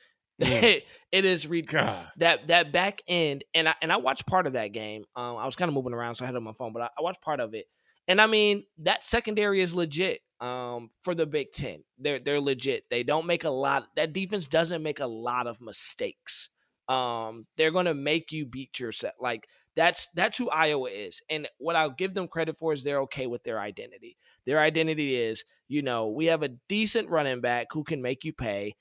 Mm. 0.40 0.82
it 1.12 1.24
is 1.24 1.46
re- 1.46 1.60
God. 1.62 2.06
that 2.18 2.46
that 2.46 2.72
back 2.72 3.02
end, 3.08 3.44
and 3.54 3.68
I 3.68 3.74
and 3.82 3.92
I 3.92 3.96
watched 3.96 4.26
part 4.26 4.46
of 4.46 4.52
that 4.54 4.68
game. 4.68 5.04
Um, 5.16 5.36
I 5.36 5.46
was 5.46 5.56
kind 5.56 5.68
of 5.68 5.74
moving 5.74 5.92
around, 5.92 6.14
so 6.14 6.24
I 6.24 6.26
had 6.26 6.34
it 6.34 6.38
on 6.38 6.44
my 6.44 6.52
phone, 6.52 6.72
but 6.72 6.82
I, 6.82 6.86
I 6.98 7.02
watched 7.02 7.22
part 7.22 7.40
of 7.40 7.54
it. 7.54 7.66
And 8.06 8.20
I 8.20 8.26
mean, 8.26 8.64
that 8.78 9.04
secondary 9.04 9.60
is 9.60 9.74
legit. 9.74 10.20
Um, 10.40 10.90
for 11.02 11.16
the 11.16 11.26
Big 11.26 11.50
Ten, 11.52 11.82
they're 11.98 12.20
they're 12.20 12.40
legit. 12.40 12.84
They 12.90 13.02
don't 13.02 13.26
make 13.26 13.42
a 13.42 13.50
lot. 13.50 13.88
That 13.96 14.12
defense 14.12 14.46
doesn't 14.46 14.82
make 14.84 15.00
a 15.00 15.06
lot 15.06 15.48
of 15.48 15.60
mistakes. 15.60 16.48
Um, 16.88 17.46
they're 17.56 17.72
gonna 17.72 17.94
make 17.94 18.30
you 18.30 18.46
beat 18.46 18.78
yourself. 18.78 19.14
Like 19.20 19.48
that's 19.78 20.08
that's 20.12 20.36
who 20.36 20.50
Iowa 20.50 20.90
is. 20.90 21.22
And 21.30 21.46
what 21.58 21.76
I'll 21.76 21.88
give 21.90 22.12
them 22.12 22.26
credit 22.26 22.58
for 22.58 22.72
is 22.72 22.82
they're 22.82 23.02
okay 23.02 23.28
with 23.28 23.44
their 23.44 23.60
identity. 23.60 24.16
Their 24.44 24.58
identity 24.58 25.14
is, 25.14 25.44
you 25.68 25.82
know, 25.82 26.08
we 26.08 26.26
have 26.26 26.42
a 26.42 26.48
decent 26.68 27.08
running 27.08 27.40
back 27.40 27.68
who 27.70 27.84
can 27.84 28.02
make 28.02 28.24
you 28.24 28.32
pay. 28.32 28.74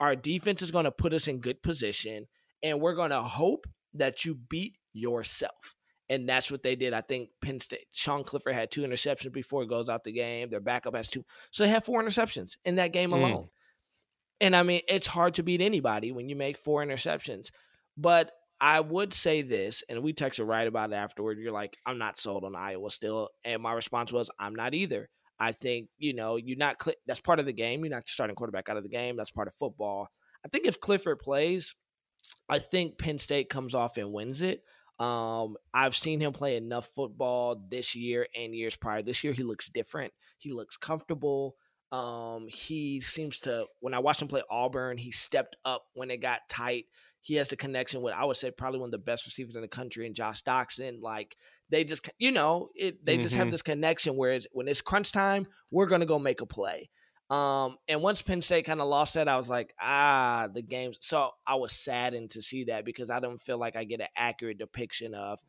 Our 0.00 0.16
defense 0.16 0.62
is 0.62 0.70
going 0.70 0.86
to 0.86 0.90
put 0.90 1.12
us 1.12 1.28
in 1.28 1.40
good 1.40 1.62
position, 1.62 2.28
and 2.62 2.80
we're 2.80 2.94
going 2.94 3.10
to 3.10 3.20
hope 3.20 3.66
that 3.92 4.24
you 4.24 4.34
beat 4.34 4.76
yourself. 4.94 5.74
And 6.08 6.26
that's 6.26 6.50
what 6.50 6.62
they 6.62 6.76
did. 6.76 6.94
I 6.94 7.02
think 7.02 7.28
Penn 7.42 7.60
State, 7.60 7.84
Sean 7.92 8.24
Clifford 8.24 8.54
had 8.54 8.70
two 8.70 8.82
interceptions 8.82 9.32
before 9.32 9.60
he 9.62 9.68
goes 9.68 9.90
out 9.90 10.02
the 10.04 10.12
game. 10.12 10.48
Their 10.48 10.60
backup 10.60 10.96
has 10.96 11.08
two. 11.08 11.26
So 11.50 11.62
they 11.62 11.70
have 11.70 11.84
four 11.84 12.02
interceptions 12.02 12.56
in 12.64 12.76
that 12.76 12.92
game 12.94 13.10
Mm. 13.10 13.16
alone. 13.18 13.48
And 14.40 14.56
I 14.56 14.62
mean, 14.62 14.80
it's 14.88 15.06
hard 15.08 15.34
to 15.34 15.42
beat 15.42 15.60
anybody 15.60 16.10
when 16.10 16.28
you 16.30 16.36
make 16.36 16.56
four 16.56 16.82
interceptions. 16.82 17.50
But 17.96 18.32
I 18.60 18.80
would 18.80 19.12
say 19.12 19.42
this, 19.42 19.82
and 19.88 20.02
we 20.02 20.12
texted 20.12 20.46
right 20.46 20.66
about 20.66 20.92
it 20.92 20.94
afterward. 20.94 21.38
You're 21.38 21.52
like, 21.52 21.76
I'm 21.84 21.98
not 21.98 22.18
sold 22.18 22.44
on 22.44 22.54
Iowa 22.54 22.90
still. 22.90 23.30
And 23.44 23.62
my 23.62 23.72
response 23.72 24.12
was, 24.12 24.30
I'm 24.38 24.54
not 24.54 24.74
either. 24.74 25.08
I 25.38 25.50
think, 25.50 25.88
you 25.98 26.14
know, 26.14 26.36
you're 26.36 26.56
not, 26.56 26.80
Cl- 26.80 26.96
that's 27.06 27.20
part 27.20 27.40
of 27.40 27.46
the 27.46 27.52
game. 27.52 27.84
You're 27.84 27.94
not 27.94 28.08
starting 28.08 28.36
quarterback 28.36 28.68
out 28.68 28.76
of 28.76 28.84
the 28.84 28.88
game. 28.88 29.16
That's 29.16 29.32
part 29.32 29.48
of 29.48 29.54
football. 29.54 30.08
I 30.44 30.48
think 30.48 30.66
if 30.66 30.80
Clifford 30.80 31.18
plays, 31.18 31.74
I 32.48 32.60
think 32.60 32.98
Penn 32.98 33.18
State 33.18 33.48
comes 33.48 33.74
off 33.74 33.96
and 33.96 34.12
wins 34.12 34.42
it. 34.42 34.62
Um, 35.00 35.56
I've 35.74 35.96
seen 35.96 36.20
him 36.20 36.32
play 36.32 36.56
enough 36.56 36.88
football 36.94 37.60
this 37.68 37.96
year 37.96 38.28
and 38.38 38.54
years 38.54 38.76
prior. 38.76 39.02
This 39.02 39.24
year, 39.24 39.32
he 39.32 39.42
looks 39.42 39.68
different. 39.68 40.12
He 40.38 40.52
looks 40.52 40.76
comfortable. 40.76 41.56
Um, 41.90 42.46
he 42.48 43.00
seems 43.00 43.40
to, 43.40 43.66
when 43.80 43.94
I 43.94 43.98
watched 43.98 44.22
him 44.22 44.28
play 44.28 44.42
Auburn, 44.48 44.98
he 44.98 45.10
stepped 45.10 45.56
up 45.64 45.82
when 45.94 46.10
it 46.12 46.22
got 46.22 46.40
tight. 46.48 46.84
He 47.22 47.34
has 47.36 47.48
the 47.48 47.56
connection 47.56 48.02
with, 48.02 48.14
I 48.14 48.24
would 48.24 48.36
say, 48.36 48.50
probably 48.50 48.80
one 48.80 48.88
of 48.88 48.92
the 48.92 48.98
best 48.98 49.24
receivers 49.24 49.54
in 49.56 49.62
the 49.62 49.68
country, 49.68 50.06
and 50.06 50.14
Josh 50.14 50.42
Dotson. 50.42 51.00
Like 51.00 51.36
they 51.70 51.84
just, 51.84 52.10
you 52.18 52.32
know, 52.32 52.68
it. 52.74 53.04
They 53.06 53.16
just 53.16 53.34
have 53.36 53.48
Mhm. 53.48 53.52
this 53.52 53.62
connection 53.62 54.16
where 54.16 54.32
it's, 54.32 54.46
when 54.52 54.68
it's 54.68 54.80
crunch 54.80 55.12
time, 55.12 55.46
we're 55.70 55.86
gonna 55.86 56.06
go 56.06 56.18
make 56.18 56.40
a 56.40 56.46
play. 56.46 56.90
Um, 57.30 57.78
and 57.88 58.02
once 58.02 58.20
Penn 58.20 58.42
State 58.42 58.66
kind 58.66 58.80
of 58.80 58.88
lost 58.88 59.14
that, 59.14 59.26
I 59.28 59.38
was 59.38 59.48
like, 59.48 59.72
ah, 59.80 60.48
the 60.52 60.60
games. 60.60 60.98
So 61.00 61.30
I 61.46 61.54
was 61.54 61.72
saddened 61.72 62.30
to 62.32 62.42
see 62.42 62.64
that 62.64 62.84
because 62.84 63.08
I 63.08 63.20
don't 63.20 63.40
feel 63.40 63.56
like 63.56 63.74
I 63.74 63.84
get 63.84 64.02
an 64.02 64.08
accurate 64.16 64.58
depiction 64.58 65.14
of 65.14 65.40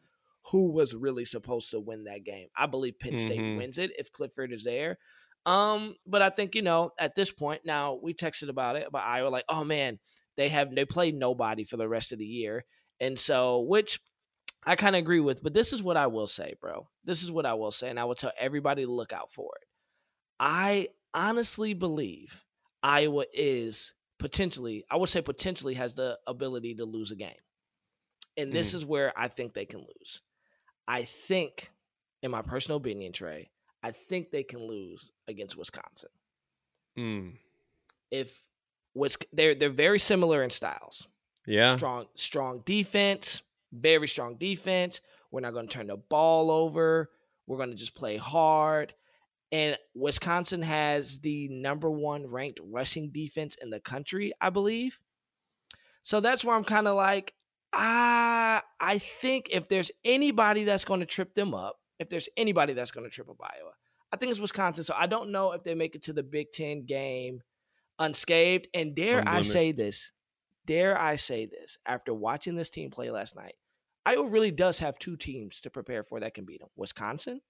who 0.51 0.71
was 0.71 0.95
really 0.95 1.25
supposed 1.25 1.71
to 1.71 1.79
win 1.81 2.05
that 2.05 2.23
game. 2.23 2.47
I 2.55 2.67
believe 2.67 2.99
Penn 2.99 3.17
State 3.17 3.39
Mhm. 3.41 3.55
wins 3.57 3.77
it 3.77 3.91
if 3.97 4.11
Clifford 4.13 4.53
is 4.53 4.63
there. 4.63 4.97
Um, 5.45 5.95
but 6.05 6.21
I 6.21 6.29
think 6.29 6.55
you 6.55 6.61
know 6.61 6.91
at 6.97 7.15
this 7.15 7.31
point 7.31 7.65
now 7.65 7.95
we 8.01 8.13
texted 8.13 8.47
about 8.47 8.77
it 8.77 8.87
about 8.87 9.05
Iowa, 9.05 9.27
like, 9.29 9.45
oh 9.49 9.65
man, 9.65 9.99
they 10.37 10.49
have 10.49 10.73
they 10.73 10.85
played 10.85 11.15
nobody 11.15 11.63
for 11.63 11.77
the 11.77 11.87
rest 11.87 12.11
of 12.11 12.19
the 12.19 12.25
year, 12.25 12.65
and 12.99 13.19
so 13.19 13.59
which 13.61 13.99
I 14.65 14.75
kind 14.75 14.95
of 14.95 14.99
agree 14.99 15.19
with. 15.19 15.43
But 15.43 15.53
this 15.53 15.73
is 15.73 15.83
what 15.83 15.97
I 15.97 16.07
will 16.07 16.27
say, 16.27 16.55
bro. 16.59 16.87
This 17.03 17.23
is 17.23 17.31
what 17.31 17.45
I 17.45 17.53
will 17.53 17.71
say, 17.71 17.89
and 17.89 17.99
I 17.99 18.05
will 18.05 18.15
tell 18.15 18.31
everybody 18.39 18.85
to 18.85 18.91
look 18.91 19.13
out 19.13 19.31
for 19.31 19.51
it. 19.61 19.67
I 20.39 20.89
honestly 21.13 21.73
believe 21.73 22.43
Iowa 22.81 23.25
is 23.33 23.93
potentially, 24.19 24.85
I 24.89 24.97
would 24.97 25.09
say 25.09 25.21
potentially 25.21 25.75
has 25.75 25.93
the 25.93 26.17
ability 26.27 26.75
to 26.75 26.85
lose 26.85 27.11
a 27.11 27.15
game. 27.15 27.31
And 28.35 28.51
this 28.51 28.73
is 28.73 28.85
where 28.85 29.13
I 29.15 29.27
think 29.27 29.53
they 29.53 29.65
can 29.65 29.81
lose. 29.81 30.21
I 30.87 31.03
think, 31.03 31.71
in 32.23 32.31
my 32.31 32.41
personal 32.41 32.77
opinion, 32.77 33.13
Trey, 33.13 33.51
I 33.83 33.91
think 33.91 34.31
they 34.31 34.43
can 34.43 34.65
lose 34.65 35.11
against 35.27 35.55
Wisconsin. 35.55 36.09
Mm. 36.97 37.33
If 38.09 38.41
Wis- 38.93 39.17
they're 39.31 39.55
they're 39.55 39.69
very 39.69 39.99
similar 39.99 40.43
in 40.43 40.49
styles. 40.49 41.07
Yeah. 41.45 41.75
Strong, 41.75 42.05
strong 42.15 42.61
defense, 42.65 43.41
very 43.71 44.07
strong 44.07 44.35
defense. 44.37 45.01
We're 45.31 45.41
not 45.41 45.53
going 45.53 45.67
to 45.67 45.73
turn 45.73 45.87
the 45.87 45.97
ball 45.97 46.51
over. 46.51 47.09
We're 47.47 47.57
going 47.57 47.71
to 47.71 47.75
just 47.75 47.95
play 47.95 48.17
hard. 48.17 48.93
And 49.51 49.77
Wisconsin 49.93 50.61
has 50.61 51.19
the 51.19 51.47
number 51.49 51.89
one 51.89 52.27
ranked 52.27 52.59
rushing 52.63 53.11
defense 53.11 53.55
in 53.61 53.69
the 53.69 53.79
country, 53.79 54.33
I 54.41 54.49
believe. 54.49 54.99
So 56.01 56.19
that's 56.19 56.43
where 56.43 56.55
I'm 56.55 56.63
kind 56.63 56.87
of 56.87 56.95
like, 56.95 57.33
ah, 57.71 58.63
I 58.79 58.97
think 58.97 59.49
if 59.51 59.67
there's 59.69 59.91
anybody 60.03 60.63
that's 60.63 60.85
going 60.85 61.01
to 61.01 61.05
trip 61.05 61.33
them 61.33 61.53
up, 61.53 61.79
if 61.99 62.09
there's 62.09 62.29
anybody 62.35 62.73
that's 62.73 62.91
going 62.91 63.05
to 63.05 63.09
trip 63.09 63.29
up 63.29 63.41
Iowa, 63.41 63.73
I 64.11 64.17
think 64.17 64.31
it's 64.31 64.41
Wisconsin. 64.41 64.83
So 64.83 64.95
I 64.97 65.07
don't 65.07 65.31
know 65.31 65.51
if 65.51 65.63
they 65.63 65.75
make 65.75 65.95
it 65.95 66.03
to 66.03 66.13
the 66.13 66.23
Big 66.23 66.51
Ten 66.51 66.85
game 66.85 67.41
unscathed. 67.99 68.67
And 68.73 68.95
dare 68.95 69.23
I 69.27 69.41
say 69.41 69.71
this, 69.71 70.11
dare 70.65 70.97
I 70.97 71.15
say 71.15 71.45
this, 71.45 71.77
after 71.85 72.13
watching 72.13 72.55
this 72.55 72.69
team 72.69 72.91
play 72.91 73.09
last 73.09 73.35
night, 73.35 73.55
Iowa 74.05 74.27
really 74.27 74.51
does 74.51 74.79
have 74.79 74.99
two 74.99 75.15
teams 75.15 75.61
to 75.61 75.69
prepare 75.69 76.03
for 76.03 76.19
that 76.19 76.33
can 76.33 76.45
beat 76.45 76.59
them 76.59 76.69
Wisconsin 76.75 77.41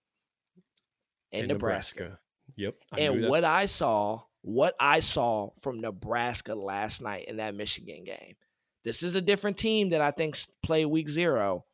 and, 1.32 1.48
Nebraska. 1.48 2.20
Yep. 2.56 2.76
I 2.92 3.00
And 3.02 3.28
what 3.28 3.44
I 3.44 3.66
saw, 3.66 4.22
what 4.42 4.76
I 4.80 5.00
saw 5.00 5.50
from 5.62 5.80
Nebraska 5.80 6.54
last 6.54 7.02
night 7.02 7.26
in 7.28 7.38
that 7.38 7.56
Michigan 7.56 8.04
game, 8.04 8.36
this 8.84 9.02
is 9.02 9.16
a 9.16 9.22
different 9.22 9.58
team 9.58 9.90
that 9.90 10.02
I 10.02 10.12
think 10.12 10.38
play 10.62 10.86
week 10.86 11.10
zero. 11.10 11.66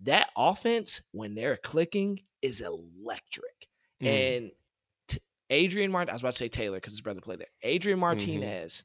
That 0.00 0.30
offense, 0.36 1.02
when 1.10 1.34
they're 1.34 1.56
clicking, 1.56 2.20
is 2.40 2.60
electric. 2.60 3.68
Mm. 4.00 4.36
And 4.36 4.50
Adrian 5.50 5.90
Martin, 5.90 6.10
I 6.10 6.12
was 6.14 6.22
about 6.22 6.32
to 6.32 6.38
say 6.38 6.48
Taylor 6.48 6.76
because 6.76 6.92
his 6.92 7.00
brother 7.00 7.20
played 7.20 7.40
there. 7.40 7.46
Adrian 7.62 7.98
Martinez, 7.98 8.84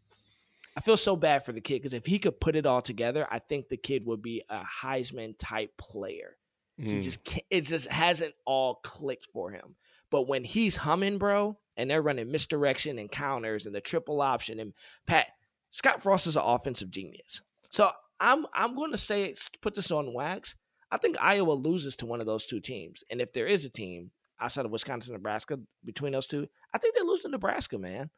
I 0.77 0.81
feel 0.81 0.97
so 0.97 1.15
bad 1.15 1.45
for 1.45 1.51
the 1.51 1.61
kid 1.61 1.75
because 1.75 1.93
if 1.93 2.05
he 2.05 2.19
could 2.19 2.39
put 2.39 2.55
it 2.55 2.65
all 2.65 2.81
together, 2.81 3.27
I 3.29 3.39
think 3.39 3.69
the 3.69 3.77
kid 3.77 4.05
would 4.05 4.21
be 4.21 4.43
a 4.49 4.63
Heisman 4.81 5.35
type 5.37 5.77
player. 5.77 6.37
He 6.77 6.95
Mm. 6.95 7.03
just 7.03 7.23
can't, 7.23 7.45
it 7.51 7.61
just 7.61 7.87
hasn't 7.87 8.33
all 8.45 8.75
clicked 8.83 9.27
for 9.33 9.51
him. 9.51 9.75
But 10.09 10.23
when 10.27 10.43
he's 10.43 10.77
humming, 10.77 11.17
bro, 11.19 11.57
and 11.77 11.89
they're 11.89 12.01
running 12.01 12.31
misdirection 12.31 12.97
and 12.99 13.11
counters 13.11 13.65
and 13.65 13.73
the 13.75 13.81
triple 13.81 14.21
option 14.21 14.59
and 14.59 14.73
Pat 15.05 15.27
Scott 15.71 16.01
Frost 16.03 16.27
is 16.27 16.35
an 16.35 16.43
offensive 16.45 16.89
genius. 16.91 17.41
So 17.71 17.91
I'm 18.19 18.45
I'm 18.53 18.75
going 18.75 18.91
to 18.91 18.97
say 18.97 19.33
put 19.61 19.75
this 19.75 19.91
on 19.91 20.13
wax. 20.13 20.55
I 20.91 20.97
think 20.97 21.17
Iowa 21.19 21.53
loses 21.53 21.95
to 21.97 22.05
one 22.05 22.19
of 22.21 22.27
those 22.27 22.45
two 22.45 22.59
teams, 22.59 23.03
and 23.09 23.19
if 23.21 23.33
there 23.33 23.47
is 23.47 23.65
a 23.65 23.69
team 23.69 24.11
outside 24.43 24.65
of 24.65 24.71
Wisconsin, 24.71 25.13
Nebraska, 25.13 25.57
between 25.85 26.11
those 26.11 26.27
two, 26.27 26.47
I 26.73 26.77
think 26.77 26.95
they 26.95 27.01
lose 27.01 27.21
to 27.21 27.29
Nebraska, 27.29 27.77
man. 27.77 28.09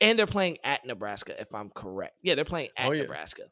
And 0.00 0.18
they're 0.18 0.26
playing 0.26 0.58
at 0.64 0.84
Nebraska, 0.84 1.40
if 1.40 1.54
I'm 1.54 1.70
correct. 1.70 2.16
Yeah, 2.22 2.34
they're 2.34 2.44
playing 2.44 2.68
at 2.76 2.88
Oh, 2.88 2.92
yeah. 2.92 3.02
Nebraska. 3.02 3.44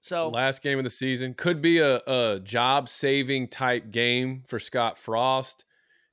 So 0.00 0.28
last 0.28 0.62
game 0.62 0.78
of 0.78 0.84
the 0.84 0.90
season 0.90 1.34
could 1.34 1.60
be 1.60 1.78
a, 1.78 1.96
a 2.06 2.40
job 2.42 2.88
saving 2.88 3.48
type 3.48 3.90
game 3.90 4.42
for 4.48 4.58
Scott 4.58 4.98
Frost. 4.98 5.64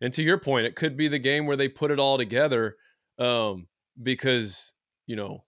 And 0.02 0.12
to 0.14 0.22
your 0.24 0.38
point, 0.38 0.66
it 0.66 0.76
could 0.76 0.98
be 0.98 1.08
the 1.08 1.20
game 1.20 1.46
where 1.46 1.56
they 1.56 1.70
put 1.70 1.92
it 1.92 2.00
all 2.00 2.18
together. 2.18 2.76
Um, 3.18 3.68
because, 4.02 4.74
you 5.08 5.16
know, 5.16 5.44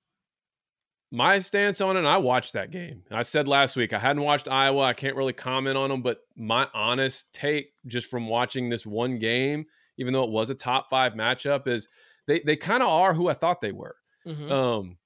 my 1.16 1.40
stance 1.40 1.82
on 1.82 1.96
it, 1.96 2.00
and 2.00 2.08
I 2.08 2.18
watched 2.18 2.54
that 2.54 2.72
game. 2.72 3.04
I 3.10 3.22
said 3.24 3.48
last 3.48 3.76
week 3.76 3.94
I 3.94 4.00
hadn't 4.00 4.24
watched 4.24 4.48
Iowa. 4.48 4.82
I 4.84 4.94
can't 4.94 5.16
really 5.16 5.34
comment 5.34 5.78
on 5.78 5.90
them, 5.90 6.02
but 6.02 6.20
my 6.36 6.68
honest 6.74 7.32
take 7.34 7.72
just 7.88 8.10
from 8.10 8.28
watching 8.28 8.70
this 8.70 8.86
one 8.86 9.18
game, 9.20 9.66
even 9.98 10.14
though 10.14 10.24
it 10.24 10.32
was 10.32 10.50
a 10.50 10.56
top 10.56 10.90
five 10.90 11.14
matchup, 11.14 11.68
is 11.68 11.88
they 12.28 12.40
they 12.42 12.56
kind 12.56 12.84
of 12.84 12.90
are 12.90 13.14
who 13.14 13.30
I 13.30 13.34
thought 13.34 13.62
they 13.62 13.72
were. 13.72 13.96
mhm. 14.28 14.52
Um, 14.52 14.98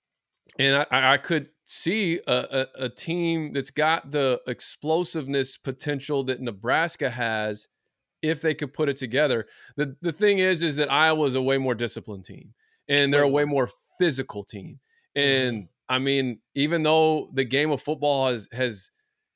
and 0.58 0.86
I- 0.92 1.14
I, 1.14 1.18
could 1.18 1.50
see 1.66 2.20
a, 2.28 2.68
a, 2.78 2.86
a 2.86 2.90
team 2.90 3.54
that's 3.54 3.70
got 3.72 4.10
the 4.12 4.42
explosiveness 4.48 5.58
potential 5.58 6.24
that 6.24 6.42
Nebraska 6.42 7.10
has 7.10 7.68
if 8.22 8.42
they 8.42 8.54
could 8.54 8.74
put 8.74 8.90
it 8.90 8.98
together. 8.98 9.46
The 9.78 9.96
the 10.02 10.12
thing 10.12 10.40
is, 10.40 10.64
is 10.64 10.76
that 10.78 10.92
Iowa 10.92 11.26
is 11.26 11.36
a 11.36 11.42
way 11.42 11.58
more 11.58 11.76
disciplined 11.76 12.26
team, 12.26 12.54
and 12.88 13.14
they're 13.14 13.22
a 13.24 13.28
Way 13.28 13.46
way 13.46 13.52
more 13.52 13.70
physical 14.00 14.44
team. 14.44 14.80
And 15.16 15.68
I 15.90 16.00
mean, 16.00 16.40
even 16.56 16.84
though 16.84 17.30
the 17.34 17.44
game 17.44 17.72
of 17.72 17.82
football 17.82 18.30
has 18.30 18.48
has 18.54 18.92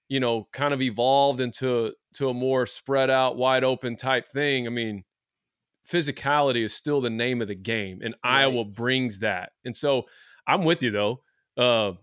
you 0.07 0.19
know 0.19 0.47
kind 0.53 0.73
of 0.73 0.81
evolved 0.81 1.41
into 1.41 1.93
to 2.15 2.29
a 2.29 2.33
more 2.33 2.65
spread 2.65 3.09
out, 3.09 3.37
wide 3.37 3.63
open 3.63 3.95
type 3.95 4.29
thing, 4.29 4.67
I 4.67 4.69
mean, 4.69 5.03
physicality 5.89 6.63
is 6.63 6.73
still 6.73 7.01
the 7.01 7.09
name 7.09 7.41
of 7.41 7.47
the 7.47 7.55
game, 7.55 8.01
and 8.03 8.15
Right. 8.23 8.41
Iowa 8.43 8.65
brings 8.65 9.19
that. 9.19 9.51
And 9.65 9.75
so 9.75 10.03
I'm 10.47 10.63
with 10.63 10.83
you 10.83 10.91
though. 10.91 11.23
Uh, 11.57 11.93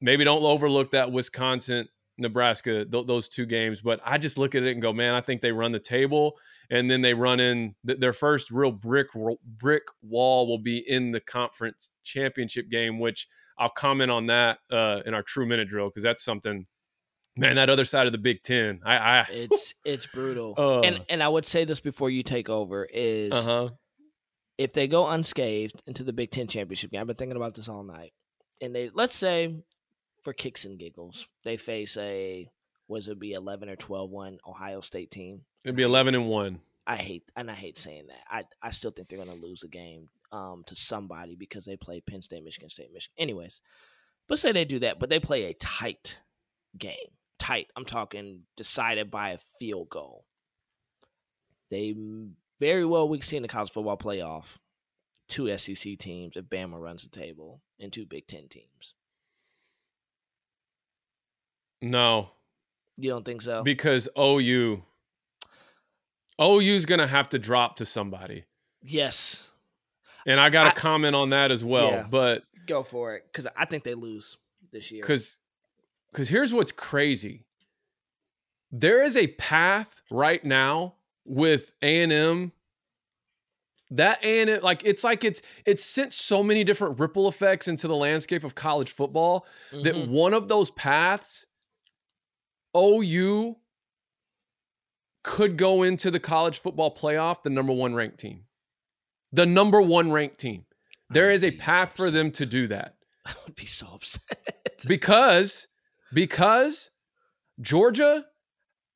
maybe 0.00 0.24
don't 0.24 0.42
overlook 0.42 0.90
that 0.92 1.10
Wisconsin, 1.12 1.88
Nebraska, 2.18 2.84
th- 2.84 3.06
those 3.06 3.28
two 3.28 3.46
games. 3.46 3.80
But 3.80 4.00
I 4.04 4.18
just 4.18 4.38
look 4.38 4.54
at 4.54 4.62
it 4.62 4.72
and 4.72 4.82
go, 4.82 4.92
man, 4.92 5.14
I 5.14 5.20
think 5.20 5.40
they 5.40 5.52
run 5.52 5.72
the 5.72 5.80
table, 5.80 6.36
and 6.70 6.90
then 6.90 7.02
they 7.02 7.14
run 7.14 7.40
in 7.40 7.74
th- 7.86 7.98
their 7.98 8.12
first 8.12 8.50
real 8.50 8.72
brick 8.72 9.08
brick 9.44 9.84
wall 10.02 10.46
will 10.46 10.58
be 10.58 10.78
in 10.88 11.10
the 11.10 11.20
conference 11.20 11.92
championship 12.02 12.68
game, 12.68 12.98
which 12.98 13.28
I'll 13.58 13.70
comment 13.70 14.10
on 14.10 14.26
that 14.26 14.58
uh, 14.70 15.00
in 15.06 15.14
our 15.14 15.22
true 15.22 15.46
minute 15.46 15.68
drill 15.68 15.88
because 15.88 16.02
that's 16.02 16.24
something. 16.24 16.66
Man, 17.36 17.56
that 17.56 17.68
other 17.68 17.84
side 17.84 18.06
of 18.06 18.12
the 18.12 18.18
Big 18.18 18.42
Ten, 18.42 18.80
I, 18.84 18.96
I 18.96 19.26
it's 19.30 19.74
it's 19.84 20.06
brutal. 20.06 20.54
Uh. 20.56 20.80
and 20.80 21.04
and 21.08 21.22
I 21.22 21.28
would 21.28 21.46
say 21.46 21.64
this 21.64 21.80
before 21.80 22.10
you 22.10 22.22
take 22.22 22.48
over 22.48 22.86
is 22.92 23.32
uh 23.32 23.42
huh, 23.42 23.68
if 24.56 24.72
they 24.72 24.86
go 24.86 25.08
unscathed 25.08 25.82
into 25.86 26.04
the 26.04 26.12
Big 26.12 26.30
Ten 26.30 26.46
championship 26.46 26.90
game, 26.92 27.00
I've 27.00 27.06
been 27.08 27.16
thinking 27.16 27.36
about 27.36 27.54
this 27.54 27.68
all 27.68 27.82
night. 27.82 28.12
And 28.60 28.74
they 28.74 28.90
let's 28.94 29.16
say 29.16 29.54
for 30.22 30.32
kicks 30.32 30.64
and 30.64 30.78
giggles, 30.78 31.28
they 31.44 31.56
face 31.56 31.96
a 31.96 32.48
was 32.86 33.08
it 33.08 33.18
be 33.18 33.32
eleven 33.32 33.68
or 33.68 33.76
12-1 33.76 34.38
Ohio 34.46 34.80
State 34.80 35.10
team. 35.10 35.40
it'd 35.64 35.76
be 35.76 35.82
eleven 35.82 36.14
and 36.14 36.28
one. 36.28 36.60
I 36.86 36.96
hate 36.96 37.24
and 37.34 37.50
I 37.50 37.54
hate 37.54 37.78
saying 37.78 38.06
that. 38.08 38.22
I 38.30 38.44
I 38.62 38.70
still 38.70 38.90
think 38.92 39.08
they're 39.08 39.18
gonna 39.18 39.34
lose 39.34 39.60
the 39.60 39.68
game 39.68 40.08
um 40.34 40.64
to 40.66 40.74
somebody 40.74 41.36
because 41.36 41.64
they 41.64 41.76
play 41.76 42.00
Penn 42.00 42.22
State, 42.22 42.42
Michigan 42.44 42.68
State, 42.68 42.92
Michigan. 42.92 43.14
Anyways, 43.18 43.60
but 44.28 44.38
say 44.38 44.52
they 44.52 44.64
do 44.64 44.78
that, 44.80 44.98
but 44.98 45.08
they 45.10 45.20
play 45.20 45.44
a 45.44 45.54
tight 45.54 46.18
game, 46.76 47.12
tight. 47.38 47.68
I'm 47.76 47.84
talking 47.84 48.42
decided 48.56 49.10
by 49.10 49.30
a 49.30 49.38
field 49.58 49.90
goal. 49.90 50.24
They 51.70 51.94
very 52.60 52.84
well 52.84 53.08
we 53.08 53.18
can 53.18 53.26
see 53.26 53.36
in 53.36 53.42
the 53.42 53.48
college 53.48 53.70
football 53.70 53.96
playoff 53.96 54.56
two 55.28 55.56
SEC 55.56 55.98
teams 55.98 56.36
if 56.36 56.44
Bama 56.46 56.80
runs 56.80 57.02
the 57.04 57.08
table 57.10 57.62
and 57.80 57.92
two 57.92 58.04
Big 58.06 58.26
Ten 58.26 58.48
teams. 58.48 58.94
No, 61.82 62.30
You 62.96 63.10
don't 63.10 63.24
think 63.24 63.42
so? 63.42 63.62
because 63.62 64.08
OU 64.18 64.82
OU's 66.40 66.86
going 66.86 66.98
to 66.98 67.06
have 67.06 67.28
to 67.30 67.38
drop 67.38 67.76
to 67.76 67.84
somebody. 67.86 68.44
yes. 68.82 69.50
And 70.26 70.40
I 70.40 70.50
got 70.50 70.66
a 70.76 70.80
comment 70.80 71.14
on 71.14 71.30
that 71.30 71.50
as 71.50 71.64
well, 71.64 71.90
Yeah. 71.90 72.06
but 72.08 72.44
Go 72.66 72.82
for 72.82 73.14
it. 73.14 73.24
Because 73.30 73.46
I 73.56 73.66
think 73.66 73.84
they 73.84 73.94
lose 73.94 74.38
this 74.72 74.90
year. 74.90 75.02
cuz 75.04 75.40
cuz 76.14 76.28
here's 76.28 76.52
what's 76.54 76.72
crazy. 76.72 77.44
There 78.72 79.02
is 79.02 79.16
a 79.16 79.26
path 79.28 80.00
right 80.10 80.42
now 80.44 80.94
with 81.24 81.72
A&M 81.82 82.52
that 83.90 84.18
A&M 84.24 84.60
like 84.62 84.84
it's 84.84 85.04
like 85.04 85.24
it's 85.24 85.42
it's 85.66 85.84
sent 85.84 86.12
so 86.14 86.42
many 86.42 86.64
different 86.64 86.98
ripple 86.98 87.28
effects 87.28 87.68
into 87.68 87.86
the 87.86 87.94
landscape 87.94 88.42
of 88.44 88.54
college 88.54 88.90
football 88.90 89.46
that 89.70 89.94
Mhm. 89.94 90.08
one 90.08 90.32
of 90.34 90.48
those 90.48 90.70
paths 90.70 91.46
OU 92.76 93.56
could 95.22 95.56
go 95.56 95.82
into 95.82 96.10
the 96.10 96.20
college 96.20 96.58
football 96.58 96.94
playoff 96.94 97.42
the 97.42 97.50
number 97.50 97.72
1 97.72 97.94
ranked 97.94 98.18
team. 98.18 98.44
The 99.34 99.46
number 99.46 99.80
1 99.82 100.12
ranked 100.12 100.38
team. 100.38 100.64
There 101.10 101.30
is 101.30 101.44
a 101.44 101.50
path 101.50 101.92
for 101.96 102.10
them 102.10 102.30
to 102.32 102.46
do 102.46 102.66
that. 102.68 102.94
I 103.26 103.32
would 103.44 103.54
be 103.56 103.66
so 103.66 103.86
upset. 103.94 104.84
because 104.86 105.68
because 106.12 106.90
Georgia 107.60 108.24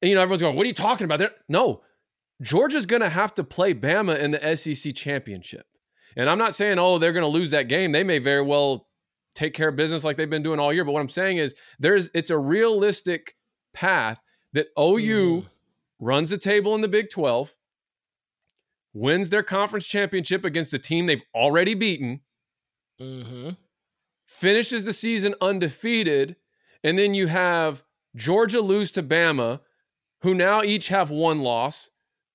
you 0.02 0.14
know 0.14 0.20
everyone's 0.20 0.42
going 0.42 0.56
what 0.56 0.64
are 0.64 0.68
you 0.68 0.74
talking 0.74 1.04
about? 1.04 1.18
There 1.18 1.30
no. 1.48 1.82
Georgia's 2.40 2.86
going 2.86 3.02
to 3.02 3.08
have 3.08 3.34
to 3.34 3.42
play 3.44 3.74
Bama 3.74 4.16
in 4.20 4.30
the 4.30 4.56
SEC 4.56 4.94
championship. 4.94 5.66
And 6.16 6.30
I'm 6.30 6.38
not 6.38 6.54
saying 6.54 6.78
oh 6.78 6.98
they're 6.98 7.12
going 7.12 7.22
to 7.30 7.38
lose 7.38 7.50
that 7.50 7.68
game. 7.68 7.92
They 7.92 8.04
may 8.04 8.18
very 8.18 8.42
well 8.42 8.86
take 9.34 9.54
care 9.54 9.68
of 9.68 9.76
business 9.76 10.04
like 10.04 10.16
they've 10.16 10.30
been 10.30 10.42
doing 10.42 10.60
all 10.60 10.72
year. 10.72 10.84
But 10.84 10.92
what 10.92 11.00
I'm 11.00 11.08
saying 11.08 11.38
is 11.38 11.54
there's 11.78 12.10
it's 12.14 12.30
a 12.30 12.38
realistic 12.38 13.34
path 13.74 14.22
that 14.52 14.68
OU 14.78 15.42
Mm. 15.42 15.46
runs 16.00 16.30
the 16.30 16.38
table 16.38 16.74
in 16.74 16.80
the 16.80 16.88
Big 16.88 17.10
12 17.10 17.54
wins 18.94 19.30
their 19.30 19.42
conference 19.42 19.86
championship 19.86 20.44
against 20.44 20.74
a 20.74 20.78
team 20.78 21.06
they've 21.06 21.22
already 21.34 21.74
beaten 21.74 22.20
mm-hmm. 23.00 23.50
finishes 24.26 24.84
the 24.84 24.92
season 24.92 25.34
undefeated, 25.40 26.36
and 26.82 26.98
then 26.98 27.14
you 27.14 27.26
have 27.26 27.82
Georgia 28.16 28.60
lose 28.60 28.92
to 28.92 29.02
Bama, 29.02 29.60
who 30.22 30.34
now 30.34 30.62
each 30.62 30.88
have 30.88 31.10
one 31.10 31.40
loss. 31.40 31.90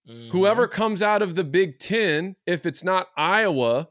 Mm-hmm. 0.09 0.31
Whoever 0.31 0.67
comes 0.67 1.01
out 1.01 1.21
of 1.21 1.35
the 1.35 1.43
Big 1.43 1.79
Ten, 1.79 2.35
if 2.45 2.65
it's 2.65 2.83
not 2.83 3.07
Iowa, 3.17 3.89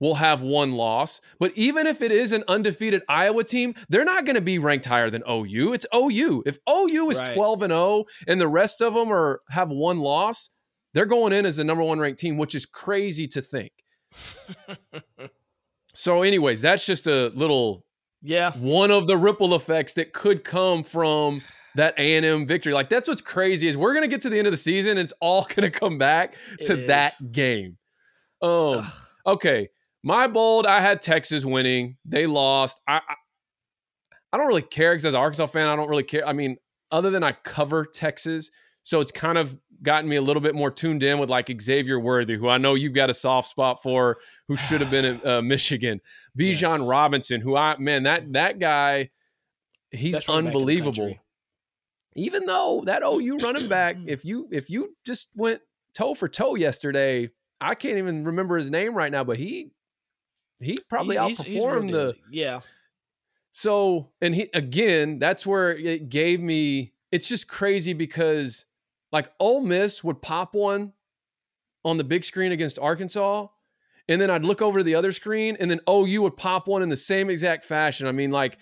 will 0.00 0.16
have 0.16 0.42
one 0.42 0.72
loss. 0.72 1.20
But 1.38 1.52
even 1.54 1.86
if 1.86 2.02
it 2.02 2.10
is 2.10 2.32
an 2.32 2.42
undefeated 2.48 3.02
Iowa 3.08 3.44
team, 3.44 3.74
they're 3.88 4.04
not 4.04 4.24
going 4.24 4.36
to 4.36 4.40
be 4.40 4.58
ranked 4.58 4.86
higher 4.86 5.10
than 5.10 5.22
OU. 5.28 5.74
It's 5.74 5.86
OU. 5.94 6.42
If 6.46 6.58
OU 6.68 7.10
is 7.10 7.20
Right. 7.20 7.34
12 7.34 7.62
and 7.62 7.72
0 7.72 8.04
and 8.26 8.40
the 8.40 8.48
rest 8.48 8.80
of 8.80 8.94
them 8.94 9.12
are 9.12 9.42
have 9.50 9.68
one 9.68 9.98
loss, 9.98 10.50
they're 10.94 11.06
going 11.06 11.32
in 11.32 11.46
as 11.46 11.56
the 11.56 11.64
number 11.64 11.82
one 11.84 11.98
ranked 12.00 12.18
team, 12.18 12.36
which 12.38 12.54
is 12.54 12.66
crazy 12.66 13.26
to 13.28 13.40
think. 13.40 13.72
So, 15.92 16.22
anyways, 16.22 16.62
that's 16.62 16.86
just 16.86 17.06
a 17.06 17.28
little 17.34 17.84
yeah. 18.22 18.52
one 18.52 18.90
of 18.90 19.06
the 19.06 19.16
ripple 19.16 19.54
effects 19.54 19.94
that 19.94 20.12
could 20.12 20.44
come 20.44 20.82
from 20.82 21.42
that 21.74 21.94
A&M 21.98 22.46
victory. 22.46 22.72
Like 22.72 22.88
that's 22.88 23.08
what's 23.08 23.20
crazy 23.20 23.68
is 23.68 23.76
we're 23.76 23.92
going 23.92 24.04
to 24.04 24.08
get 24.08 24.20
to 24.22 24.30
the 24.30 24.38
end 24.38 24.46
of 24.46 24.52
the 24.52 24.56
season 24.56 24.92
and 24.92 25.00
it's 25.00 25.12
all 25.20 25.42
going 25.44 25.70
to 25.70 25.78
come 25.78 25.98
back 25.98 26.34
It 26.58 26.66
to 26.66 26.78
is. 26.80 26.86
that 26.86 27.14
game. 27.32 27.76
Um 28.40 28.78
Ugh. 28.78 28.92
okay, 29.26 29.68
my 30.02 30.26
bold 30.26 30.66
I 30.66 30.80
had 30.80 31.02
Texas 31.02 31.44
winning. 31.44 31.96
They 32.04 32.26
lost. 32.26 32.80
I 32.88 32.94
I, 32.96 33.00
I 34.32 34.36
don't 34.38 34.46
really 34.46 34.62
care 34.62 34.94
cuz 34.94 35.04
as 35.04 35.14
an 35.14 35.20
Arkansas 35.20 35.46
fan 35.46 35.66
I 35.66 35.76
don't 35.76 35.88
really 35.90 36.04
care. 36.04 36.26
I 36.26 36.32
mean, 36.32 36.56
other 36.90 37.10
than 37.10 37.22
I 37.22 37.32
cover 37.32 37.84
Texas, 37.84 38.50
so 38.82 39.00
it's 39.00 39.12
kind 39.12 39.36
of 39.36 39.58
gotten 39.82 40.08
me 40.08 40.16
a 40.16 40.22
little 40.22 40.42
bit 40.42 40.54
more 40.54 40.70
tuned 40.70 41.02
in 41.02 41.18
with 41.18 41.30
like 41.30 41.50
Xavier 41.60 41.98
Worthy, 41.98 42.36
who 42.36 42.48
I 42.48 42.58
know 42.58 42.74
you've 42.74 42.94
got 42.94 43.10
a 43.10 43.14
soft 43.14 43.48
spot 43.48 43.82
for, 43.82 44.18
who 44.48 44.56
should 44.56 44.80
have 44.80 44.90
been 44.90 45.04
at 45.04 45.26
uh, 45.26 45.42
Michigan. 45.42 46.00
Bijan 46.38 46.78
Yes. 46.78 46.80
Robinson, 46.80 47.40
who 47.40 47.56
I 47.56 47.76
man 47.78 48.02
that 48.04 48.32
that 48.34 48.58
guy, 48.58 49.10
he's 49.90 50.16
Best 50.16 50.28
running 50.28 50.44
back 50.44 50.48
in 50.50 50.52
the 50.52 50.58
unbelievable. 50.60 51.14
Even 52.16 52.46
though 52.46 52.82
that 52.86 53.02
OU 53.02 53.38
running 53.38 53.68
back, 53.68 53.96
if 54.06 54.24
you 54.24 54.48
if 54.50 54.68
you 54.68 54.94
just 55.06 55.30
went 55.34 55.60
toe 55.94 56.14
for 56.14 56.28
toe 56.28 56.54
yesterday, 56.56 57.30
I 57.60 57.74
can't 57.74 57.98
even 57.98 58.24
remember 58.24 58.56
his 58.56 58.70
name 58.70 58.94
right 58.96 59.10
now, 59.12 59.24
but 59.24 59.38
he 59.38 59.70
he 60.60 60.78
probably 60.88 61.16
He's- 61.16 61.38
he's- 61.38 61.46
he's 61.48 61.62
outperformed 61.62 61.92
the. 61.92 62.16
Yeah. 62.30 62.60
so, 63.50 64.10
and 64.20 64.34
he 64.34 64.50
again, 64.54 65.18
that's 65.18 65.46
where 65.46 65.70
it 65.76 66.08
gave 66.08 66.40
me. 66.40 66.92
It's 67.12 67.28
just 67.28 67.48
crazy 67.48 67.92
because, 67.92 68.66
like, 69.12 69.30
Ole 69.40 69.62
Miss 69.62 70.04
would 70.04 70.22
pop 70.22 70.54
one 70.54 70.92
on 71.84 71.96
the 71.96 72.04
big 72.04 72.24
screen 72.24 72.52
against 72.52 72.78
Arkansas, 72.78 73.46
and 74.08 74.20
then 74.20 74.30
I'd 74.30 74.44
look 74.44 74.62
over 74.62 74.80
to 74.80 74.84
the 74.84 74.94
other 74.94 75.12
screen, 75.12 75.56
and 75.60 75.70
then 75.70 75.80
OU 75.88 76.22
would 76.22 76.36
pop 76.36 76.68
one 76.68 76.82
in 76.82 76.88
the 76.88 76.96
same 76.96 77.30
exact 77.30 77.64
fashion. 77.64 78.06
I 78.06 78.12
mean, 78.12 78.30
like, 78.30 78.58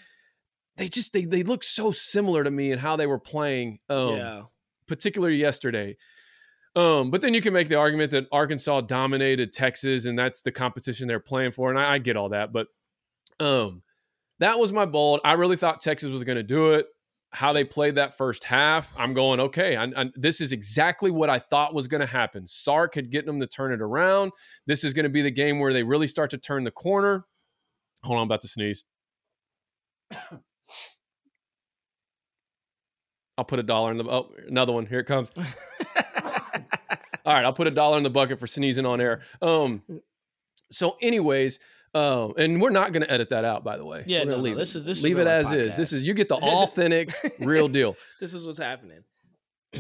they 0.77 0.89
just 0.89 1.13
they 1.13 1.25
they 1.25 1.43
look 1.43 1.65
so 1.65 1.91
similar 1.91 2.45
to 2.45 2.51
me 2.51 2.71
in 2.71 2.79
how 2.79 2.97
they 2.97 3.07
were 3.07 3.19
playing. 3.19 3.81
Um, 3.89 4.17
yeah. 4.17 4.43
particularly 4.87 5.37
yesterday. 5.37 5.97
Um, 6.77 7.11
but 7.11 7.23
then 7.23 7.35
you 7.35 7.41
can 7.41 7.53
make 7.53 7.69
the 7.69 7.75
argument 7.75 8.13
that 8.13 8.29
Arkansas 8.31 8.83
dominated 8.83 9.53
Texas, 9.53 10.07
and 10.07 10.17
that's 10.17 10.43
the 10.43 10.53
competition 10.53 11.09
they're 11.09 11.19
playing 11.19 11.51
for, 11.51 11.71
and 11.71 11.79
I, 11.79 11.95
I 11.95 11.99
get 11.99 12.17
all 12.17 12.29
that. 12.29 12.53
But 12.53 12.69
um, 13.41 13.83
that 14.39 14.59
was 14.59 14.73
my 14.73 14.87
bold. 14.87 15.21
I 15.25 15.33
really 15.33 15.57
thought 15.57 15.81
Texas 15.81 16.13
was 16.13 16.23
going 16.23 16.37
to 16.37 16.45
do 16.45 16.75
it. 16.75 16.87
How 17.31 17.53
they 17.53 17.65
played 17.65 17.97
that 17.97 18.17
first 18.17 18.45
half, 18.45 18.93
I'm 18.97 19.13
going 19.13 19.39
okay. 19.41 19.77
I, 19.77 19.85
I, 19.85 20.11
this 20.15 20.41
is 20.41 20.53
exactly 20.53 21.11
what 21.11 21.29
I 21.29 21.39
thought 21.39 21.75
was 21.75 21.87
going 21.87 22.01
to 22.01 22.07
happen. 22.07 22.49
Sark 22.49 22.95
had 22.95 23.11
getting 23.11 23.27
them 23.27 23.41
to 23.41 23.47
turn 23.47 23.73
it 23.73 23.83
around. 23.83 24.33
This 24.67 24.83
is 24.83 24.95
going 24.95 25.05
to 25.05 25.11
be 25.11 25.21
the 25.21 25.31
game 25.31 25.59
where 25.61 25.73
they 25.73 25.83
really 25.83 26.07
start 26.07 26.31
to 26.31 26.39
turn 26.39 26.65
the 26.65 26.71
corner. 26.71 27.27
Hold 28.03 28.17
on, 28.17 28.23
I'm 28.23 28.29
about 28.29 28.41
to 28.43 28.49
sneeze. 28.49 28.87
I'll 33.37 33.45
put 33.45 33.59
a 33.61 33.63
dollar 33.63 33.93
in 33.93 33.99
the 33.99 34.05
oh 34.05 34.33
another 34.49 34.73
one. 34.73 34.87
Here 34.87 35.01
it 35.01 35.07
comes. 35.07 35.31
All 37.25 37.35
right, 37.35 37.45
I'll 37.45 37.53
put 37.53 37.67
a 37.67 37.71
dollar 37.71 37.97
in 37.99 38.03
the 38.03 38.11
bucket 38.11 38.41
for 38.41 38.47
sneezing 38.47 38.85
on 38.87 39.01
air. 39.01 39.21
Um, 39.41 39.83
so, 40.71 40.97
anyways, 41.01 41.61
um, 41.95 42.35
and 42.37 42.61
we're 42.61 42.71
not 42.71 42.93
going 42.93 43.03
to 43.03 43.11
edit 43.11 43.31
that 43.31 43.45
out, 43.45 43.65
by 43.65 43.77
the 43.77 43.85
way. 43.85 44.05
Yeah, 44.07 44.19
no, 44.21 44.25
gonna 44.25 44.37
no, 44.39 44.43
leave 44.43 44.57
this 44.57 44.75
it. 44.75 44.79
is- 44.81 44.85
this 44.85 45.03
leave 45.03 45.19
a 45.19 45.23
it 45.23 45.27
as 45.27 45.53
is. 45.53 45.77
This 45.77 45.93
is 45.93 46.07
you 46.07 46.15
get 46.15 46.29
the 46.29 46.37
authentic, 46.43 47.13
real 47.41 47.69
deal. 47.69 47.97
this 48.21 48.35
is 48.35 48.47
what's 48.47 48.59
happening. 48.59 49.03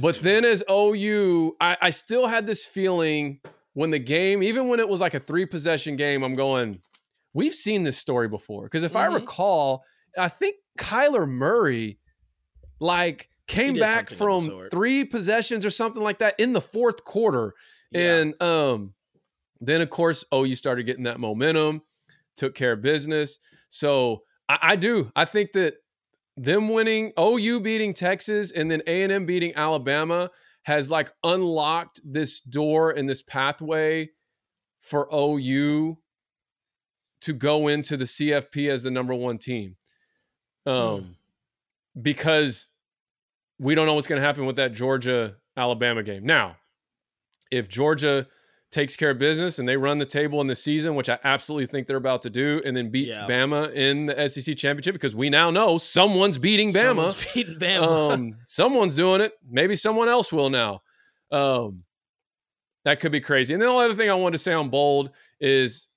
But 0.00 0.20
then 0.20 0.44
as 0.44 0.62
OU, 0.70 1.56
I, 1.60 1.76
I 1.80 1.90
still 1.90 2.26
had 2.26 2.46
this 2.46 2.66
feeling 2.66 3.40
when 3.74 3.90
the 3.90 3.98
game, 3.98 4.42
even 4.42 4.68
when 4.68 4.80
it 4.80 4.88
was 4.88 5.00
like 5.00 5.14
a 5.14 5.18
three 5.20 5.46
possession 5.46 5.96
game, 5.96 6.22
I'm 6.22 6.34
going, 6.34 6.80
we've 7.32 7.54
seen 7.54 7.84
this 7.84 7.96
story 7.96 8.28
before. 8.28 8.64
Because 8.64 8.82
if 8.82 8.96
I 8.96 9.08
Mhm. 9.08 9.14
recall, 9.14 9.84
I 10.18 10.28
think 10.28 10.56
Kyler 10.78 11.28
Murray, 11.28 11.98
like, 12.80 13.28
came 13.46 13.78
back 13.78 14.10
something 14.10 14.36
of 14.36 14.44
the 14.44 14.50
from 14.50 14.68
three 14.70 15.04
possessions 15.04 15.64
or 15.64 15.70
something 15.70 16.02
like 16.02 16.18
that 16.18 16.34
in 16.38 16.52
the 16.52 16.60
fourth 16.60 17.02
quarter. 17.04 17.54
Yeah. 17.90 18.16
And 18.16 18.42
um, 18.42 18.92
then 19.60 19.80
of 19.80 19.88
course, 19.88 20.24
OU 20.34 20.54
started 20.54 20.84
getting 20.84 21.04
that 21.04 21.18
momentum, 21.18 21.80
took 22.38 22.54
care 22.54 22.72
of 22.72 22.82
business. 22.82 23.38
So 23.68 24.22
I, 24.48 24.58
I 24.62 24.76
do. 24.76 25.12
I 25.14 25.24
think 25.24 25.52
that 25.52 25.74
them 26.36 26.68
winning, 26.68 27.12
OU 27.18 27.60
beating 27.60 27.92
Texas, 27.92 28.52
and 28.52 28.70
then 28.70 28.82
A 28.86 29.02
and 29.02 29.12
M 29.12 29.26
beating 29.26 29.52
Alabama 29.56 30.30
has 30.62 30.90
like 30.90 31.10
unlocked 31.24 32.00
this 32.04 32.40
door 32.40 32.90
and 32.90 33.08
this 33.08 33.22
pathway 33.22 34.10
for 34.80 35.08
OU 35.12 35.98
to 37.22 37.32
go 37.32 37.68
into 37.68 37.96
the 37.96 38.04
CFP 38.04 38.70
as 38.70 38.82
the 38.82 38.90
number 38.90 39.14
one 39.14 39.38
team. 39.38 39.76
Um, 40.66 41.16
because 42.00 42.70
we 43.58 43.74
don't 43.74 43.86
know 43.86 43.94
what's 43.94 44.06
going 44.06 44.20
to 44.20 44.26
happen 44.26 44.46
with 44.46 44.56
that 44.56 44.72
Georgia 44.72 45.36
Alabama 45.56 46.02
game. 46.02 46.24
Now, 46.24 46.56
if 47.50 47.68
Georgia 47.68 48.26
takes 48.70 48.94
care 48.96 49.10
of 49.10 49.18
business 49.18 49.58
and 49.58 49.66
they 49.68 49.76
run 49.76 49.96
the 49.98 50.04
table 50.04 50.40
in 50.42 50.46
the 50.46 50.54
season, 50.54 50.94
which 50.94 51.08
I 51.08 51.18
absolutely 51.24 51.66
think 51.66 51.86
they're 51.86 51.96
about 51.96 52.20
to 52.22 52.30
do, 52.30 52.60
and 52.66 52.76
then 52.76 52.90
beats 52.90 53.16
Yeah. 53.16 53.26
Bama 53.26 53.72
in 53.74 54.06
the 54.06 54.28
SEC 54.28 54.56
championship, 54.56 54.94
because 54.94 55.14
we 55.16 55.30
now 55.30 55.50
know 55.50 55.78
someone's 55.78 56.36
beating 56.38 56.72
Bama. 56.72 56.74
Someone's 57.12 57.26
beating 57.34 57.54
Bama. 57.58 58.12
um, 58.12 58.34
someone's 58.46 58.94
doing 58.94 59.20
it. 59.22 59.32
Maybe 59.48 59.74
someone 59.74 60.08
else 60.08 60.32
will 60.32 60.50
now. 60.50 60.82
Um, 61.32 61.84
that 62.84 63.00
could 63.00 63.12
be 63.12 63.20
crazy. 63.20 63.54
And 63.54 63.62
the 63.62 63.66
only 63.66 63.86
other 63.86 63.94
thing 63.94 64.10
I 64.10 64.14
wanted 64.14 64.32
to 64.38 64.42
say 64.42 64.52
on 64.52 64.68
bold 64.70 65.10
is 65.40 65.90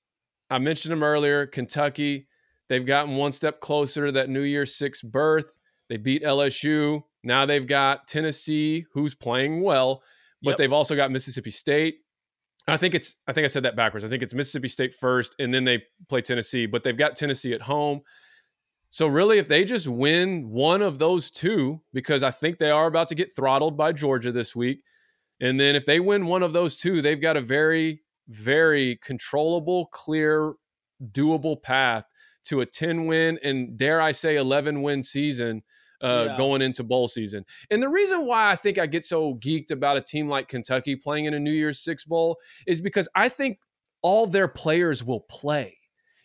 I 0.50 0.58
mentioned 0.58 0.92
them 0.92 1.02
earlier. 1.02 1.46
Kentucky, 1.46 2.26
they've 2.68 2.84
gotten 2.84 3.16
one 3.16 3.32
step 3.32 3.60
closer 3.60 4.06
to 4.06 4.12
that 4.12 4.28
New 4.28 4.42
Year's 4.42 4.74
Six 4.74 5.00
berth. 5.02 5.58
They 5.88 5.96
beat 5.96 6.22
LSU. 6.22 7.02
Now 7.24 7.46
they've 7.46 7.66
got 7.66 8.06
Tennessee, 8.08 8.84
who's 8.92 9.14
playing 9.14 9.62
well, 9.62 10.02
but 10.42 10.50
Yep. 10.50 10.56
they've 10.58 10.72
also 10.72 10.96
got 10.96 11.10
Mississippi 11.12 11.50
State. 11.50 12.00
I 12.68 12.76
think 12.76 12.94
it's 12.94 13.16
I 13.26 13.32
think 13.32 13.44
I 13.44 13.48
said 13.48 13.64
that 13.64 13.76
backwards. 13.76 14.04
I 14.04 14.08
think 14.08 14.22
it's 14.22 14.34
Mississippi 14.34 14.68
State 14.68 14.94
first, 14.94 15.34
and 15.38 15.52
then 15.52 15.64
they 15.64 15.82
play 16.08 16.20
Tennessee, 16.20 16.66
but 16.66 16.82
they've 16.82 16.96
got 16.96 17.16
Tennessee 17.16 17.52
at 17.52 17.62
home. 17.62 18.02
So 18.90 19.06
really, 19.06 19.38
if 19.38 19.48
they 19.48 19.64
just 19.64 19.88
win 19.88 20.50
one 20.50 20.82
of 20.82 20.98
those 20.98 21.30
two, 21.30 21.80
because 21.92 22.22
I 22.22 22.30
think 22.30 22.58
they 22.58 22.70
are 22.70 22.86
about 22.86 23.08
to 23.08 23.14
get 23.14 23.34
throttled 23.34 23.76
by 23.76 23.92
Georgia 23.92 24.30
this 24.30 24.54
week, 24.54 24.82
and 25.40 25.58
then 25.58 25.74
if 25.74 25.86
they 25.86 25.98
win 25.98 26.26
one 26.26 26.42
of 26.42 26.52
those 26.52 26.76
two, 26.76 27.02
they've 27.02 27.20
got 27.20 27.36
a 27.36 27.40
very, 27.40 28.02
very 28.28 28.96
controllable, 29.02 29.86
clear, 29.86 30.54
doable 31.10 31.60
path 31.60 32.04
to 32.44 32.60
a 32.60 32.66
10 32.66 33.06
win 33.06 33.38
and 33.42 33.76
dare 33.76 34.00
I 34.00 34.12
say 34.12 34.36
11 34.36 34.82
win 34.82 35.02
season 35.02 35.62
uh, 36.02 36.26
Yeah. 36.30 36.36
going 36.36 36.62
into 36.62 36.82
bowl 36.82 37.08
season. 37.08 37.44
And 37.70 37.82
the 37.82 37.88
reason 37.88 38.26
why 38.26 38.50
I 38.50 38.56
think 38.56 38.78
I 38.78 38.86
get 38.86 39.04
so 39.04 39.34
geeked 39.34 39.70
about 39.70 39.96
a 39.96 40.00
team 40.00 40.28
like 40.28 40.48
Kentucky 40.48 40.96
playing 40.96 41.26
in 41.26 41.34
a 41.34 41.40
New 41.40 41.52
Year's 41.52 41.80
Six 41.82 42.04
bowl 42.04 42.38
is 42.66 42.80
because 42.80 43.08
I 43.14 43.28
think 43.28 43.58
all 44.02 44.26
their 44.26 44.48
players 44.48 45.04
will 45.04 45.20
play. 45.20 45.78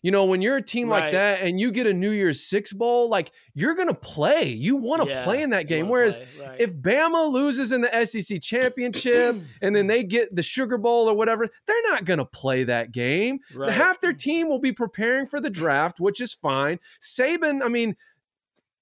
You 0.03 0.11
know, 0.11 0.25
when 0.25 0.41
you're 0.41 0.57
a 0.57 0.61
team 0.61 0.89
like 0.89 1.11
that 1.11 1.41
and 1.41 1.59
you 1.59 1.71
get 1.71 1.85
a 1.87 1.93
New 1.93 2.11
Year's 2.11 2.41
Six 2.45 2.71
bowl, 2.71 3.09
like 3.09 3.31
you're 3.55 3.73
gonna 3.75 3.95
play. 3.95 4.47
You 4.47 4.77
want 4.77 5.01
to 5.03 5.09
Yeah, 5.09 5.23
play 5.23 5.41
in 5.41 5.49
that 5.49 5.67
game. 5.67 5.89
Whereas 5.89 6.19
right. 6.39 6.55
if 6.61 6.73
Bama 6.75 7.29
loses 7.29 7.71
in 7.71 7.81
the 7.81 8.05
SEC 8.05 8.39
championship 8.41 9.35
and 9.61 9.75
then 9.75 9.87
they 9.87 10.03
get 10.03 10.33
the 10.35 10.43
Sugar 10.43 10.77
Bowl 10.77 11.09
or 11.09 11.15
whatever, 11.15 11.49
they're 11.65 11.89
not 11.89 12.05
going 12.05 12.19
to 12.19 12.25
play 12.25 12.63
that 12.65 12.91
game. 12.91 13.39
Right. 13.53 13.69
Half 13.71 13.99
their 13.99 14.13
team 14.13 14.47
will 14.47 14.59
be 14.59 14.71
preparing 14.71 15.25
for 15.25 15.41
the 15.41 15.49
draft, 15.49 15.99
which 15.99 16.21
is 16.21 16.31
fine. 16.31 16.79
Saban, 17.01 17.61
I 17.63 17.67
mean, 17.67 17.95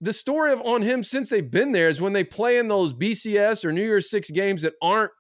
the 0.02 0.14
story 0.14 0.52
of 0.52 0.62
on 0.62 0.82
him 0.82 1.04
since 1.04 1.30
they've 1.30 1.50
been 1.50 1.72
there 1.72 1.90
is 1.90 2.02
when 2.02 2.14
they 2.14 2.24
play 2.24 2.58
in 2.58 2.68
those 2.68 2.94
BCS 2.94 3.64
or 3.64 3.72
New 3.72 3.82
Year's 3.82 4.10
Six 4.10 4.30
games 4.30 4.62
that 4.62 4.74
aren't 4.82 5.12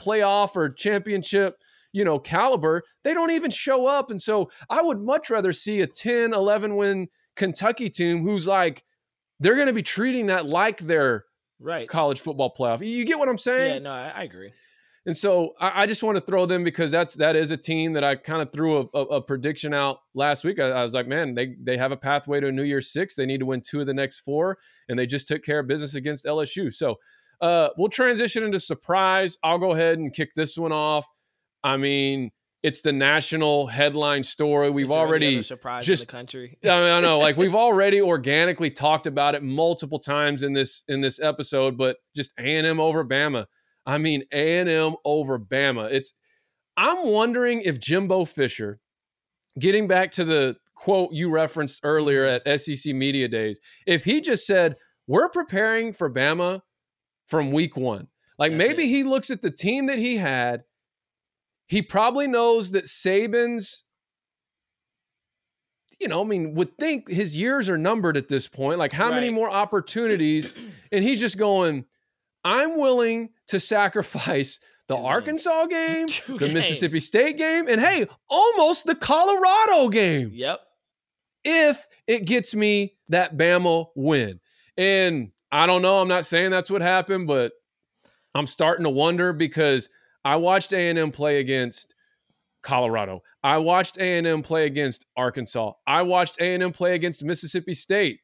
playoff 0.00 0.56
or 0.56 0.68
championship, 0.68 1.54
you 1.92 2.04
know, 2.04 2.18
caliber, 2.18 2.82
they 3.04 3.14
don't 3.14 3.30
even 3.30 3.50
show 3.50 3.86
up. 3.86 4.10
And 4.10 4.20
so 4.20 4.50
I 4.68 4.82
would 4.82 5.00
much 5.00 5.30
rather 5.30 5.52
see 5.52 5.80
a 5.80 5.86
10, 5.86 6.34
11 6.34 6.76
win 6.76 7.08
Kentucky 7.36 7.88
team 7.88 8.22
who's 8.22 8.46
like, 8.46 8.82
they're 9.40 9.54
going 9.54 9.66
to 9.66 9.72
be 9.72 9.82
treating 9.82 10.26
that 10.26 10.46
like 10.46 10.78
their 10.78 11.24
right. 11.60 11.88
college 11.88 12.20
football 12.20 12.52
playoff. 12.58 12.86
You 12.86 13.04
get 13.04 13.18
what 13.18 13.28
I'm 13.28 13.38
saying? 13.38 13.74
Yeah, 13.74 13.78
no, 13.78 13.90
I, 13.90 14.12
I 14.16 14.22
agree. 14.24 14.52
And 15.06 15.16
so 15.16 15.54
I, 15.60 15.82
I 15.82 15.86
just 15.86 16.02
want 16.02 16.18
to 16.18 16.24
throw 16.24 16.46
them 16.46 16.64
because 16.64 16.90
that's 16.90 17.14
that 17.14 17.36
is 17.36 17.52
a 17.52 17.56
team 17.56 17.92
that 17.92 18.02
I 18.02 18.16
kind 18.16 18.42
of 18.42 18.52
threw 18.52 18.78
a, 18.78 18.98
a, 18.98 19.02
a 19.02 19.22
prediction 19.22 19.72
out 19.72 20.00
last 20.14 20.44
week. 20.44 20.58
I, 20.58 20.68
I 20.70 20.82
was 20.82 20.94
like, 20.94 21.06
man, 21.06 21.34
they 21.34 21.54
they 21.62 21.76
have 21.76 21.92
a 21.92 21.96
pathway 21.96 22.40
to 22.40 22.48
a 22.48 22.52
New 22.52 22.64
Year's 22.64 22.92
Six. 22.92 23.14
They 23.14 23.24
need 23.24 23.38
to 23.38 23.46
win 23.46 23.60
two 23.60 23.80
of 23.80 23.86
the 23.86 23.94
next 23.94 24.20
four, 24.20 24.58
and 24.88 24.98
they 24.98 25.06
just 25.06 25.28
took 25.28 25.44
care 25.44 25.60
of 25.60 25.68
business 25.68 25.94
against 25.94 26.24
LSU. 26.24 26.72
So 26.72 26.96
uh, 27.40 27.68
we'll 27.78 27.88
transition 27.88 28.42
into 28.42 28.58
surprise. 28.58 29.38
I'll 29.44 29.58
go 29.58 29.72
ahead 29.72 29.98
and 29.98 30.12
kick 30.12 30.34
this 30.34 30.58
one 30.58 30.72
off. 30.72 31.06
I 31.62 31.76
mean, 31.76 32.32
it's 32.62 32.80
the 32.80 32.92
national 32.92 33.68
headline 33.68 34.24
story. 34.24 34.70
We've 34.70 34.86
Is 34.86 34.90
there 34.90 34.98
any 34.98 35.06
already 35.08 35.34
other 35.36 35.42
surprise 35.42 35.86
just- 35.86 36.06
the 36.06 36.10
country. 36.12 36.58
I, 36.64 36.66
mean, 36.66 36.90
I 36.90 37.00
know, 37.00 37.20
like 37.20 37.36
we've 37.36 37.54
already 37.54 38.00
organically 38.00 38.70
talked 38.70 39.06
about 39.06 39.36
it 39.36 39.42
multiple 39.44 40.00
times 40.00 40.42
in 40.42 40.52
this 40.52 40.82
in 40.88 41.00
this 41.00 41.20
episode, 41.20 41.78
but 41.78 41.98
just 42.16 42.32
A 42.38 42.56
and 42.56 42.66
M 42.66 42.80
over 42.80 43.04
Bama. 43.04 43.46
I 43.86 43.98
mean, 43.98 44.24
A 44.32 44.58
and 44.58 44.68
M 44.68 44.96
over 45.04 45.38
Bama. 45.38 45.90
It's. 45.90 46.14
I'm 46.76 47.06
wondering 47.06 47.62
if 47.62 47.80
Jimbo 47.80 48.26
Fisher, 48.26 48.80
getting 49.58 49.88
back 49.88 50.12
to 50.12 50.24
the 50.24 50.56
quote 50.74 51.12
you 51.12 51.30
referenced 51.30 51.80
earlier 51.84 52.26
at 52.26 52.60
SEC 52.60 52.94
Media 52.94 53.28
Days, 53.28 53.60
if 53.86 54.04
he 54.04 54.20
just 54.20 54.46
said, 54.46 54.76
"We're 55.06 55.30
preparing 55.30 55.92
for 55.92 56.10
Bama 56.12 56.60
from 57.28 57.52
week 57.52 57.76
one," 57.76 58.08
like 58.38 58.52
That's 58.52 58.58
maybe 58.58 58.84
it. 58.84 58.88
he 58.88 59.04
looks 59.04 59.30
at 59.30 59.42
the 59.42 59.50
team 59.50 59.86
that 59.86 59.98
he 59.98 60.16
had. 60.16 60.64
He 61.68 61.82
probably 61.82 62.26
knows 62.26 62.72
that 62.72 62.84
Saban's 62.84 63.86
you 66.00 66.08
know, 66.08 66.20
I 66.20 66.24
mean, 66.24 66.54
would 66.54 66.76
think 66.76 67.08
his 67.08 67.36
years 67.36 67.68
are 67.68 67.78
numbered 67.78 68.16
at 68.16 68.28
this 68.28 68.48
point. 68.48 68.78
Like, 68.78 68.92
how 68.92 69.10
many 69.10 69.30
more 69.30 69.50
opportunities? 69.50 70.50
And 70.92 71.02
he's 71.02 71.20
just 71.20 71.38
going, 71.38 71.86
I'm 72.44 72.78
willing 72.78 73.30
to 73.48 73.60
sacrifice 73.60 74.58
the 74.88 74.94
Two 74.94 75.00
games. 75.02 75.06
Arkansas 75.06 75.66
game, 75.70 76.06
Two 76.08 76.38
the 76.38 76.48
Mississippi. 76.48 77.00
State 77.00 77.38
game, 77.38 77.66
and 77.68 77.80
hey, 77.80 78.06
almost 78.28 78.86
the 78.86 78.94
Colorado 78.94 79.88
game 79.88 80.30
Yep. 80.32 80.60
if 81.44 81.86
it 82.06 82.24
gets 82.24 82.54
me 82.54 82.94
that 83.08 83.36
Bama 83.36 83.86
win. 83.96 84.40
And 84.76 85.32
I 85.50 85.66
don't 85.66 85.82
know. 85.82 86.00
I'm 86.00 86.08
not 86.08 86.26
saying 86.26 86.50
that's 86.50 86.70
what 86.70 86.82
happened, 86.82 87.26
but 87.26 87.52
I'm 88.34 88.46
starting 88.46 88.84
to 88.84 88.90
wonder 88.90 89.32
because 89.32 89.88
I 90.24 90.36
watched 90.36 90.72
A&M 90.72 91.10
play 91.12 91.38
against 91.40 91.94
Colorado. 92.62 93.22
I 93.42 93.58
watched 93.58 93.96
A&M 93.98 94.42
play 94.42 94.66
against 94.66 95.06
Arkansas. 95.16 95.72
I 95.86 96.02
watched 96.02 96.40
A&M 96.40 96.72
play 96.72 96.94
against 96.94 97.24
Mississippi 97.24 97.74
State. 97.74 98.20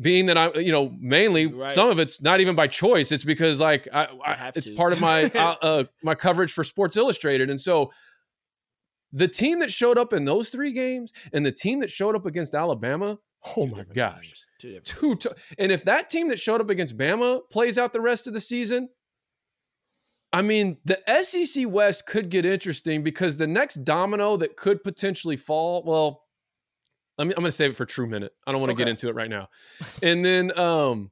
Being 0.00 0.26
that 0.26 0.38
I'm, 0.38 0.54
you 0.56 0.72
know, 0.72 0.94
mainly 0.98 1.46
Right. 1.46 1.70
some 1.70 1.90
of 1.90 1.98
it's 1.98 2.22
not 2.22 2.40
even 2.40 2.54
by 2.54 2.66
choice. 2.68 3.12
It's 3.12 3.24
because 3.24 3.60
like 3.60 3.86
I, 3.92 4.08
I 4.24 4.34
have 4.34 4.56
it's 4.56 4.68
to. 4.68 4.74
part 4.74 4.92
of 4.94 5.00
my 5.00 5.24
uh, 5.34 5.56
uh, 5.60 5.84
my 6.02 6.14
coverage 6.14 6.52
for 6.52 6.64
Sports 6.64 6.96
Illustrated, 6.96 7.50
and 7.50 7.60
so 7.60 7.92
the 9.12 9.28
team 9.28 9.58
that 9.60 9.70
showed 9.70 9.98
up 9.98 10.12
in 10.14 10.24
those 10.24 10.48
three 10.48 10.72
games 10.72 11.12
and 11.34 11.44
the 11.44 11.52
team 11.52 11.80
that 11.80 11.90
showed 11.90 12.16
up 12.16 12.24
against 12.24 12.54
Alabama, 12.54 13.18
oh 13.56 13.66
Two 13.66 13.72
my 13.72 13.84
gosh, 13.94 14.32
games. 14.58 14.82
Two 14.84 15.12
two 15.12 15.16
to- 15.16 15.36
and 15.58 15.70
if 15.70 15.84
that 15.84 16.08
team 16.08 16.28
that 16.30 16.38
showed 16.40 16.62
up 16.62 16.70
against 16.70 16.96
Bama 16.96 17.40
plays 17.50 17.76
out 17.76 17.92
the 17.92 18.00
rest 18.00 18.26
of 18.26 18.32
the 18.32 18.40
season, 18.40 18.88
I 20.32 20.40
mean, 20.42 20.78
the 20.84 20.98
SEC 21.22 21.66
West 21.68 22.06
could 22.06 22.28
get 22.30 22.44
interesting 22.46 23.02
because 23.04 23.36
the 23.36 23.46
next 23.46 23.84
domino 23.84 24.36
that 24.38 24.56
could 24.56 24.82
potentially 24.82 25.36
fall, 25.36 25.84
well, 25.86 26.23
me, 27.18 27.34
I'm 27.34 27.40
going 27.40 27.44
to 27.44 27.52
save 27.52 27.70
it 27.72 27.76
for 27.76 27.86
true 27.86 28.06
minute. 28.06 28.32
I 28.46 28.52
don't 28.52 28.60
want 28.60 28.70
to 28.70 28.76
get 28.76 28.88
into 28.88 29.08
it 29.08 29.14
right 29.14 29.30
now. 29.30 29.48
And 30.02 30.24
then, 30.24 30.56
um, 30.58 31.10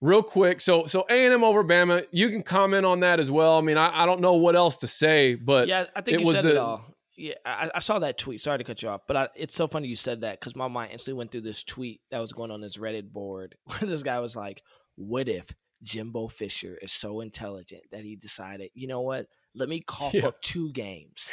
real 0.00 0.22
quick, 0.22 0.60
so 0.60 0.86
so 0.86 1.06
A&M 1.08 1.42
over 1.42 1.64
Bama, 1.64 2.04
you 2.10 2.30
can 2.30 2.42
comment 2.42 2.84
on 2.86 3.00
that 3.00 3.18
as 3.20 3.30
well. 3.30 3.58
I 3.58 3.60
mean, 3.62 3.76
I, 3.76 4.02
I 4.02 4.06
don't 4.06 4.20
know 4.20 4.34
what 4.34 4.56
else 4.56 4.78
to 4.78 4.86
say, 4.86 5.34
but 5.34 5.68
yeah, 5.68 5.86
I 5.94 6.00
think 6.00 6.20
it 6.20 6.26
was 6.26 6.44
a- 6.44 6.60
all. 6.60 6.84
Yeah, 7.16 7.34
I, 7.44 7.68
I 7.74 7.78
saw 7.80 7.98
that 7.98 8.16
tweet. 8.16 8.40
Sorry 8.40 8.58
to 8.58 8.64
cut 8.64 8.80
you 8.80 8.88
off, 8.90 9.00
but 9.08 9.16
I, 9.16 9.28
it's 9.34 9.56
so 9.56 9.66
funny 9.66 9.88
you 9.88 9.96
said 9.96 10.20
that 10.20 10.38
because 10.38 10.54
my 10.54 10.68
mind 10.68 10.92
instantly 10.92 11.18
went 11.18 11.32
through 11.32 11.40
this 11.40 11.64
tweet 11.64 12.00
that 12.12 12.20
was 12.20 12.32
going 12.32 12.52
on 12.52 12.60
this 12.60 12.76
Reddit 12.76 13.10
board 13.10 13.56
where 13.64 13.80
this 13.80 14.04
guy 14.04 14.20
was 14.20 14.36
like, 14.36 14.62
"What 14.94 15.28
if 15.28 15.52
Jimbo 15.82 16.28
Fisher 16.28 16.78
is 16.80 16.92
so 16.92 17.20
intelligent 17.20 17.82
that 17.90 18.04
he 18.04 18.14
decided, 18.14 18.70
you 18.74 18.86
know 18.86 19.00
what? 19.00 19.26
Let 19.54 19.68
me 19.68 19.80
cough 19.80 20.14
Yeah. 20.14 20.28
up 20.28 20.40
two 20.42 20.70
games 20.72 21.30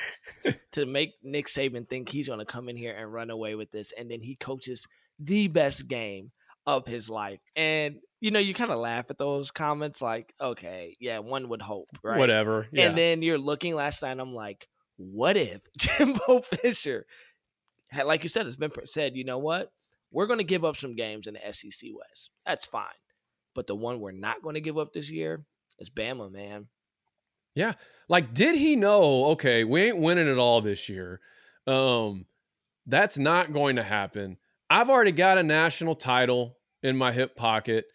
to 0.72 0.86
make 0.86 1.12
Nick 1.24 1.48
Saban 1.48 1.88
think 1.88 2.10
he's 2.10 2.28
going 2.28 2.40
to 2.40 2.46
come 2.46 2.70
in 2.70 2.76
here 2.78 2.96
and 2.96 3.12
run 3.14 3.30
away 3.30 3.56
with 3.56 3.72
this, 3.72 3.92
and 3.98 4.10
then 4.10 4.22
he 4.22 4.36
coaches 4.36 4.88
the 5.20 5.48
best 5.48 5.88
game 5.88 6.32
of 6.66 6.88
his 6.88 7.10
life." 7.10 7.40
And 7.56 8.00
you 8.22 8.32
know, 8.32 8.40
you 8.40 8.54
kind 8.54 8.72
of 8.72 8.80
laugh 8.80 9.06
at 9.10 9.18
those 9.18 9.52
comments, 9.52 10.02
like, 10.02 10.34
"Okay, 10.42 10.96
yeah, 11.00 11.20
one 11.20 11.50
would 11.50 11.62
hope, 11.62 11.90
right?" 12.04 12.18
whatever. 12.18 12.68
Yeah. 12.72 12.88
And 12.88 12.98
then 12.98 13.22
you're 13.22 13.38
looking 13.38 13.76
last 13.76 14.02
night, 14.02 14.12
and 14.12 14.22
I'm 14.22 14.34
like, 14.34 14.68
what 14.98 15.36
if 15.38 15.62
Jimbo 15.78 16.42
Fisher, 16.42 17.06
had, 17.90 18.08
like 18.08 18.24
you 18.24 18.30
said, 18.30 18.48
it's 18.48 18.56
been 18.56 18.72
said, 18.86 19.16
you 19.16 19.26
know 19.26 19.38
what? 19.38 19.72
We're 20.10 20.26
going 20.28 20.40
to 20.40 20.46
give 20.46 20.64
up 20.64 20.78
some 20.78 20.96
games 20.96 21.28
in 21.28 21.34
the 21.34 21.54
SEC 21.54 21.90
West. 21.94 22.32
That's 22.46 22.66
fine. 22.66 22.88
But 23.54 23.68
the 23.68 23.76
one 23.76 24.00
we're 24.00 24.12
not 24.14 24.42
going 24.42 24.56
to 24.56 24.62
give 24.62 24.78
up 24.78 24.94
this 24.94 25.12
year 25.12 25.44
is 25.80 25.90
Bama, 25.90 26.32
man. 26.32 26.68
Like 28.10 28.34
did 28.34 28.56
he 28.56 28.76
know 28.76 29.26
okay 29.28 29.64
we 29.64 29.84
ain't 29.84 29.98
winning 29.98 30.28
it 30.28 30.38
all 30.38 30.62
this 30.62 30.88
year 30.90 31.20
um 31.68 32.26
that's 32.88 33.18
not 33.18 33.52
going 33.52 33.78
to 33.78 33.84
happen. 33.84 34.38
I've 34.70 34.92
already 34.92 35.12
got 35.12 35.40
a 35.40 35.44
national 35.44 35.96
title 35.96 36.56
in 36.84 36.96
my 36.96 37.12
hip 37.12 37.36
pocket 37.36 37.86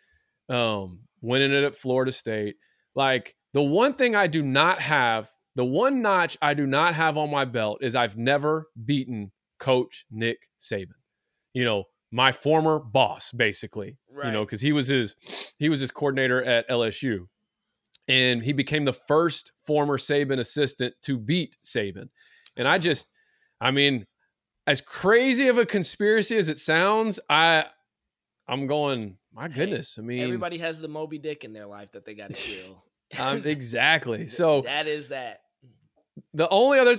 um 0.49 1.01
winning 1.21 1.53
it 1.53 1.63
at 1.65 1.77
florida 1.77 2.11
state. 2.11 2.57
Like 2.97 3.37
the 3.53 3.63
one 3.63 3.95
thing 3.95 4.15
i 4.17 4.27
do 4.27 4.43
not 4.43 4.81
have 4.81 5.29
the 5.57 5.65
one 5.65 6.03
notch 6.03 6.37
i 6.43 6.55
do 6.55 6.67
not 6.67 6.95
have 6.95 7.17
on 7.17 7.31
my 7.31 7.45
belt 7.45 7.79
is 7.83 7.95
i've 7.95 8.17
never 8.17 8.67
beaten 8.85 9.31
coach 9.59 10.07
nick 10.11 10.49
saban. 10.61 10.95
You 11.55 11.65
know 11.65 11.85
my 12.11 12.33
former 12.33 12.79
boss 12.81 13.31
basically 13.31 13.97
Right. 14.13 14.27
you 14.27 14.33
know 14.33 14.45
because 14.45 14.61
he 14.61 14.73
was 14.73 14.89
his 14.89 15.15
he 15.59 15.69
was 15.69 15.81
his 15.81 15.91
coordinator 15.93 16.43
at 16.43 16.69
lsu 16.69 17.27
and 18.11 18.43
he 18.43 18.53
became 18.53 18.85
the 18.85 18.93
first 18.93 19.53
former 19.67 19.97
Saban 19.99 20.39
assistant 20.39 20.95
to 21.03 21.17
beat 21.19 21.57
Saban. 21.65 22.09
And 22.57 22.67
I 22.67 22.79
just, 22.79 23.09
I 23.61 23.71
mean, 23.71 24.07
as 24.67 24.81
crazy 24.81 25.49
of 25.49 25.59
a 25.59 25.65
conspiracy 25.67 26.37
as 26.37 26.49
it 26.49 26.59
sounds, 26.59 27.21
I, 27.29 27.67
I'm 28.49 28.67
going. 28.67 29.17
My 29.33 29.49
Hey, 29.49 29.55
goodness, 29.55 29.97
I 29.99 30.03
mean, 30.03 30.23
Everybody 30.25 30.59
has 30.59 30.81
the 30.81 30.89
Moby 30.89 31.17
Dick 31.19 31.45
in 31.45 31.53
their 31.53 31.67
life 31.67 31.93
that 31.93 32.05
they 32.05 32.15
got 32.15 32.35
to 32.35 32.43
kill. 32.51 32.85
um, 33.21 33.43
exactly. 33.45 34.27
So 34.27 34.63
that 34.63 34.89
is 34.89 35.11
that. 35.11 35.41
the 36.35 36.49
only 36.49 36.79
other 36.81 36.99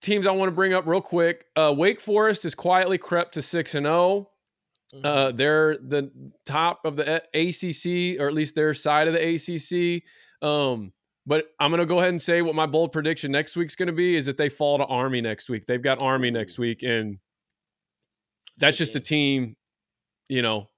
teams 0.00 0.26
I 0.26 0.30
want 0.32 0.48
to 0.48 0.54
bring 0.54 0.74
up 0.74 0.86
real 0.86 1.00
quick, 1.00 1.46
uh, 1.56 1.74
Wake 1.76 2.00
Forest 2.00 2.44
has 2.44 2.54
quietly 2.54 2.98
crept 2.98 3.34
to 3.34 3.42
six 3.42 3.74
and 3.74 3.84
zero. 3.86 4.28
Mhm. 4.94 5.00
Uh, 5.04 5.32
they're 5.32 5.76
the 5.78 6.12
top 6.46 6.84
of 6.84 6.96
the 6.96 7.22
ACC, 7.34 8.20
or 8.20 8.28
at 8.28 8.34
least 8.34 8.54
their 8.54 8.74
side 8.74 9.08
of 9.08 9.14
the 9.14 9.20
ACC. 9.34 10.02
Um, 10.42 10.92
but 11.26 11.46
I'm 11.60 11.70
going 11.70 11.80
to 11.80 11.86
go 11.86 11.98
ahead 11.98 12.10
and 12.10 12.20
say 12.20 12.42
what 12.42 12.54
my 12.54 12.66
bold 12.66 12.92
prediction 12.92 13.30
next 13.30 13.56
week's 13.56 13.76
going 13.76 13.86
to 13.86 13.92
be 13.92 14.16
is 14.16 14.26
that 14.26 14.36
they 14.36 14.48
fall 14.48 14.78
to 14.78 14.84
Army 14.84 15.20
next 15.20 15.48
week. 15.48 15.66
They've 15.66 15.82
got 15.82 16.02
Army 16.02 16.30
next 16.30 16.58
week, 16.58 16.82
and 16.82 17.18
that's 18.58 18.76
just 18.76 18.96
a 18.96 19.00
team. 19.00 19.56
You 20.28 20.42
know, 20.42 20.68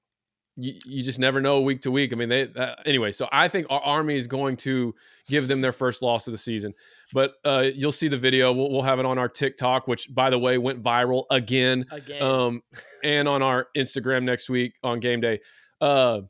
you, 0.57 0.75
you 0.85 1.03
just 1.03 1.19
never 1.19 1.41
know 1.41 1.61
week 1.62 1.81
to 1.83 1.91
week. 1.91 2.12
I 2.12 2.17
mean, 2.17 2.29
they 2.29 2.49
uh, 2.55 2.75
anyway. 2.85 3.11
So 3.12 3.29
I 3.33 3.49
think 3.49 3.67
our 3.71 3.81
Army 3.81 4.17
is 4.17 4.27
going 4.27 4.57
to 4.59 4.95
give 5.29 5.49
them 5.49 5.61
their 5.61 5.73
first 5.73 6.03
loss 6.03 6.27
of 6.27 6.33
the 6.33 6.39
season. 6.39 6.75
But 7.12 7.35
uh, 7.45 7.71
you'll 7.75 7.93
see 7.93 8.09
the 8.09 8.17
video. 8.17 8.53
We'll, 8.53 8.71
we'll 8.71 8.83
have 8.83 8.99
it 8.99 9.07
on 9.07 9.19
our 9.19 9.29
TikTok, 9.29 9.89
which 9.89 10.15
by 10.15 10.31
the 10.31 10.39
way 10.39 10.59
went 10.59 10.83
viral 10.83 11.25
again 11.31 11.87
Again, 11.91 12.23
um, 12.23 12.62
and 13.03 13.29
on 13.29 13.43
our 13.43 13.69
Instagram 13.77 14.25
next 14.25 14.49
week 14.49 14.75
on 14.83 15.01
game 15.01 15.21
day. 15.21 15.41
Uh, 15.81 16.21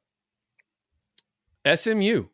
SMU, 1.75 2.27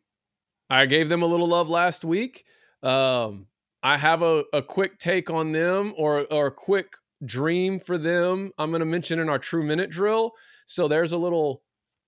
I 0.71 0.85
gave 0.85 1.09
them 1.09 1.21
a 1.21 1.25
little 1.25 1.47
love 1.47 1.69
last 1.69 2.05
week. 2.05 2.45
Um, 2.81 3.47
I 3.83 3.97
have 3.97 4.21
a, 4.21 4.45
a 4.53 4.61
quick 4.61 4.99
take 4.99 5.29
on 5.29 5.51
them 5.51 5.93
or, 5.97 6.25
or 6.31 6.47
a 6.47 6.51
quick 6.51 6.95
dream 7.25 7.77
for 7.77 7.97
them. 7.97 8.51
I'm 8.57 8.71
going 8.71 8.79
to 8.79 8.85
mention 8.85 9.19
in 9.19 9.27
our 9.27 9.37
true 9.37 9.63
minute 9.63 9.89
drill. 9.89 10.31
So 10.65 10.87
there's 10.87 11.11
a 11.11 11.17
little 11.17 11.61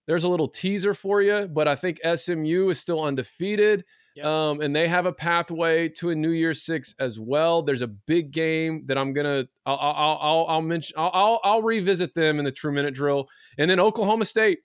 there's 0.08 0.24
a 0.24 0.30
little 0.30 0.48
teaser 0.48 0.94
for 0.94 1.22
you, 1.22 1.48
but 1.48 1.68
I 1.68 1.76
think 1.76 2.00
SMU 2.04 2.70
is 2.70 2.80
still 2.80 3.04
undefeated. 3.04 3.86
Yep. 4.16 4.26
Um, 4.26 4.62
and 4.62 4.76
they 4.76 4.88
have 4.88 5.06
a 5.06 5.14
pathway 5.14 5.90
to 5.90 6.12
a 6.12 6.16
New 6.16 6.32
Year's 6.32 6.62
Six 6.62 6.94
as 7.00 7.20
well. 7.20 7.64
There's 7.64 7.82
a 7.82 7.88
big 7.88 8.32
game 8.32 8.86
that 8.86 8.98
I'm 8.98 9.12
gonna 9.12 9.46
I'll 9.66 9.78
I'll 9.78 10.20
I'll, 10.22 10.46
I'll 10.48 10.62
mention 10.62 10.96
I'll, 10.98 11.12
I'll 11.14 11.40
I'll 11.44 11.62
revisit 11.62 12.14
them 12.14 12.38
in 12.40 12.46
the 12.46 12.52
True 12.52 12.72
Minute 12.72 12.94
Drill, 12.94 13.28
and 13.58 13.70
then 13.70 13.80
Oklahoma 13.80 14.26
State. 14.26 14.60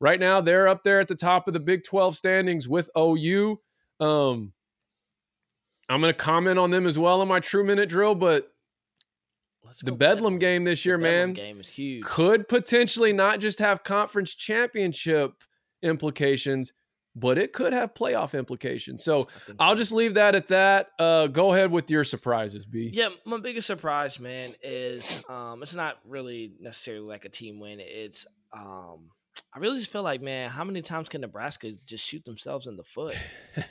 Right 0.00 0.18
now, 0.18 0.40
they're 0.40 0.66
up 0.66 0.82
there 0.82 0.98
at 0.98 1.08
the 1.08 1.14
top 1.14 1.46
of 1.46 1.54
the 1.54 1.60
Big 1.60 1.84
12 1.84 2.16
standings 2.16 2.68
with 2.68 2.90
OU. 2.96 3.60
Um, 4.00 4.52
I'm 5.90 6.00
gonna 6.00 6.14
comment 6.14 6.58
on 6.58 6.70
them 6.70 6.86
as 6.86 6.98
well 6.98 7.20
in 7.20 7.28
my 7.28 7.40
True 7.40 7.64
Minute 7.64 7.88
Drill, 7.88 8.14
but 8.14 8.50
Let's 9.64 9.82
the 9.82 9.92
Bedlam 9.92 10.38
game 10.38 10.64
this 10.64 10.86
year, 10.86 10.98
man, 10.98 11.32
game 11.34 11.60
is 11.60 11.68
huge. 11.68 12.02
could 12.02 12.48
potentially 12.48 13.12
not 13.12 13.40
just 13.40 13.58
have 13.58 13.84
conference 13.84 14.34
championship 14.34 15.32
implications, 15.82 16.72
but 17.14 17.38
it 17.38 17.52
could 17.52 17.72
have 17.72 17.94
playoff 17.94 18.38
implications. 18.38 19.04
So 19.04 19.28
I'll 19.58 19.74
just 19.74 19.92
leave 19.92 20.14
that 20.14 20.34
at 20.34 20.48
that. 20.48 20.88
Uh, 20.98 21.26
go 21.26 21.52
ahead 21.52 21.70
with 21.70 21.90
your 21.90 22.04
surprises, 22.04 22.66
B. 22.66 22.90
Yeah, 22.92 23.08
my 23.24 23.38
biggest 23.38 23.66
surprise, 23.66 24.18
man, 24.18 24.48
is 24.62 25.24
um, 25.28 25.62
it's 25.62 25.74
not 25.74 25.98
really 26.04 26.52
necessarily 26.60 27.06
like 27.06 27.24
a 27.24 27.28
team 27.28 27.58
win. 27.60 27.80
It's 27.80 28.26
um, 28.52 29.10
I 29.52 29.58
really 29.58 29.78
just 29.78 29.90
feel 29.90 30.02
like, 30.02 30.22
man, 30.22 30.48
how 30.50 30.64
many 30.64 30.80
times 30.82 31.08
can 31.08 31.22
Nebraska 31.22 31.72
just 31.84 32.06
shoot 32.06 32.24
themselves 32.24 32.66
in 32.66 32.76
the 32.76 32.84
foot? 32.84 33.16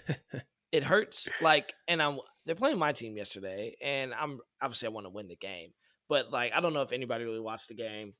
it 0.72 0.84
hurts. 0.84 1.30
Like, 1.42 1.74
and 1.88 2.02
I'm 2.02 2.20
they're 2.46 2.56
playing 2.56 2.78
my 2.78 2.92
team 2.92 3.16
yesterday, 3.16 3.76
and 3.82 4.14
I'm 4.14 4.40
obviously 4.62 4.88
I 4.88 4.92
want 4.92 5.06
to 5.06 5.12
win 5.12 5.28
the 5.28 5.36
game, 5.36 5.70
but 6.08 6.32
like 6.32 6.52
I 6.54 6.60
don't 6.60 6.74
know 6.74 6.82
if 6.82 6.92
anybody 6.92 7.24
really 7.24 7.40
watched 7.40 7.70
the 7.70 7.76
game, 7.76 8.14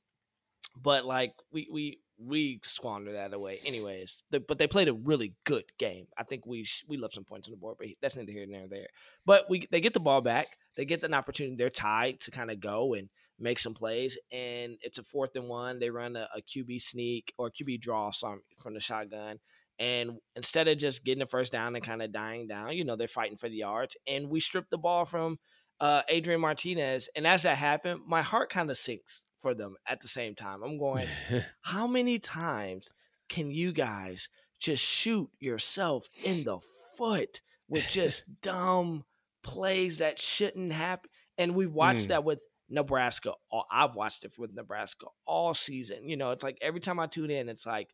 but 0.80 1.04
like 1.04 1.34
we 1.52 1.68
we 1.70 2.00
we 2.18 2.60
squandered 2.64 3.14
that 3.14 3.32
away, 3.32 3.58
anyways. 3.66 4.22
The, 4.30 4.40
but 4.40 4.58
they 4.58 4.66
played 4.66 4.88
a 4.88 4.94
really 4.94 5.34
good 5.44 5.64
game. 5.78 6.06
I 6.16 6.22
think 6.22 6.46
we 6.46 6.64
sh- 6.64 6.84
we 6.88 6.96
left 6.96 7.14
some 7.14 7.24
points 7.24 7.48
on 7.48 7.52
the 7.52 7.58
board, 7.58 7.76
but 7.78 7.88
that's 8.00 8.16
neither 8.16 8.32
here 8.32 8.46
nor 8.48 8.68
there. 8.68 8.88
But 9.24 9.48
we 9.48 9.66
they 9.70 9.80
get 9.80 9.94
the 9.94 10.00
ball 10.00 10.20
back, 10.20 10.46
they 10.76 10.84
get 10.84 11.02
an 11.02 11.14
opportunity. 11.14 11.56
They're 11.56 11.70
tied 11.70 12.20
to 12.20 12.30
kind 12.30 12.50
of 12.50 12.60
go 12.60 12.94
and 12.94 13.08
make 13.40 13.58
some 13.58 13.74
plays, 13.74 14.18
and 14.30 14.76
it's 14.82 14.98
a 14.98 15.02
fourth 15.02 15.34
and 15.34 15.48
one. 15.48 15.78
They 15.78 15.90
run 15.90 16.14
a, 16.16 16.28
a 16.36 16.40
QB 16.40 16.80
sneak 16.82 17.32
or 17.38 17.50
QB 17.50 17.80
draw 17.80 18.10
some 18.10 18.42
from 18.62 18.74
the 18.74 18.80
shotgun. 18.80 19.38
And 19.78 20.18
instead 20.36 20.68
of 20.68 20.76
just 20.76 21.04
getting 21.04 21.20
the 21.20 21.26
first 21.26 21.52
down 21.52 21.74
and 21.74 21.82
kind 21.84 22.02
of 22.02 22.12
dying 22.12 22.46
down, 22.46 22.76
you 22.76 22.84
know, 22.84 22.96
they're 22.96 23.08
fighting 23.08 23.38
for 23.38 23.48
the 23.48 23.56
yards. 23.56 23.96
And 24.06 24.28
we 24.28 24.38
strip 24.38 24.68
the 24.68 24.76
ball 24.76 25.06
from 25.06 25.38
uh, 25.80 26.02
Adrian 26.10 26.42
Martinez. 26.42 27.08
And 27.16 27.26
as 27.26 27.44
that 27.44 27.56
happened, 27.56 28.02
my 28.06 28.20
heart 28.20 28.50
kind 28.50 28.70
of 28.70 28.76
sinks 28.76 29.22
for 29.40 29.54
them 29.54 29.76
at 29.86 30.02
the 30.02 30.08
same 30.08 30.34
time. 30.34 30.62
I'm 30.62 30.76
going, 30.76 31.06
how 31.62 31.86
many 31.86 32.18
times 32.18 32.92
can 33.30 33.50
you 33.50 33.72
guys 33.72 34.28
just 34.58 34.84
shoot 34.84 35.30
yourself 35.38 36.06
in 36.26 36.44
the 36.44 36.58
foot 36.98 37.40
with 37.66 37.88
just 37.88 38.24
dumb 38.42 39.04
plays 39.42 39.96
that 39.96 40.20
shouldn't 40.20 40.72
happen? 40.74 41.08
And 41.38 41.54
we've 41.54 41.74
watched 41.74 42.04
Mm. 42.04 42.08
that 42.08 42.24
with 42.24 42.46
Nebraska. 42.70 43.34
all- 43.50 43.66
I've 43.70 43.94
watched 43.96 44.24
it 44.24 44.32
with 44.38 44.54
Nebraska 44.54 45.06
all 45.26 45.54
season. 45.54 46.08
You 46.08 46.16
know, 46.16 46.30
it's 46.30 46.44
like 46.44 46.58
every 46.62 46.80
time 46.80 46.98
I 47.00 47.06
tune 47.06 47.30
in, 47.30 47.48
it's 47.48 47.66
like, 47.66 47.92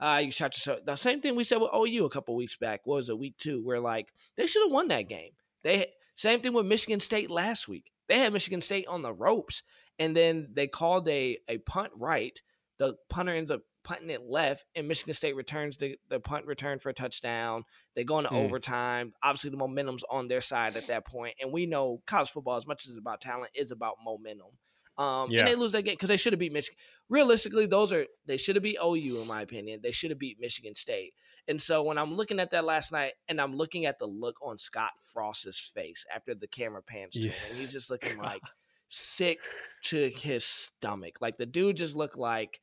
uh, 0.00 0.20
you 0.24 0.32
shot 0.32 0.56
yourself. 0.56 0.80
The 0.84 0.96
same 0.96 1.20
thing 1.20 1.36
we 1.36 1.44
said 1.44 1.58
with 1.58 1.70
OU 1.74 2.04
a 2.06 2.10
couple 2.10 2.34
weeks 2.34 2.56
back. 2.56 2.80
What 2.84 2.96
was 2.96 3.08
it, 3.10 3.18
week 3.18 3.36
two? 3.38 3.62
Where 3.62 3.80
like 3.80 4.12
they 4.36 4.46
should 4.46 4.64
have 4.64 4.72
won 4.72 4.88
that 4.88 5.08
game. 5.08 5.32
They 5.62 5.92
same 6.16 6.40
thing 6.40 6.52
with 6.52 6.66
Michigan 6.66 7.00
State 7.00 7.30
last 7.30 7.68
week. 7.68 7.92
They 8.08 8.18
had 8.18 8.32
Michigan 8.32 8.60
State 8.60 8.86
on 8.88 9.02
the 9.02 9.12
ropes, 9.12 9.62
and 9.98 10.16
then 10.16 10.48
they 10.52 10.66
called 10.66 11.08
a 11.08 11.38
a 11.48 11.58
punt 11.58 11.92
right. 11.96 12.40
The 12.78 12.96
punter 13.08 13.32
ends 13.32 13.50
up 13.52 13.62
punting 13.84 14.10
it 14.10 14.22
left, 14.22 14.64
and 14.74 14.88
Michigan 14.88 15.14
State 15.14 15.36
returns 15.36 15.76
the, 15.76 15.96
the 16.08 16.18
punt 16.18 16.46
return 16.46 16.78
for 16.78 16.88
a 16.88 16.94
touchdown. 16.94 17.64
They 17.94 18.02
go 18.04 18.18
into 18.18 18.30
Hmm. 18.30 18.36
overtime. 18.36 19.12
Obviously, 19.22 19.50
the 19.50 19.56
momentum's 19.58 20.02
on 20.10 20.28
their 20.28 20.40
side 20.40 20.76
at 20.76 20.86
that 20.88 21.06
point, 21.06 21.36
and 21.40 21.52
we 21.52 21.66
know 21.66 22.02
college 22.06 22.30
football, 22.30 22.56
as 22.56 22.66
much 22.66 22.84
as 22.84 22.90
it's 22.90 22.98
about 22.98 23.20
talent, 23.20 23.50
is 23.54 23.70
about 23.70 23.96
momentum. 24.04 24.58
Um, 24.96 25.30
Yeah. 25.32 25.40
and 25.40 25.48
they 25.48 25.54
lose 25.56 25.72
that 25.72 25.82
game 25.82 25.94
because 25.94 26.08
they 26.08 26.16
should 26.16 26.32
have 26.32 26.38
beat 26.40 26.52
Michigan. 26.52 26.78
Realistically, 27.08 27.66
those 27.66 27.92
are 27.92 28.06
they 28.26 28.36
should 28.36 28.56
have 28.56 28.62
beat 28.62 28.78
OU 28.82 29.20
in 29.20 29.26
my 29.26 29.42
opinion. 29.42 29.80
They 29.82 29.90
should 29.92 30.10
have 30.10 30.18
beat 30.20 30.38
Michigan 30.40 30.74
State. 30.76 31.14
And 31.48 31.60
so 31.60 31.82
when 31.82 31.98
I'm 31.98 32.14
looking 32.14 32.38
at 32.40 32.52
that 32.52 32.64
last 32.64 32.92
night, 32.92 33.14
and 33.28 33.40
I'm 33.40 33.54
looking 33.56 33.86
at 33.86 33.98
the 33.98 34.06
look 34.06 34.36
on 34.40 34.56
Scott 34.56 34.92
Frost's 35.02 35.58
face 35.58 36.06
after 36.14 36.34
the 36.34 36.46
camera 36.46 36.80
pans 36.80 37.14
to 37.14 37.28
him, 37.28 37.34
and 37.48 37.54
he's 37.56 37.72
just 37.72 37.90
looking 37.90 38.16
like 38.18 38.40
sick 38.88 39.40
to 39.82 40.08
his 40.10 40.44
stomach. 40.44 41.16
Like 41.20 41.38
the 41.38 41.46
dude 41.46 41.76
just 41.76 41.96
looked 41.96 42.16
like 42.16 42.60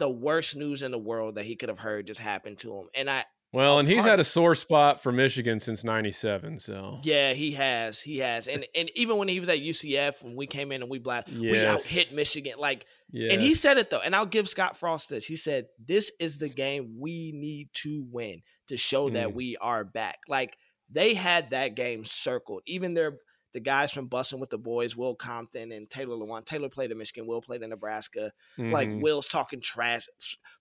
the 0.00 0.10
worst 0.10 0.56
news 0.56 0.82
in 0.82 0.90
the 0.90 0.98
world 0.98 1.36
that 1.36 1.44
he 1.44 1.54
could 1.54 1.68
have 1.68 1.78
heard 1.78 2.06
just 2.08 2.18
happened 2.18 2.58
to 2.58 2.74
him. 2.76 2.88
And 2.94 3.08
I, 3.08 3.24
well, 3.52 3.78
and 3.80 3.88
he's 3.88 4.04
had 4.04 4.20
a 4.20 4.24
sore 4.24 4.54
spot 4.54 5.02
for 5.02 5.10
Michigan 5.12 5.58
since 5.60 5.82
'97. 5.84 6.60
So 6.60 6.98
yeah, 7.02 7.32
he 7.32 7.52
has, 7.52 8.00
he 8.00 8.18
has, 8.18 8.46
and 8.48 8.64
and 8.76 8.90
even 8.94 9.16
when 9.16 9.26
he 9.28 9.40
was 9.40 9.48
at 9.48 9.58
UCF, 9.58 10.22
when 10.22 10.36
we 10.36 10.46
came 10.46 10.70
in 10.72 10.82
and 10.82 10.90
we 10.90 10.98
blast, 10.98 11.28
we 11.28 11.64
out 11.66 11.82
hit 11.82 12.14
Michigan, 12.14 12.54
like 12.58 12.86
yeah, 13.10 13.32
And 13.32 13.42
he 13.42 13.54
said 13.54 13.76
it 13.76 13.90
though, 13.90 13.98
and 14.00 14.14
I'll 14.14 14.26
give 14.26 14.48
Scott 14.48 14.76
Frost 14.76 15.08
this. 15.08 15.26
He 15.26 15.36
said, 15.36 15.66
"This 15.84 16.12
is 16.20 16.38
the 16.38 16.48
game 16.48 16.96
we 17.00 17.32
need 17.34 17.70
to 17.82 18.06
win 18.10 18.42
to 18.68 18.76
show 18.76 19.10
that 19.10 19.28
Mm. 19.30 19.34
we 19.34 19.56
are 19.60 19.84
back." 19.84 20.18
Like 20.28 20.56
they 20.88 21.14
had 21.14 21.50
that 21.50 21.74
game 21.74 22.04
circled. 22.04 22.62
Even 22.66 22.94
their 22.94 23.18
the 23.52 23.60
guys 23.60 23.92
from 23.92 24.08
Bussin' 24.08 24.38
with 24.38 24.50
the 24.50 24.58
Boys, 24.58 24.96
Will 24.96 25.14
Compton 25.14 25.72
and 25.72 25.88
Taylor 25.90 26.16
Lewan. 26.16 26.44
Taylor 26.44 26.68
played 26.68 26.90
in 26.90 26.98
Michigan. 26.98 27.26
Will 27.26 27.40
played 27.42 27.62
in 27.62 27.70
Nebraska. 27.70 28.32
Like 28.58 28.88
Mhm. 28.88 29.02
Will's 29.02 29.28
talking 29.28 29.60
trash 29.60 30.06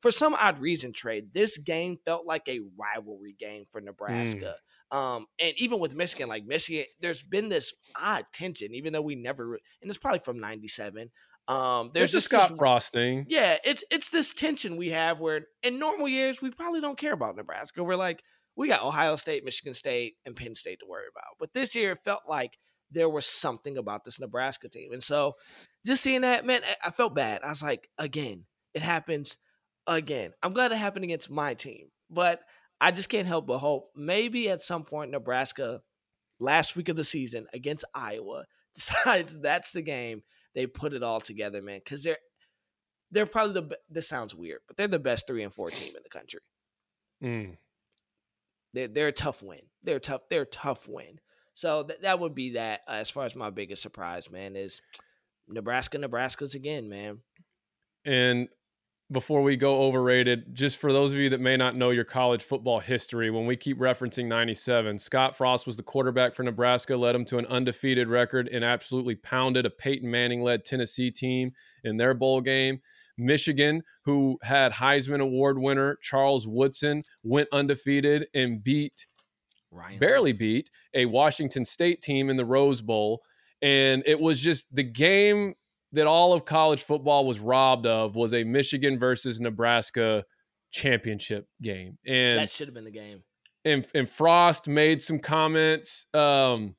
for 0.01 0.11
some 0.11 0.33
odd 0.35 0.59
reason. 0.59 0.93
Trade 0.93 1.33
this 1.33 1.57
game 1.57 1.97
felt 2.05 2.25
like 2.25 2.47
a 2.47 2.59
rivalry 2.77 3.33
game 3.37 3.65
for 3.71 3.79
Nebraska. 3.81 4.55
Um, 4.91 5.27
and 5.39 5.53
even 5.57 5.79
with 5.79 5.93
Michigan, 5.95 6.27
like 6.29 6.45
Michigan, 6.45 6.85
there's 6.99 7.21
been 7.21 7.49
this 7.49 7.73
odd 7.95 8.25
tension, 8.33 8.73
even 8.73 8.91
though 8.91 9.01
we 9.03 9.15
never, 9.15 9.53
and 9.81 9.89
it's 9.89 9.99
probably 9.99 10.19
from 10.19 10.39
'97. 10.39 11.11
Um, 11.47 11.91
there's 11.93 12.11
a 12.11 12.17
just 12.17 12.25
Scott 12.25 12.49
this- 12.49 12.57
Frost 12.57 12.91
thing. 12.93 13.25
yeah, 13.27 13.57
it's 13.63 13.83
it's 13.91 14.09
this 14.09 14.33
tension 14.33 14.77
we 14.77 14.89
have 14.89 15.19
where 15.19 15.47
in 15.63 15.77
normal 15.79 16.07
years 16.07 16.41
we 16.41 16.49
probably 16.51 16.81
don't 16.81 16.97
care 16.97 17.13
about 17.13 17.35
Nebraska. 17.35 17.83
We're 17.83 17.95
like, 17.95 18.23
we 18.55 18.67
got 18.67 18.83
Ohio 18.83 19.15
State, 19.15 19.43
Michigan 19.45 19.73
State, 19.73 20.15
and 20.25 20.35
Penn 20.35 20.55
State 20.55 20.79
to 20.79 20.85
worry 20.87 21.05
about. 21.11 21.37
But 21.39 21.53
this 21.53 21.75
year 21.75 21.91
it 21.93 21.99
felt 22.03 22.23
like 22.27 22.57
there 22.91 23.09
was 23.09 23.25
something 23.25 23.77
about 23.77 24.03
this 24.03 24.19
Nebraska 24.19 24.69
team. 24.69 24.91
And 24.93 25.03
so 25.03 25.35
just 25.85 26.03
seeing 26.03 26.21
that, 26.21 26.45
man, 26.45 26.61
I- 26.83 26.91
felt 26.91 27.15
bad. 27.15 27.41
I 27.43 27.49
was 27.49 27.63
like, 27.63 27.89
again, 27.97 28.45
it 28.73 28.81
happens 28.81 29.37
again. 29.87 30.33
I'm 30.41 30.53
glad 30.53 30.71
it 30.71 30.77
happened 30.77 31.05
against 31.05 31.29
my 31.29 31.53
team. 31.53 31.89
But 32.09 32.41
I 32.81 32.91
just 32.91 33.09
can't 33.09 33.27
help 33.27 33.45
but 33.47 33.59
hope 33.59 33.91
maybe 33.95 34.49
at 34.49 34.61
some 34.61 34.83
point 34.83 35.11
Nebraska 35.11 35.81
last 36.39 36.75
week 36.75 36.89
of 36.89 36.95
the 36.95 37.03
season 37.03 37.47
against 37.53 37.85
Iowa 37.93 38.45
decides 38.75 39.39
that's 39.39 39.71
the 39.71 39.81
game. 39.81 40.23
They 40.55 40.65
put 40.65 40.93
it 40.93 41.03
all 41.03 41.21
together, 41.21 41.61
man, 41.61 41.79
because 41.83 42.03
they're 42.03 42.17
they're 43.11 43.25
probably 43.25 43.53
the 43.53 43.77
this 43.89 44.07
sounds 44.07 44.33
weird, 44.35 44.61
but 44.67 44.77
they're 44.77 44.87
the 44.87 44.99
best 44.99 45.27
three 45.27 45.43
and 45.43 45.53
four 45.53 45.69
team 45.69 45.95
in 45.95 46.01
the 46.03 46.09
country. 46.09 46.39
Mm. 47.23 47.57
They're 48.73 48.87
they're 48.87 49.07
a 49.07 49.11
tough 49.11 49.43
win. 49.43 49.61
They're 49.83 49.99
tough. 49.99 50.21
They're 50.29 50.43
a 50.43 50.45
tough 50.45 50.87
win. 50.87 51.19
So 51.59 51.83
th- 51.83 51.99
that 52.03 52.21
would 52.21 52.33
be 52.33 52.51
that 52.51 52.83
uh, 52.87 52.93
as 52.93 53.09
far 53.09 53.25
as 53.25 53.35
my 53.35 53.49
biggest 53.49 53.81
surprise, 53.81 54.31
man, 54.31 54.55
is 54.55 54.79
Nebraska. 55.45 55.97
Nebraska's 55.97 56.55
again, 56.55 56.87
man. 56.87 57.19
And 58.05 58.47
before 59.11 59.41
we 59.41 59.57
go 59.57 59.81
overrated, 59.81 60.55
just 60.55 60.77
for 60.77 60.93
those 60.93 61.11
of 61.11 61.19
you 61.19 61.31
that 61.31 61.41
may 61.41 61.57
not 61.57 61.75
know 61.75 61.89
your 61.89 62.05
college 62.05 62.43
football 62.43 62.79
history, 62.79 63.29
when 63.29 63.45
we 63.45 63.57
keep 63.57 63.77
referencing 63.77 64.27
97, 64.27 64.99
Scott 64.99 65.35
Frost 65.35 65.67
was 65.67 65.75
the 65.75 65.83
quarterback 65.83 66.33
for 66.33 66.43
Nebraska, 66.43 66.95
led 66.95 67.13
them 67.13 67.25
to 67.25 67.39
an 67.39 67.45
undefeated 67.47 68.07
record, 68.07 68.47
and 68.47 68.63
absolutely 68.63 69.15
pounded 69.15 69.65
a 69.65 69.69
Peyton 69.69 70.09
Manning 70.09 70.41
led 70.41 70.63
Tennessee 70.63 71.11
team 71.11 71.51
in 71.83 71.97
their 71.97 72.13
bowl 72.13 72.39
game. 72.39 72.79
Michigan, 73.17 73.83
who 74.05 74.37
had 74.43 74.71
Heisman 74.71 75.19
Award 75.19 75.59
winner 75.59 75.97
Charles 76.01 76.47
Woodson, 76.47 77.01
went 77.21 77.49
undefeated 77.51 78.27
and 78.33 78.63
beat 78.63 79.07
Ryan. 79.71 79.99
barely 79.99 80.31
beat 80.31 80.69
a 80.93 81.05
Washington 81.05 81.65
State 81.65 82.01
team 82.01 82.29
in 82.29 82.37
the 82.37 82.45
Rose 82.45 82.81
Bowl. 82.81 83.21
And 83.61 84.03
it 84.05 84.19
was 84.19 84.39
just 84.39 84.73
the 84.73 84.83
game 84.83 85.55
that 85.91 86.07
all 86.07 86.33
of 86.33 86.45
college 86.45 86.83
football 86.83 87.25
was 87.25 87.39
robbed 87.39 87.85
of 87.85 88.15
was 88.15 88.33
a 88.33 88.43
Michigan 88.43 88.97
versus 88.99 89.39
Nebraska 89.41 90.23
championship 90.71 91.47
game. 91.61 91.97
And 92.05 92.39
That 92.39 92.49
should 92.49 92.67
have 92.67 92.75
been 92.75 92.85
the 92.85 92.91
game. 92.91 93.23
and, 93.65 93.85
and 93.93 94.07
Frost 94.07 94.67
made 94.67 95.01
some 95.01 95.19
comments 95.19 96.07
um, 96.13 96.75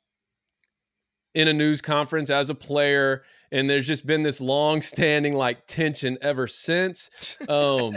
in 1.35 1.49
a 1.49 1.53
news 1.53 1.81
conference 1.81 2.31
as 2.31 2.51
a 2.51 2.55
player. 2.55 3.25
And 3.53 3.69
there's 3.69 3.87
just 3.87 4.07
been 4.07 4.23
this 4.23 4.41
long 4.41 4.81
standing 4.81 5.35
like 5.35 5.67
tension 5.67 6.17
ever 6.23 6.47
since. 6.47 7.11
Um, 7.49 7.97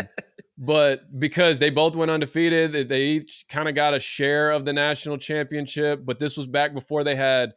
but 0.66 1.20
because 1.20 1.60
they 1.60 1.70
both 1.70 1.96
went 1.96 2.10
undefeated, 2.12 2.88
they- 2.90 3.04
each 3.04 3.46
kind 3.50 3.68
of 3.68 3.76
got 3.76 3.94
a 3.94 4.00
share 4.00 4.52
of 4.52 4.66
the 4.66 4.74
national 4.74 5.18
championship. 5.18 6.02
But 6.06 6.20
this 6.20 6.38
was 6.38 6.48
back 6.48 6.74
before 6.74 7.04
they 7.04 7.16
had. 7.16 7.54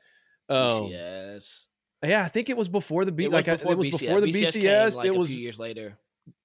Um, 0.49 0.87
yes. 0.87 1.67
yeah, 2.05 2.23
I 2.25 2.29
think 2.29 2.49
it 2.51 2.57
was 2.57 2.69
before 2.69 3.05
the 3.05 3.13
B. 3.13 3.25
It 3.25 3.29
was 3.29 3.35
like 3.35 3.49
I- 3.49 3.71
it 3.71 3.77
was 3.77 3.87
BCS. 3.89 3.99
before 4.01 4.21
the 4.21 4.33
BCS 4.33 4.53
BCS. 4.57 4.97
like, 4.97 5.07
it 5.07 5.15
a 5.15 5.19
was 5.19 5.31
few 5.31 5.41
years 5.41 5.59
later. 5.59 5.99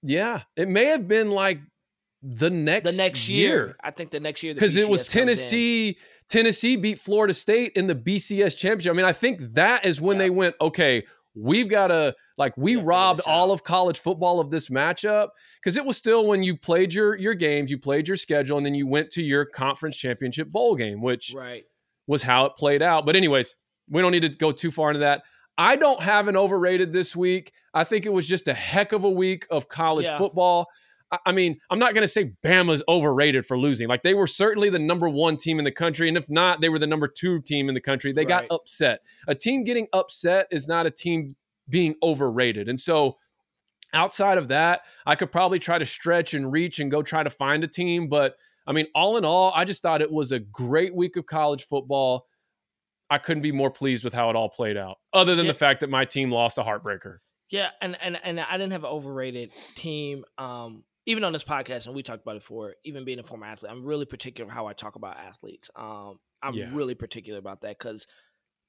yeah. 0.04 0.42
It 0.56 0.68
may 0.68 0.86
have 0.86 1.08
been 1.08 1.32
like 1.32 1.60
the 2.24 2.50
next 2.52 2.92
The 2.92 2.98
next 2.98 3.30
year, 3.30 3.76
I 3.84 3.90
think 3.92 4.12
the 4.12 4.20
next 4.20 4.44
year 4.44 4.54
because 4.54 4.76
it 4.76 4.88
was 4.88 5.02
BCS 5.04 5.06
comes 5.06 5.16
in. 5.16 5.20
Tennessee. 5.28 5.98
Tennessee 6.30 6.76
beat 6.78 7.00
Florida 7.00 7.34
State 7.34 7.74
in 7.76 7.88
the 7.88 7.96
BCS 7.96 8.56
championship. 8.56 8.92
I 8.92 8.96
mean, 8.96 9.06
I 9.06 9.12
think 9.14 9.40
that 9.56 9.86
is 9.86 10.00
when 10.00 10.16
Yeah. 10.18 10.24
they 10.24 10.30
went, 10.30 10.56
okay, 10.62 11.04
we've 11.36 11.70
got 11.70 11.88
to 11.88 12.14
like 12.38 12.56
we 12.58 12.76
Yeah, 12.76 12.82
robbed 12.84 13.22
all 13.26 13.52
of 13.52 13.64
college 13.64 14.00
football 14.00 14.40
of 14.40 14.50
this 14.52 14.70
matchup 14.70 15.30
because 15.62 15.78
it 15.78 15.86
was 15.86 15.96
still 15.98 16.26
when 16.26 16.44
you 16.44 16.58
played 16.58 16.94
your 16.94 17.18
your 17.18 17.34
games, 17.34 17.72
you 17.72 17.78
played 17.78 18.08
your 18.08 18.18
schedule, 18.18 18.58
and 18.58 18.66
then 18.66 18.74
you 18.76 18.88
went 18.88 19.10
to 19.12 19.24
your 19.24 19.46
conference 19.46 19.96
championship 19.98 20.50
bowl 20.50 20.76
game, 20.76 21.02
which 21.02 21.34
Right. 21.36 21.64
was 22.08 22.24
how 22.24 22.46
it 22.46 22.54
played 22.56 22.82
out. 22.82 23.06
But 23.06 23.16
anyways, 23.16 23.56
we 23.90 24.02
don't 24.02 24.12
need 24.12 24.22
to 24.24 24.30
go 24.30 24.52
too 24.52 24.72
far 24.72 24.90
into 24.90 25.00
that. 25.00 25.24
I 25.58 25.76
don't 25.76 26.02
have 26.02 26.28
an 26.28 26.36
overrated 26.36 26.92
this 26.94 27.16
week. 27.16 27.52
I 27.74 27.84
think 27.84 28.06
it 28.06 28.14
was 28.14 28.28
just 28.28 28.48
a 28.48 28.54
heck 28.54 28.92
of 28.94 29.04
a 29.04 29.10
week 29.10 29.46
of 29.52 29.68
college 29.70 30.06
Yeah. 30.06 30.18
football. 30.18 30.68
I- 31.26 31.32
mean, 31.32 31.60
I'm 31.70 31.80
not 31.80 31.94
going 31.94 32.04
to 32.04 32.08
say 32.08 32.32
Bama's 32.46 32.82
overrated 32.88 33.46
for 33.46 33.58
losing. 33.58 33.88
Like 33.88 34.04
they 34.04 34.14
were 34.14 34.28
certainly 34.28 34.70
the 34.70 34.80
number 34.80 35.10
one 35.10 35.38
team 35.38 35.60
in 35.60 35.66
the 35.66 35.72
country, 35.72 36.08
and 36.08 36.18
if 36.18 36.30
not, 36.30 36.62
they 36.62 36.70
were 36.70 36.80
the 36.80 36.88
number 36.88 37.08
two 37.08 37.42
team 37.42 37.68
in 37.68 37.76
the 37.76 37.82
country. 37.82 38.14
They 38.14 38.22
Right. 38.26 38.48
got 38.50 38.52
upset. 38.52 39.02
A 39.28 39.36
team 39.36 39.64
getting 39.64 39.88
upset 39.94 40.48
is 40.52 40.68
not 40.68 40.86
a 40.86 40.92
team 40.92 41.36
being 41.70 41.96
overrated, 42.02 42.70
and 42.70 42.80
so 42.80 43.18
outside 43.94 44.38
of 44.38 44.48
that, 44.50 44.82
I 45.06 45.16
could 45.16 45.32
probably 45.32 45.60
try 45.60 45.78
to 45.78 45.86
stretch 45.86 46.34
and 46.34 46.52
reach 46.52 46.80
and 46.80 46.90
go 46.90 47.02
try 47.04 47.24
to 47.24 47.30
find 47.30 47.64
a 47.64 47.68
team. 47.68 48.08
But 48.08 48.36
I 48.66 48.72
mean, 48.74 48.88
all 48.96 49.18
in 49.18 49.26
all, 49.26 49.52
I 49.56 49.66
just 49.66 49.82
thought 49.82 50.02
it 50.02 50.12
was 50.12 50.32
a 50.32 50.40
great 50.40 50.96
week 50.96 51.18
of 51.18 51.26
college 51.26 51.64
football. 51.66 52.26
I 53.10 53.18
couldn't 53.18 53.44
be 53.44 53.52
more 53.52 53.70
pleased 53.72 54.06
with 54.06 54.14
how 54.14 54.30
it 54.30 54.36
all 54.38 54.50
played 54.50 54.78
out, 54.78 54.98
other 55.12 55.36
than 55.36 55.46
Yeah. 55.46 55.52
the 55.52 55.58
fact 55.58 55.82
that 55.82 55.90
my 55.90 56.06
team 56.06 56.32
lost 56.32 56.58
a 56.58 56.62
heartbreaker. 56.64 57.18
Yeah, 57.50 57.72
and 57.82 57.98
and 58.02 58.18
and 58.24 58.40
I 58.40 58.54
didn't 58.54 58.72
have 58.72 58.86
an 58.86 58.90
overrated 58.92 59.52
team. 59.76 60.24
Um, 60.38 60.86
even 61.06 61.24
on 61.24 61.34
this 61.34 61.44
podcast, 61.44 61.86
and 61.88 61.96
we 61.96 62.04
talked 62.04 62.22
about 62.22 62.36
it 62.36 62.40
before. 62.42 62.76
Even 62.84 63.06
being 63.06 63.20
a 63.20 63.24
former 63.24 63.46
athlete, 63.46 63.72
I'm 63.72 63.84
really 63.86 64.06
particular 64.06 64.52
how 64.52 64.68
I 64.68 64.74
talk 64.74 64.96
about 64.96 65.18
athletes. 65.18 65.70
Um, 65.76 66.20
I'm 66.44 66.56
Yeah. 66.56 66.70
really 66.74 66.96
particular 66.96 67.40
about 67.40 67.62
that 67.62 67.78
because 67.78 68.08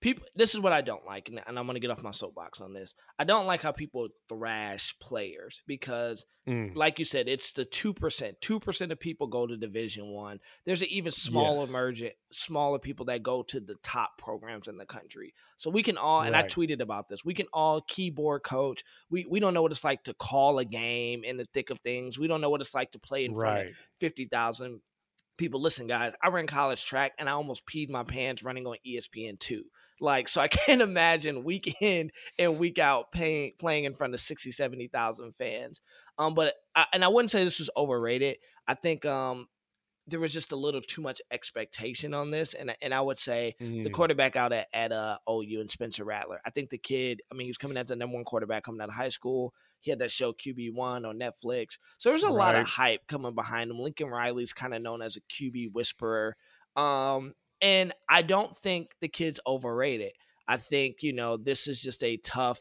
people. 0.03 0.27
This 0.37 0.55
is 0.55 0.61
what 0.61 0.73
I 0.75 0.83
don't 0.83 1.07
like, 1.07 1.29
and, 1.31 1.41
and 1.47 1.59
I'm 1.59 1.65
going 1.65 1.77
to 1.77 1.81
get 1.81 1.91
off 1.91 2.03
my 2.03 2.11
soapbox 2.11 2.61
on 2.61 2.75
this. 2.75 2.95
I 3.19 3.25
don't 3.25 3.47
like 3.47 3.63
how 3.63 3.73
people 3.73 4.09
thrash 4.29 4.95
players 5.01 5.63
because 5.67 6.27
Mm. 6.49 6.75
like 6.75 6.99
you 6.99 7.05
said, 7.05 7.29
it's 7.29 7.53
the 7.53 7.65
two 7.65 7.95
percent. 7.95 8.41
Two 8.41 8.59
percent 8.59 8.91
of 8.91 8.99
people 8.99 9.29
go 9.29 9.47
to 9.47 9.57
Division 9.57 10.09
One. 10.09 10.41
There's 10.67 10.83
an 10.83 10.89
even 10.91 11.13
smaller 11.13 11.61
Yes. 11.61 11.69
emergent, 11.69 12.15
smaller 12.33 12.81
people 12.81 13.07
that 13.07 13.23
go 13.23 13.45
to 13.45 13.61
the 13.61 13.77
top 13.85 14.19
programs 14.19 14.67
in 14.67 14.77
the 14.77 14.85
country. 14.85 15.35
So 15.57 15.71
we 15.71 15.85
can 15.85 15.97
all, 15.97 16.23
and 16.23 16.35
I 16.35 16.43
tweeted 16.43 16.81
about 16.81 17.09
this. 17.09 17.25
We 17.25 17.33
can 17.33 17.47
all 17.53 17.81
keyboard 17.83 18.43
coach. 18.43 18.83
We 19.09 19.25
we 19.31 19.39
don't 19.39 19.55
know 19.55 19.63
what 19.63 19.71
it's 19.71 19.85
like 19.85 20.03
to 20.05 20.15
call 20.15 20.59
a 20.59 20.65
game 20.65 21.23
in 21.23 21.37
the 21.37 21.45
thick 21.55 21.71
of 21.71 21.79
things. 21.79 22.19
We 22.19 22.27
don't 22.27 22.41
know 22.41 22.51
what 22.51 22.61
it's 22.61 22.75
like 22.75 22.91
to 22.91 22.99
play 22.99 23.25
in 23.25 23.35
front 23.37 23.57
Right. 23.59 23.69
of 23.69 23.77
fifty 24.01 24.25
thousand 24.25 24.81
people. 25.39 25.61
Listen, 25.61 25.87
guys, 25.87 26.13
I 26.21 26.27
ran 26.29 26.49
college 26.49 26.85
track 26.85 27.13
and 27.21 27.29
I 27.29 27.33
almost 27.33 27.67
peed 27.67 27.89
my 27.89 28.03
pants 28.03 28.43
running 28.43 28.67
on 28.67 28.77
E 28.85 28.99
ESPN 28.99 29.39
two. 29.39 29.67
Like, 30.03 30.29
so 30.29 30.41
I 30.41 30.49
can't 30.49 30.83
imagine 30.83 31.45
week 31.45 31.81
in 31.81 32.11
and 32.39 32.59
week 32.59 32.79
out 32.79 33.13
paying, 33.13 33.53
playing 33.59 33.85
in 33.85 33.95
front 33.95 34.13
of 34.15 34.21
60, 34.21 34.51
70,000 34.53 35.33
fans. 35.37 35.81
Um, 36.19 36.35
but 36.35 36.55
I, 36.75 36.87
and 36.93 37.05
I 37.05 37.09
wouldn't 37.09 37.31
say 37.31 37.45
this 37.45 37.59
was 37.59 37.71
overrated. 37.77 38.37
I 38.67 38.75
think 38.75 39.05
um 39.07 39.49
there 40.09 40.19
was 40.19 40.33
just 40.33 40.51
a 40.51 40.57
little 40.57 40.81
too 40.81 41.01
much 41.01 41.21
expectation 41.31 42.13
on 42.13 42.31
this, 42.33 42.55
and 42.55 42.75
and 42.83 42.93
I 42.93 43.01
would 43.01 43.19
say 43.21 43.55
the 43.59 43.65
Mm. 43.89 43.93
quarterback 43.93 44.35
out 44.35 44.53
at, 44.53 44.67
at 44.73 44.91
uh 44.91 45.19
OU 45.31 45.61
and 45.61 45.71
Spencer 45.71 46.05
Rattler. 46.05 46.41
I 46.45 46.51
think 46.51 46.71
the 46.71 46.79
kid. 46.79 47.23
I 47.31 47.37
mean, 47.37 47.47
he 47.47 47.51
was 47.51 47.57
coming 47.57 47.79
out 47.79 47.87
the 47.87 47.95
number 47.97 48.17
one 48.17 48.25
quarterback 48.25 48.65
coming 48.65 48.81
out 48.81 48.89
of 48.89 48.97
high 48.97 49.11
school. 49.11 49.55
He 49.81 49.91
had 49.91 50.01
that 50.01 50.11
show 50.11 50.33
QB 50.33 50.75
one 50.75 51.05
on 51.05 51.19
Netflix, 51.21 51.79
so 51.99 52.09
there 52.09 52.13
was 52.13 52.25
a 52.25 52.31
lot 52.31 52.55
of 52.57 52.67
hype 52.67 53.07
coming 53.07 53.35
behind 53.35 53.71
him. 53.71 53.79
Lincoln 53.79 54.09
Riley's 54.09 54.53
kind 54.53 54.75
of 54.75 54.83
known 54.83 55.03
as 55.03 55.17
a 55.17 55.21
QB 55.33 55.73
whisperer, 55.73 56.37
um, 56.77 57.35
and 57.63 57.93
I 58.09 58.23
don't 58.23 58.55
think 58.55 58.91
the 59.01 59.09
kid's 59.09 59.41
overrated. 59.47 60.13
I 60.47 60.59
think 60.59 61.03
you 61.03 61.13
know 61.13 61.37
this 61.37 61.67
is 61.67 61.81
just 61.81 62.03
a 62.05 62.19
tough 62.19 62.59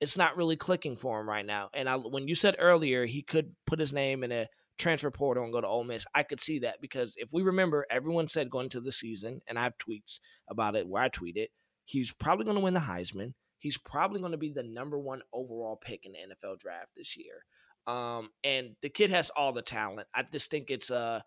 it's 0.00 0.16
not 0.16 0.36
really 0.36 0.56
clicking 0.56 0.96
for 0.96 1.20
him 1.20 1.28
right 1.28 1.46
now. 1.46 1.70
And 1.72 1.88
I, 1.88 1.96
when 1.96 2.28
you 2.28 2.34
said 2.34 2.56
earlier 2.58 3.06
he 3.06 3.22
could 3.22 3.54
put 3.66 3.80
his 3.80 3.92
name 3.92 4.24
in 4.24 4.32
a 4.32 4.48
transfer 4.76 5.10
portal 5.10 5.44
and 5.44 5.52
go 5.52 5.60
to 5.60 5.66
Ole 5.66 5.84
Miss, 5.84 6.04
I 6.14 6.24
could 6.24 6.40
see 6.40 6.58
that 6.60 6.80
because 6.80 7.14
if 7.16 7.32
we 7.32 7.42
remember, 7.42 7.86
everyone 7.90 8.28
said 8.28 8.50
going 8.50 8.64
into 8.64 8.80
the 8.80 8.92
season, 8.92 9.40
and 9.46 9.58
I 9.58 9.62
have 9.62 9.78
tweets 9.78 10.18
about 10.48 10.76
it 10.76 10.88
where 10.88 11.02
I 11.02 11.08
tweeted, 11.08 11.46
he's 11.84 12.12
probably 12.12 12.44
going 12.44 12.56
to 12.56 12.62
win 12.62 12.74
the 12.74 12.80
Heisman. 12.80 13.34
He's 13.58 13.78
probably 13.78 14.20
going 14.20 14.32
to 14.32 14.38
be 14.38 14.50
the 14.50 14.62
number 14.62 14.98
one 14.98 15.22
overall 15.32 15.76
pick 15.82 16.04
in 16.04 16.12
the 16.12 16.18
NFL 16.18 16.58
draft 16.58 16.90
this 16.96 17.16
year. 17.16 17.44
Um, 17.86 18.30
and 18.42 18.76
the 18.82 18.88
kid 18.88 19.10
has 19.10 19.30
all 19.30 19.52
the 19.52 19.62
talent. 19.62 20.08
I 20.14 20.24
just 20.30 20.50
think 20.50 20.70
it's 20.70 20.90
uh 20.90 21.20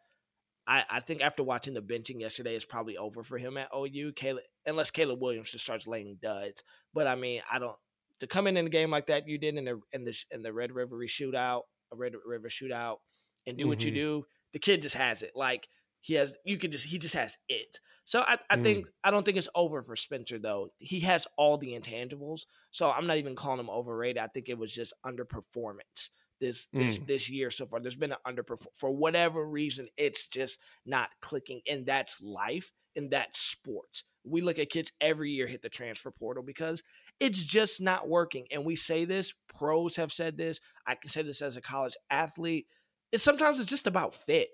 I, 0.68 0.84
I 0.90 1.00
think 1.00 1.22
after 1.22 1.44
watching 1.44 1.74
the 1.74 1.82
benching 1.82 2.20
yesterday, 2.20 2.56
it's 2.56 2.66
probably 2.66 2.98
over 2.98 3.24
for 3.24 3.38
him 3.38 3.58
at 3.58 3.70
OU. 3.76 4.14
Caleb, 4.16 4.44
unless 4.66 4.92
Caleb 4.92 5.22
Williams 5.22 5.52
just 5.52 5.64
starts 5.64 5.88
laying 5.88 6.18
duds. 6.22 6.64
But 6.94 7.08
I 7.08 7.16
mean, 7.16 7.42
I 7.52 7.60
don't 7.60 7.78
to 8.20 8.28
come 8.28 8.48
in 8.48 8.58
in 8.58 8.66
a 8.66 8.70
game 8.70 8.90
like 8.92 9.08
that 9.08 9.28
you 9.28 9.38
did 9.38 9.56
in 9.56 9.66
the 9.66 9.80
in 9.94 10.04
the 10.04 10.18
in 10.32 10.44
the 10.44 10.54
Red 10.54 10.72
River 10.74 10.98
shootout, 11.08 11.64
a 11.92 11.96
Red 11.96 12.14
River 12.26 12.50
shootout, 12.50 12.98
and 13.46 13.58
do 13.58 13.68
what 13.68 13.86
you 13.86 13.92
Mhm. 13.92 13.96
do. 13.96 14.26
The 14.54 14.60
kid 14.60 14.82
just 14.82 14.96
has 14.96 15.22
it. 15.22 15.32
Like 15.36 15.68
he 16.02 16.16
has, 16.16 16.34
you 16.46 16.58
could 16.58 16.72
just 16.72 16.86
he 16.86 17.00
just 17.00 17.16
has 17.16 17.38
it. 17.48 17.80
So 18.06 18.22
I, 18.22 18.38
I 18.50 18.58
Mm. 18.58 18.64
think 18.64 18.86
I 19.04 19.12
don't 19.12 19.24
think 19.24 19.38
it's 19.38 19.50
over 19.56 19.82
for 19.82 19.96
Spencer 19.96 20.40
though. 20.40 20.70
He 20.78 21.02
has 21.02 21.28
all 21.38 21.58
the 21.58 21.78
intangibles. 21.80 22.42
So 22.72 22.90
I'm 22.90 23.08
not 23.08 23.18
even 23.18 23.36
calling 23.36 23.60
him 23.60 23.70
overrated. 23.70 24.18
I 24.18 24.28
think 24.28 24.50
it 24.50 24.58
was 24.58 24.74
just 24.74 24.94
underperformance 25.06 26.10
this 26.40 26.68
this 26.74 27.00
mm. 27.00 27.08
this 27.08 27.30
year 27.30 27.52
so 27.52 27.66
far. 27.66 27.80
There's 27.80 27.96
been 27.96 28.14
an 28.14 28.18
underperform 28.26 28.68
for 28.74 28.92
whatever 28.92 29.48
reason. 29.48 29.88
It's 29.98 30.28
just 30.28 30.60
not 30.86 31.10
clicking, 31.22 31.62
and 31.70 31.86
that's 31.86 32.22
life, 32.22 32.72
and 32.96 33.12
that's 33.12 33.40
sports. 33.40 34.04
We 34.24 34.42
look 34.42 34.60
at 34.60 34.70
kids 34.70 34.92
every 35.00 35.32
year 35.32 35.48
hit 35.48 35.62
the 35.62 35.70
transfer 35.70 36.12
portal 36.12 36.44
because 36.44 36.84
it's 37.20 37.44
just 37.44 37.80
not 37.82 38.10
working. 38.10 38.46
And 38.52 38.66
we 38.66 38.76
say 38.76 39.06
this, 39.06 39.34
pros 39.48 39.96
have 39.96 40.12
said 40.12 40.38
this. 40.38 40.60
I 40.86 40.96
can 40.96 41.10
say 41.10 41.22
this 41.22 41.42
as 41.42 41.56
a 41.56 41.62
college 41.62 41.96
athlete. 42.10 42.68
It's 43.12 43.24
sometimes 43.24 43.60
it's 43.60 43.70
just 43.70 43.88
about 43.88 44.14
fit. 44.14 44.50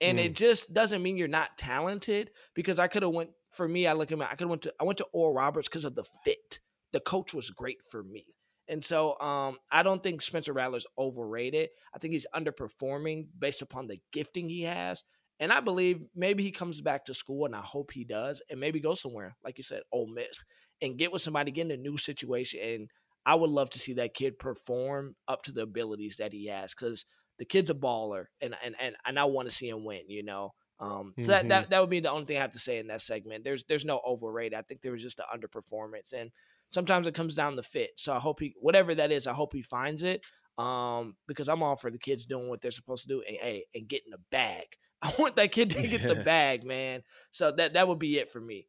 And 0.00 0.18
it 0.18 0.32
mm. 0.32 0.36
just 0.36 0.74
doesn't 0.74 1.02
mean 1.02 1.16
you're 1.16 1.28
not 1.28 1.56
talented 1.56 2.32
because 2.54 2.80
I 2.80 2.88
could 2.88 3.04
have 3.04 3.12
went 3.12 3.30
for 3.52 3.68
me, 3.68 3.86
I 3.86 3.92
look 3.92 4.10
at 4.10 4.18
my 4.18 4.24
I 4.24 4.30
could 4.30 4.40
have 4.40 4.50
went 4.50 4.62
to 4.62 4.74
I 4.80 4.84
went 4.84 4.98
to 4.98 5.06
Oral 5.12 5.34
Roberts 5.34 5.68
because 5.68 5.84
of 5.84 5.94
the 5.94 6.04
fit. 6.24 6.60
The 6.92 7.00
coach 7.00 7.32
was 7.32 7.50
great 7.50 7.78
for 7.88 8.02
me. 8.02 8.24
And 8.72 8.84
so 8.84 9.18
um, 9.20 9.58
I 9.70 9.82
don't 9.82 10.02
think 10.02 10.22
Spencer 10.22 10.52
Rattler's 10.52 10.86
overrated. 10.98 11.70
I 11.94 11.98
think 11.98 12.14
he's 12.14 12.26
underperforming 12.34 13.28
based 13.38 13.62
upon 13.62 13.86
the 13.86 14.00
gifting 14.12 14.48
he 14.48 14.62
has. 14.62 15.04
And 15.38 15.52
I 15.52 15.60
believe 15.60 16.02
maybe 16.14 16.42
he 16.42 16.52
comes 16.52 16.80
back 16.80 17.04
to 17.06 17.14
school, 17.14 17.46
and 17.46 17.54
I 17.54 17.60
hope 17.60 17.90
he 17.92 18.04
does, 18.04 18.42
and 18.48 18.60
maybe 18.60 18.80
go 18.80 18.94
somewhere, 18.94 19.36
like 19.44 19.58
you 19.58 19.64
said, 19.64 19.82
Ole 19.92 20.06
Miss, 20.06 20.36
and 20.80 20.96
get 20.98 21.12
with 21.12 21.22
somebody, 21.22 21.50
get 21.52 21.66
in 21.66 21.72
a 21.72 21.76
new 21.76 21.96
situation. 21.98 22.60
And 22.62 22.90
I 23.26 23.34
would 23.34 23.50
love 23.50 23.70
to 23.70 23.78
see 23.78 23.94
that 23.94 24.14
kid 24.14 24.38
perform 24.38 25.16
up 25.28 25.42
to 25.44 25.52
the 25.52 25.62
abilities 25.62 26.16
that 26.18 26.32
he 26.32 26.46
has, 26.46 26.74
because 26.74 27.04
the 27.38 27.44
kid's 27.44 27.70
a 27.70 27.74
baller, 27.74 28.26
and 28.40 28.54
and 28.62 28.76
and, 28.80 28.96
and 29.06 29.18
I 29.18 29.24
want 29.24 29.48
to 29.48 29.54
see 29.54 29.68
him 29.68 29.84
win. 29.84 30.08
You 30.08 30.22
know, 30.22 30.52
um, 30.78 31.16
so 31.22 31.32
that, 31.32 31.44
Mhm. 31.44 31.48
that 31.48 31.70
that 31.70 31.80
would 31.80 31.90
be 31.90 32.00
the 32.00 32.10
only 32.10 32.26
thing 32.26 32.36
I 32.36 32.40
have 32.42 32.52
to 32.52 32.58
say 32.58 32.78
in 32.78 32.88
that 32.88 33.02
segment. 33.02 33.44
There's 33.44 33.64
there's 33.64 33.84
no 33.84 34.00
overrated. 34.06 34.54
I 34.58 34.62
think 34.62 34.80
there 34.82 34.92
was 34.92 35.02
just 35.02 35.20
an 35.20 35.26
underperformance, 35.32 36.12
and 36.12 36.30
sometimes 36.72 37.06
it 37.06 37.14
comes 37.14 37.34
down 37.34 37.56
to 37.56 37.62
fit. 37.62 37.90
So 37.96 38.12
I 38.12 38.18
hope 38.18 38.40
he, 38.40 38.54
whatever 38.60 38.94
that 38.94 39.12
is, 39.12 39.26
I 39.26 39.32
hope 39.32 39.52
he 39.52 39.62
finds 39.62 40.02
it. 40.02 40.26
Um, 40.58 41.16
because 41.26 41.48
I'm 41.48 41.62
all 41.62 41.76
for 41.76 41.90
the 41.90 41.98
kids 41.98 42.26
doing 42.26 42.48
what 42.48 42.60
they're 42.60 42.70
supposed 42.70 43.02
to 43.04 43.08
do 43.08 43.22
and 43.26 43.38
hey, 43.40 43.64
and 43.74 43.88
getting 43.88 44.10
the 44.10 44.20
bag. 44.30 44.64
I 45.02 45.12
want 45.18 45.36
that 45.36 45.50
kid 45.52 45.70
to 45.70 45.82
get 45.88 46.06
the 46.06 46.16
bag, 46.16 46.64
man. 46.64 47.02
So 47.32 47.52
that 47.52 47.72
that 47.72 47.88
would 47.88 47.98
be 47.98 48.18
it 48.18 48.30
for 48.30 48.40
me. 48.40 48.68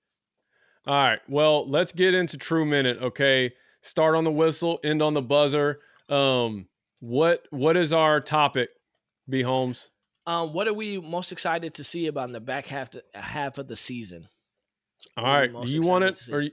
All 0.87 0.93
right. 0.93 1.19
Well, 1.27 1.67
let's 1.67 1.91
get 1.91 2.13
into 2.13 2.37
true 2.37 2.65
minute. 2.65 3.01
Okay. 3.01 3.51
Start 3.81 4.15
on 4.15 4.23
the 4.23 4.31
whistle, 4.31 4.79
end 4.83 5.01
on 5.01 5.13
the 5.13 5.21
buzzer. 5.21 5.79
Um, 6.09 6.67
What 6.99 7.45
what 7.49 7.75
is 7.75 7.91
our 7.91 8.21
topic, 8.21 8.69
B 9.29 9.41
Holmes? 9.41 9.89
Um, 10.25 10.53
what 10.53 10.69
are 10.69 10.73
we 10.73 10.99
most 10.99 11.33
excited 11.33 11.73
to 11.75 11.83
see 11.83 12.07
about 12.07 12.29
in 12.29 12.31
the 12.31 12.39
back 12.39 12.65
half 12.65 12.91
to, 12.91 13.03
half 13.13 13.57
of 13.57 13.67
the 13.67 13.75
season? 13.75 14.29
All 15.17 15.25
right, 15.25 15.51
you 15.67 15.81
want 15.81 16.05
it 16.05 16.29
or 16.31 16.41
you, 16.41 16.51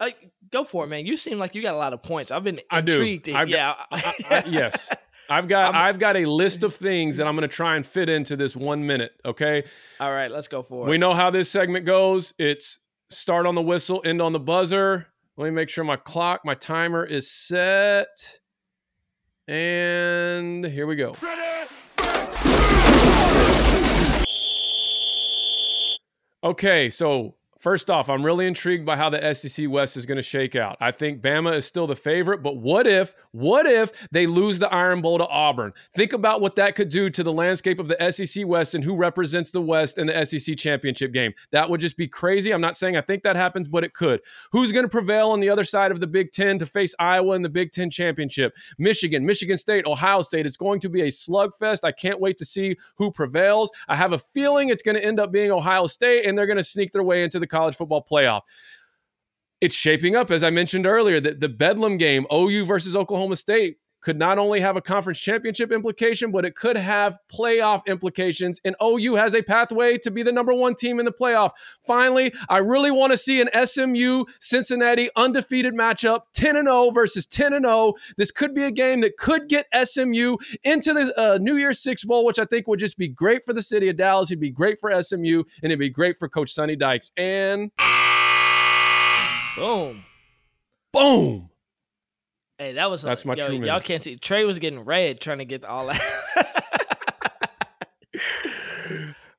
Uh, 0.00 0.10
go 0.50 0.64
for 0.64 0.84
it, 0.84 0.88
man. 0.88 1.06
You 1.06 1.16
seem 1.16 1.38
like 1.38 1.54
you 1.54 1.62
got 1.62 1.74
a 1.74 1.78
lot 1.78 1.92
of 1.92 2.02
points. 2.02 2.30
I've 2.30 2.44
been 2.44 2.60
I 2.70 2.80
do. 2.80 2.94
intrigued. 2.94 3.28
I've 3.28 3.48
yeah, 3.48 3.74
I- 3.90 4.14
I- 4.30 4.44
yes. 4.46 4.92
I've 5.30 5.48
got 5.48 5.74
I'm- 5.74 5.82
I've 5.88 5.98
got 5.98 6.16
a 6.16 6.26
list 6.26 6.64
of 6.64 6.74
things 6.74 7.16
that 7.16 7.26
I'm 7.26 7.34
going 7.36 7.48
to 7.48 7.54
try 7.54 7.76
and 7.76 7.86
fit 7.86 8.08
into 8.10 8.36
this 8.36 8.54
1 8.54 8.86
minute, 8.86 9.12
okay? 9.24 9.64
All 10.00 10.12
right, 10.12 10.30
let's 10.30 10.48
go 10.48 10.62
for 10.62 10.86
it. 10.86 10.90
We 10.90 10.98
know 10.98 11.14
how 11.14 11.30
this 11.30 11.50
segment 11.50 11.86
goes. 11.86 12.34
It's 12.38 12.78
start 13.08 13.46
on 13.46 13.54
the 13.54 13.62
whistle, 13.62 14.02
end 14.04 14.20
on 14.20 14.32
the 14.32 14.40
buzzer. 14.40 15.06
Let 15.36 15.44
me 15.46 15.50
make 15.52 15.68
sure 15.70 15.82
my 15.84 15.96
clock, 15.96 16.42
my 16.44 16.54
timer 16.54 17.04
is 17.06 17.30
set. 17.30 18.38
And 19.48 20.64
here 20.66 20.86
we 20.86 20.96
go. 20.96 21.16
Okay, 26.42 26.90
so 26.90 27.36
first 27.64 27.88
off, 27.88 28.10
I'm 28.10 28.22
really 28.22 28.46
intrigued 28.46 28.84
by 28.84 28.94
how 28.94 29.08
the 29.08 29.34
SEC 29.34 29.70
West 29.70 29.96
is 29.96 30.04
going 30.04 30.16
to 30.16 30.22
shake 30.22 30.54
out. 30.54 30.76
I 30.80 30.90
think 30.90 31.22
Bama 31.22 31.54
is 31.54 31.64
still 31.64 31.86
the 31.86 31.96
favorite, 31.96 32.42
but 32.42 32.58
what 32.58 32.86
if, 32.86 33.14
what 33.32 33.64
if 33.64 33.90
they 34.10 34.26
lose 34.26 34.58
the 34.58 34.70
Iron 34.72 35.00
Bowl 35.00 35.16
to 35.16 35.26
Auburn? 35.26 35.72
Think 35.94 36.12
about 36.12 36.42
what 36.42 36.56
that 36.56 36.74
could 36.74 36.90
do 36.90 37.08
to 37.08 37.22
the 37.22 37.32
landscape 37.32 37.80
of 37.80 37.88
the 37.88 38.10
SEC 38.12 38.46
West 38.46 38.74
and 38.74 38.84
who 38.84 38.94
represents 38.94 39.50
the 39.50 39.62
West 39.62 39.96
in 39.96 40.08
the 40.08 40.24
SEC 40.26 40.58
championship 40.58 41.14
game. 41.14 41.32
That 41.52 41.70
would 41.70 41.80
just 41.80 41.96
be 41.96 42.06
crazy. 42.06 42.52
I'm 42.52 42.60
not 42.60 42.76
saying 42.76 42.98
I 42.98 43.00
think 43.00 43.22
that 43.22 43.34
happens, 43.34 43.66
but 43.66 43.82
it 43.82 43.94
could. 43.94 44.20
Who's 44.52 44.70
going 44.70 44.84
to 44.84 44.90
prevail 44.90 45.30
on 45.30 45.40
the 45.40 45.48
other 45.48 45.64
side 45.64 45.90
of 45.90 46.00
the 46.00 46.06
Big 46.06 46.32
Ten 46.32 46.58
to 46.58 46.66
face 46.66 46.94
Iowa 46.98 47.34
in 47.34 47.40
the 47.40 47.48
Big 47.48 47.72
Ten 47.72 47.88
championship? 47.88 48.54
Michigan, 48.78 49.24
Michigan 49.24 49.56
State, 49.56 49.86
Ohio 49.86 50.20
State. 50.20 50.44
It's 50.44 50.58
going 50.58 50.80
to 50.80 50.90
be 50.90 51.00
a 51.00 51.06
slugfest. 51.06 51.82
I 51.82 51.92
can't 51.92 52.20
wait 52.20 52.36
to 52.36 52.44
see 52.44 52.76
who 52.96 53.10
prevails. 53.10 53.72
I 53.88 53.96
have 53.96 54.12
a 54.12 54.18
feeling 54.18 54.68
it's 54.68 54.82
going 54.82 54.96
to 54.96 55.04
end 55.04 55.18
up 55.18 55.32
being 55.32 55.50
Ohio 55.50 55.86
State, 55.86 56.26
and 56.26 56.36
they're 56.36 56.46
going 56.46 56.58
to 56.58 56.62
sneak 56.62 56.92
their 56.92 57.02
way 57.02 57.22
into 57.22 57.38
the 57.38 57.53
college 57.54 57.76
football 57.76 58.04
playoff. 58.10 58.42
It's 59.60 59.74
shaping 59.74 60.16
up, 60.16 60.30
as 60.30 60.44
I 60.44 60.50
mentioned 60.50 60.86
earlier, 60.86 61.20
that 61.20 61.40
the 61.40 61.48
Bedlam 61.48 61.96
game, 61.96 62.26
OU 62.32 62.66
versus 62.66 62.96
Oklahoma 62.96 63.36
State, 63.36 63.76
could 64.04 64.18
not 64.18 64.38
only 64.38 64.60
have 64.60 64.76
a 64.76 64.80
conference 64.82 65.18
championship 65.18 65.72
implication, 65.72 66.30
but 66.30 66.44
it 66.44 66.54
could 66.54 66.76
have 66.76 67.18
playoff 67.32 67.84
implications. 67.86 68.60
And 68.64 68.76
OU 68.82 69.14
has 69.16 69.34
a 69.34 69.42
pathway 69.42 69.96
to 69.98 70.10
be 70.10 70.22
the 70.22 70.30
number 70.30 70.52
one 70.52 70.74
team 70.74 70.98
in 70.98 71.06
the 71.06 71.12
playoff. 71.12 71.52
Finally, 71.84 72.32
I 72.48 72.58
really 72.58 72.90
want 72.90 73.12
to 73.12 73.16
see 73.16 73.40
an 73.40 73.48
SMU 73.66 74.24
Cincinnati 74.38 75.08
undefeated 75.16 75.74
matchup 75.74 76.20
10 76.34 76.56
and 76.56 76.68
0 76.68 76.90
versus 76.90 77.26
10 77.26 77.54
and 77.54 77.64
0. 77.64 77.94
This 78.16 78.30
could 78.30 78.54
be 78.54 78.64
a 78.64 78.70
game 78.70 79.00
that 79.00 79.16
could 79.16 79.48
get 79.48 79.66
SMU 79.74 80.36
into 80.62 80.92
the 80.92 81.12
uh, 81.18 81.38
New 81.40 81.56
Year's 81.56 81.80
Six 81.82 82.04
Bowl, 82.04 82.24
which 82.24 82.38
I 82.38 82.44
think 82.44 82.68
would 82.68 82.78
just 82.80 82.98
be 82.98 83.08
great 83.08 83.44
for 83.44 83.52
the 83.54 83.62
city 83.62 83.88
of 83.88 83.96
Dallas. 83.96 84.30
It'd 84.30 84.40
be 84.40 84.50
great 84.50 84.78
for 84.78 84.90
SMU, 85.02 85.42
and 85.62 85.72
it'd 85.72 85.78
be 85.78 85.88
great 85.88 86.18
for 86.18 86.28
Coach 86.28 86.52
Sonny 86.52 86.76
Dykes. 86.76 87.10
And 87.16 87.70
Boom. 89.56 90.04
boom. 90.92 91.48
Hey, 92.58 92.72
that 92.74 92.88
was 92.88 93.02
That's 93.02 93.24
my 93.24 93.34
yo, 93.34 93.48
true 93.48 93.64
Y'all 93.64 93.80
can't 93.80 94.02
see. 94.02 94.14
Trey 94.14 94.44
was 94.44 94.60
getting 94.60 94.80
red 94.80 95.20
trying 95.20 95.38
to 95.38 95.44
get 95.44 95.64
all 95.64 95.86
that. 95.88 96.00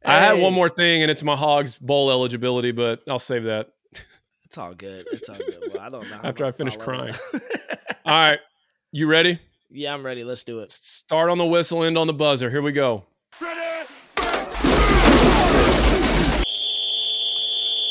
I 0.03 0.19
had 0.19 0.35
Hey, 0.35 0.43
one 0.43 0.53
more 0.53 0.69
thing, 0.69 1.01
and 1.01 1.09
it's 1.09 1.23
my 1.23 1.35
Hogs 1.35 1.75
Bowl 1.75 2.11
eligibility, 2.11 2.71
but 2.71 3.01
I'll 3.07 3.17
save 3.17 3.45
that. 3.45 3.69
It's 4.43 4.57
all 4.57 4.73
good. 4.73 5.07
It's 5.11 5.27
all 5.29 5.35
good. 5.35 5.73
Well, 5.73 5.81
I 5.81 5.89
don't 5.89 6.09
know. 6.09 6.19
After 6.23 6.45
I'm 6.45 6.53
finish 6.53 6.75
that. 6.75 7.19
All 8.05 8.13
right, 8.13 8.39
you 8.91 9.07
ready? 9.07 9.39
yeah, 9.71 9.93
I'm 9.93 10.05
ready. 10.05 10.23
Let's 10.23 10.43
do 10.43 10.59
it. 10.59 10.69
Start 10.69 11.29
on 11.29 11.37
the 11.37 11.45
whistle, 11.45 11.83
end 11.83 11.97
on 11.97 12.07
the 12.07 12.13
buzzer. 12.13 12.49
Here 12.49 12.61
we 12.61 12.73
go. 12.73 13.05
Ready, 13.41 13.87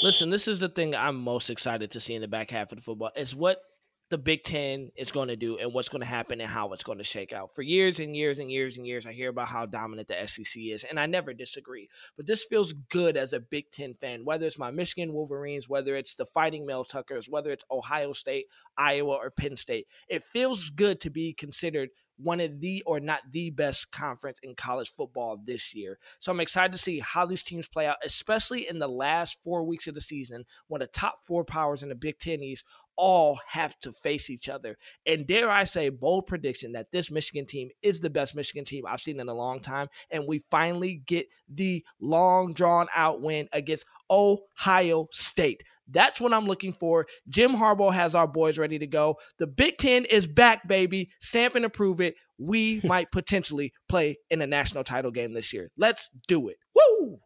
Listen, 0.03 0.29
this 0.29 0.47
is 0.47 0.61
the 0.61 0.68
thing 0.68 0.95
I'm 0.95 1.16
most 1.16 1.49
excited 1.49 1.91
to 1.93 2.01
see 2.01 2.14
in 2.14 2.20
the 2.20 2.29
back 2.29 2.51
half 2.51 2.70
of 2.72 2.77
the 2.77 2.83
football 2.83 3.11
is 3.16 3.35
what 3.35 3.62
the 4.11 4.19
Big 4.19 4.43
Ten 4.45 4.91
is 4.97 5.11
going 5.11 5.29
to 5.29 5.37
do 5.37 5.57
and 5.57 5.73
what's 5.73 5.89
going 5.89 6.03
to 6.03 6.07
happen 6.07 6.41
and 6.41 6.51
how 6.51 6.73
it's 6.73 6.83
going 6.83 6.99
to 6.99 7.05
shake 7.05 7.33
out. 7.33 7.55
For 7.55 7.63
years 7.63 7.99
and 7.99 8.15
years 8.15 8.39
and 8.39 8.51
years 8.51 8.77
and 8.77 8.87
years, 8.87 9.07
I 9.07 9.13
hear 9.13 9.31
about 9.31 9.49
how 9.49 9.67
dominant 9.67 10.09
the 10.09 10.27
SEC 10.27 10.63
is, 10.63 10.85
and 10.85 11.01
I 11.01 11.07
never 11.07 11.33
disagree. 11.33 11.89
But 12.17 12.27
this 12.27 12.45
feels 12.45 12.73
good 12.73 13.17
as 13.17 13.33
a 13.33 13.41
Big 13.41 13.71
Ten 13.71 13.95
fan, 13.95 14.25
whether 14.25 14.47
it's 14.47 14.59
my 14.59 14.71
Michigan 14.71 15.13
Wolverines, 15.13 15.69
whether 15.69 15.97
it's 15.97 16.15
the 16.15 16.27
Fighting 16.27 16.67
Mel 16.67 16.85
Tuckers, 16.85 17.29
whether 17.29 17.51
it's 17.51 17.65
Ohio 17.71 18.13
State, 18.13 18.47
Iowa, 18.77 19.15
or 19.15 19.31
Penn 19.31 19.57
State. 19.57 19.87
It 20.09 20.23
feels 20.23 20.71
good 20.71 21.01
to 21.01 21.11
be 21.11 21.33
considered 21.33 21.89
one 22.17 22.41
of 22.41 22.61
the 22.61 22.83
or 22.87 23.01
not 23.01 23.23
the 23.33 23.51
best 23.51 23.91
conference 23.91 24.39
in 24.43 24.55
college 24.55 24.91
football 24.91 25.41
this 25.43 25.75
year. 25.75 25.99
So 26.21 26.33
I'm 26.33 26.41
excited 26.41 26.73
to 26.73 26.79
see 26.79 27.01
how 27.01 27.27
these 27.27 27.43
teams 27.43 27.69
play 27.69 27.87
out, 27.87 27.97
especially 28.05 28.69
in 28.69 28.79
the 28.79 28.89
last 28.89 29.43
four 29.43 29.65
weeks 29.65 29.87
of 29.87 29.95
the 29.95 30.01
season 30.01 30.45
when 30.69 30.81
the 30.81 30.87
top 30.87 31.21
four 31.25 31.45
powers 31.45 31.83
in 31.83 31.89
the 31.89 31.95
Big 31.95 32.19
Ten 32.19 32.43
East 32.43 32.65
all 32.97 33.41
have 33.49 33.79
to 33.81 33.93
face 33.93 34.31
each 34.31 34.49
other. 34.49 34.79
And 35.07 35.27
dare 35.27 35.51
I 35.51 35.65
say, 35.65 35.89
bold 35.89 36.27
prediction 36.27 36.73
that 36.73 36.93
this 36.93 37.11
Michigan 37.11 37.47
team 37.47 37.71
is 37.83 38.01
the 38.01 38.11
best 38.11 38.35
Michigan 38.35 38.65
team 38.65 38.85
I've 38.87 39.01
seen 39.01 39.21
in 39.21 39.29
a 39.29 39.35
long 39.35 39.61
time. 39.61 39.89
And 40.11 40.27
we 40.27 40.41
finally 40.51 41.03
get 41.05 41.29
the 41.49 41.85
long 42.01 42.55
drawn 42.55 42.87
out 42.95 43.21
win 43.21 43.49
against 43.53 43.87
Ohio 44.11 45.09
State. 45.13 45.63
That's 45.89 46.21
what 46.21 46.33
I'm 46.33 46.47
looking 46.47 46.73
for. 46.73 47.07
Jim 47.29 47.53
Harbaugh 47.57 47.93
has 47.93 48.15
our 48.15 48.27
boys 48.27 48.59
ready 48.59 48.79
to 48.79 48.87
go. 48.87 49.17
The 49.39 49.47
Big 49.47 49.77
Ten 49.79 50.05
is 50.07 50.27
back, 50.27 50.67
baby. 50.67 51.11
Stamp 51.21 51.55
and 51.55 51.65
approve 51.65 52.01
it. 52.01 52.15
We 52.39 52.81
might 52.85 53.11
potentially 53.13 53.73
play 53.89 54.17
in 54.31 54.41
a 54.41 54.47
national 54.47 54.85
title 54.85 55.11
game 55.11 55.35
this 55.35 55.53
year. 55.53 55.71
Let's 55.77 56.11
do 56.27 56.49
it. 56.49 56.57
Woo! 56.75 57.19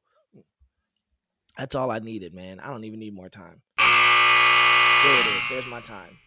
That's 1.57 1.75
all 1.75 1.91
I 1.91 1.99
needed, 1.99 2.35
man. 2.35 2.61
I 2.61 2.69
don't 2.69 2.85
even 2.85 3.01
need 3.01 3.15
more 3.15 3.29
time. 3.29 3.63
There 3.79 5.21
it 5.21 5.27
is. 5.27 5.43
There's 5.51 5.67
my 5.67 5.81
time. 5.81 6.19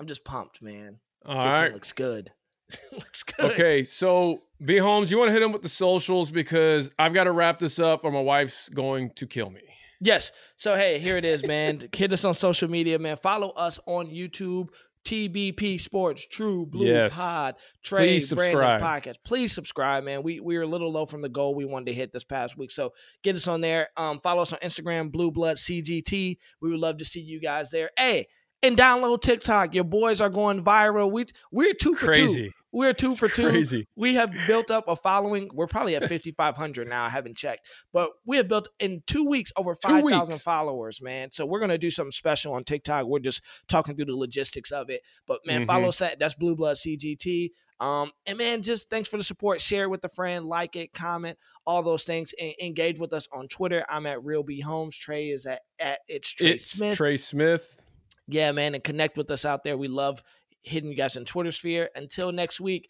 I'm 0.00 0.06
just 0.06 0.24
pumped, 0.24 0.62
man. 0.62 0.98
All 1.26 1.36
right. 1.36 1.72
looks 1.72 1.92
good. 1.92 2.30
looks 2.92 3.22
good. 3.22 3.52
Okay, 3.52 3.82
so 3.82 4.42
B 4.64 4.76
Holmes, 4.76 5.10
you 5.10 5.18
want 5.18 5.28
to 5.28 5.32
hit 5.32 5.42
him 5.42 5.52
with 5.52 5.62
the 5.62 5.68
socials 5.68 6.30
because 6.30 6.90
I've 6.98 7.14
got 7.14 7.24
to 7.24 7.32
wrap 7.32 7.58
this 7.58 7.78
up 7.78 8.04
or 8.04 8.12
my 8.12 8.20
wife's 8.20 8.68
going 8.68 9.10
to 9.16 9.26
kill 9.26 9.50
me. 9.50 9.62
Yes. 10.00 10.30
So 10.56 10.74
hey, 10.76 10.98
here 10.98 11.16
it 11.16 11.24
is, 11.24 11.46
man. 11.46 11.88
Hit 11.92 12.12
us 12.12 12.24
on 12.24 12.34
social 12.34 12.70
media, 12.70 12.98
man. 12.98 13.16
Follow 13.16 13.50
us 13.50 13.78
on 13.86 14.08
YouTube. 14.08 14.68
TBP 15.04 15.80
Sports, 15.80 16.26
True 16.26 16.66
Blue 16.66 16.86
Yes. 16.86 17.16
Pod, 17.16 17.54
Trey, 17.82 18.00
Please 18.00 18.28
subscribe. 18.28 18.80
Brandon 18.80 19.14
Podcast. 19.14 19.16
Please 19.24 19.54
subscribe, 19.54 20.04
man. 20.04 20.22
We 20.22 20.38
we 20.40 20.56
were 20.58 20.64
a 20.64 20.66
little 20.66 20.92
low 20.92 21.06
from 21.06 21.22
the 21.22 21.30
goal 21.30 21.54
we 21.54 21.64
wanted 21.64 21.86
to 21.86 21.92
hit 21.94 22.12
this 22.12 22.24
past 22.24 22.58
week, 22.58 22.70
so 22.70 22.92
get 23.22 23.34
us 23.34 23.48
on 23.48 23.62
there. 23.62 23.88
Um, 23.96 24.20
follow 24.20 24.42
us 24.42 24.52
on 24.52 24.58
Instagram, 24.58 25.10
Blue 25.10 25.30
Blood 25.30 25.56
CGT. 25.56 26.36
We 26.60 26.70
would 26.70 26.80
love 26.80 26.98
to 26.98 27.06
see 27.06 27.20
you 27.20 27.40
guys 27.40 27.70
there. 27.70 27.90
Hey, 27.96 28.26
and 28.62 28.76
download 28.76 29.22
TikTok. 29.22 29.74
Your 29.74 29.84
boys 29.84 30.20
are 30.20 30.28
going 30.28 30.62
viral. 30.62 31.10
We 31.10 31.26
we're 31.50 31.72
two 31.74 31.94
for 31.94 32.12
two. 32.12 32.50
We're 32.78 32.92
two 32.92 33.10
It's 33.10 33.18
for 33.18 33.28
two. 33.28 33.48
crazy. 33.50 33.88
We 33.96 34.14
have 34.14 34.32
built 34.46 34.70
up 34.70 34.84
a 34.88 34.94
following. 34.96 35.50
We're 35.52 35.66
probably 35.66 35.96
at 35.96 36.02
5,500 36.08 36.86
now. 36.88 37.04
I 37.04 37.08
haven't 37.08 37.36
checked, 37.36 37.66
but 37.92 38.10
we 38.24 38.36
have 38.36 38.46
built 38.48 38.68
in 38.78 39.02
two 39.06 39.28
weeks 39.28 39.50
over 39.56 39.74
5,000 39.74 40.40
followers, 40.40 41.02
man. 41.02 41.30
So 41.32 41.44
we're 41.44 41.58
going 41.58 41.70
to 41.70 41.78
do 41.78 41.90
something 41.90 42.12
special 42.12 42.52
on 42.54 42.62
TikTok. 42.64 43.06
We're 43.06 43.18
just 43.18 43.42
talking 43.68 43.96
through 43.96 44.04
the 44.06 44.16
logistics 44.16 44.70
of 44.70 44.90
it. 44.90 45.02
But 45.26 45.40
man, 45.44 45.62
Mhm. 45.62 45.66
follow 45.66 45.88
us 45.88 46.00
at 46.00 46.18
that's 46.20 46.34
Blue 46.34 46.54
Blood 46.54 46.76
CGT. 46.76 47.50
Um, 47.80 48.10
and 48.26 48.38
man, 48.38 48.62
just 48.62 48.90
thanks 48.90 49.08
for 49.08 49.16
the 49.18 49.24
support. 49.24 49.60
Share 49.60 49.84
it 49.84 49.88
with 49.90 50.04
a 50.04 50.08
friend, 50.08 50.46
like 50.46 50.74
it, 50.76 50.92
comment, 50.94 51.38
all 51.66 51.82
those 51.82 52.04
things. 52.04 52.32
And 52.40 52.52
engage 52.62 52.98
with 53.00 53.12
us 53.12 53.26
on 53.32 53.48
Twitter. 53.48 53.84
I'm 53.88 54.06
at 54.06 54.24
Real 54.24 54.42
B 54.42 54.60
Holmes. 54.60 54.96
Trey 54.96 55.26
is 55.28 55.46
at, 55.46 55.62
at 55.80 56.00
it's 56.08 56.30
Trey 56.30 56.50
it's 56.50 56.70
Smith 56.70 56.96
Trey 56.96 57.16
Smith. 57.16 57.80
yeah, 58.26 58.50
man, 58.52 58.74
and 58.74 58.82
connect 58.84 59.16
with 59.16 59.30
us 59.30 59.44
out 59.44 59.62
there. 59.64 59.76
We 59.76 59.88
love 59.88 60.22
hitting 60.68 60.90
you 60.90 60.96
guys 60.96 61.16
in 61.16 61.24
Twitter 61.24 61.52
sphere. 61.52 61.90
Until 61.94 62.32
next 62.32 62.60
week, 62.60 62.88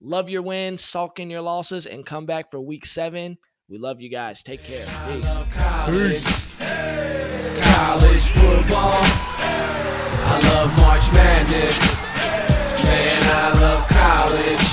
love 0.00 0.30
your 0.30 0.42
wins, 0.42 0.82
sulk 0.82 1.18
in 1.20 1.30
your 1.30 1.42
losses, 1.42 1.86
and 1.86 2.06
come 2.06 2.26
back 2.26 2.50
for 2.50 2.60
week 2.60 2.86
seven. 2.86 3.38
We 3.68 3.78
love 3.78 4.00
you 4.00 4.08
guys. 4.08 4.42
Take 4.42 4.64
care. 4.64 4.86
Peace. 4.86 5.30
College. 5.52 6.12
Peace. 6.12 6.26
Hey. 6.54 7.60
college 7.60 8.22
football. 8.22 9.02
Hey. 9.36 9.58
I 10.24 10.40
love 10.54 10.76
March 10.78 11.12
Madness. 11.12 11.78
Hey. 11.78 12.82
Man, 12.82 13.22
I 13.36 13.60
love 13.60 13.88
college. 13.88 14.67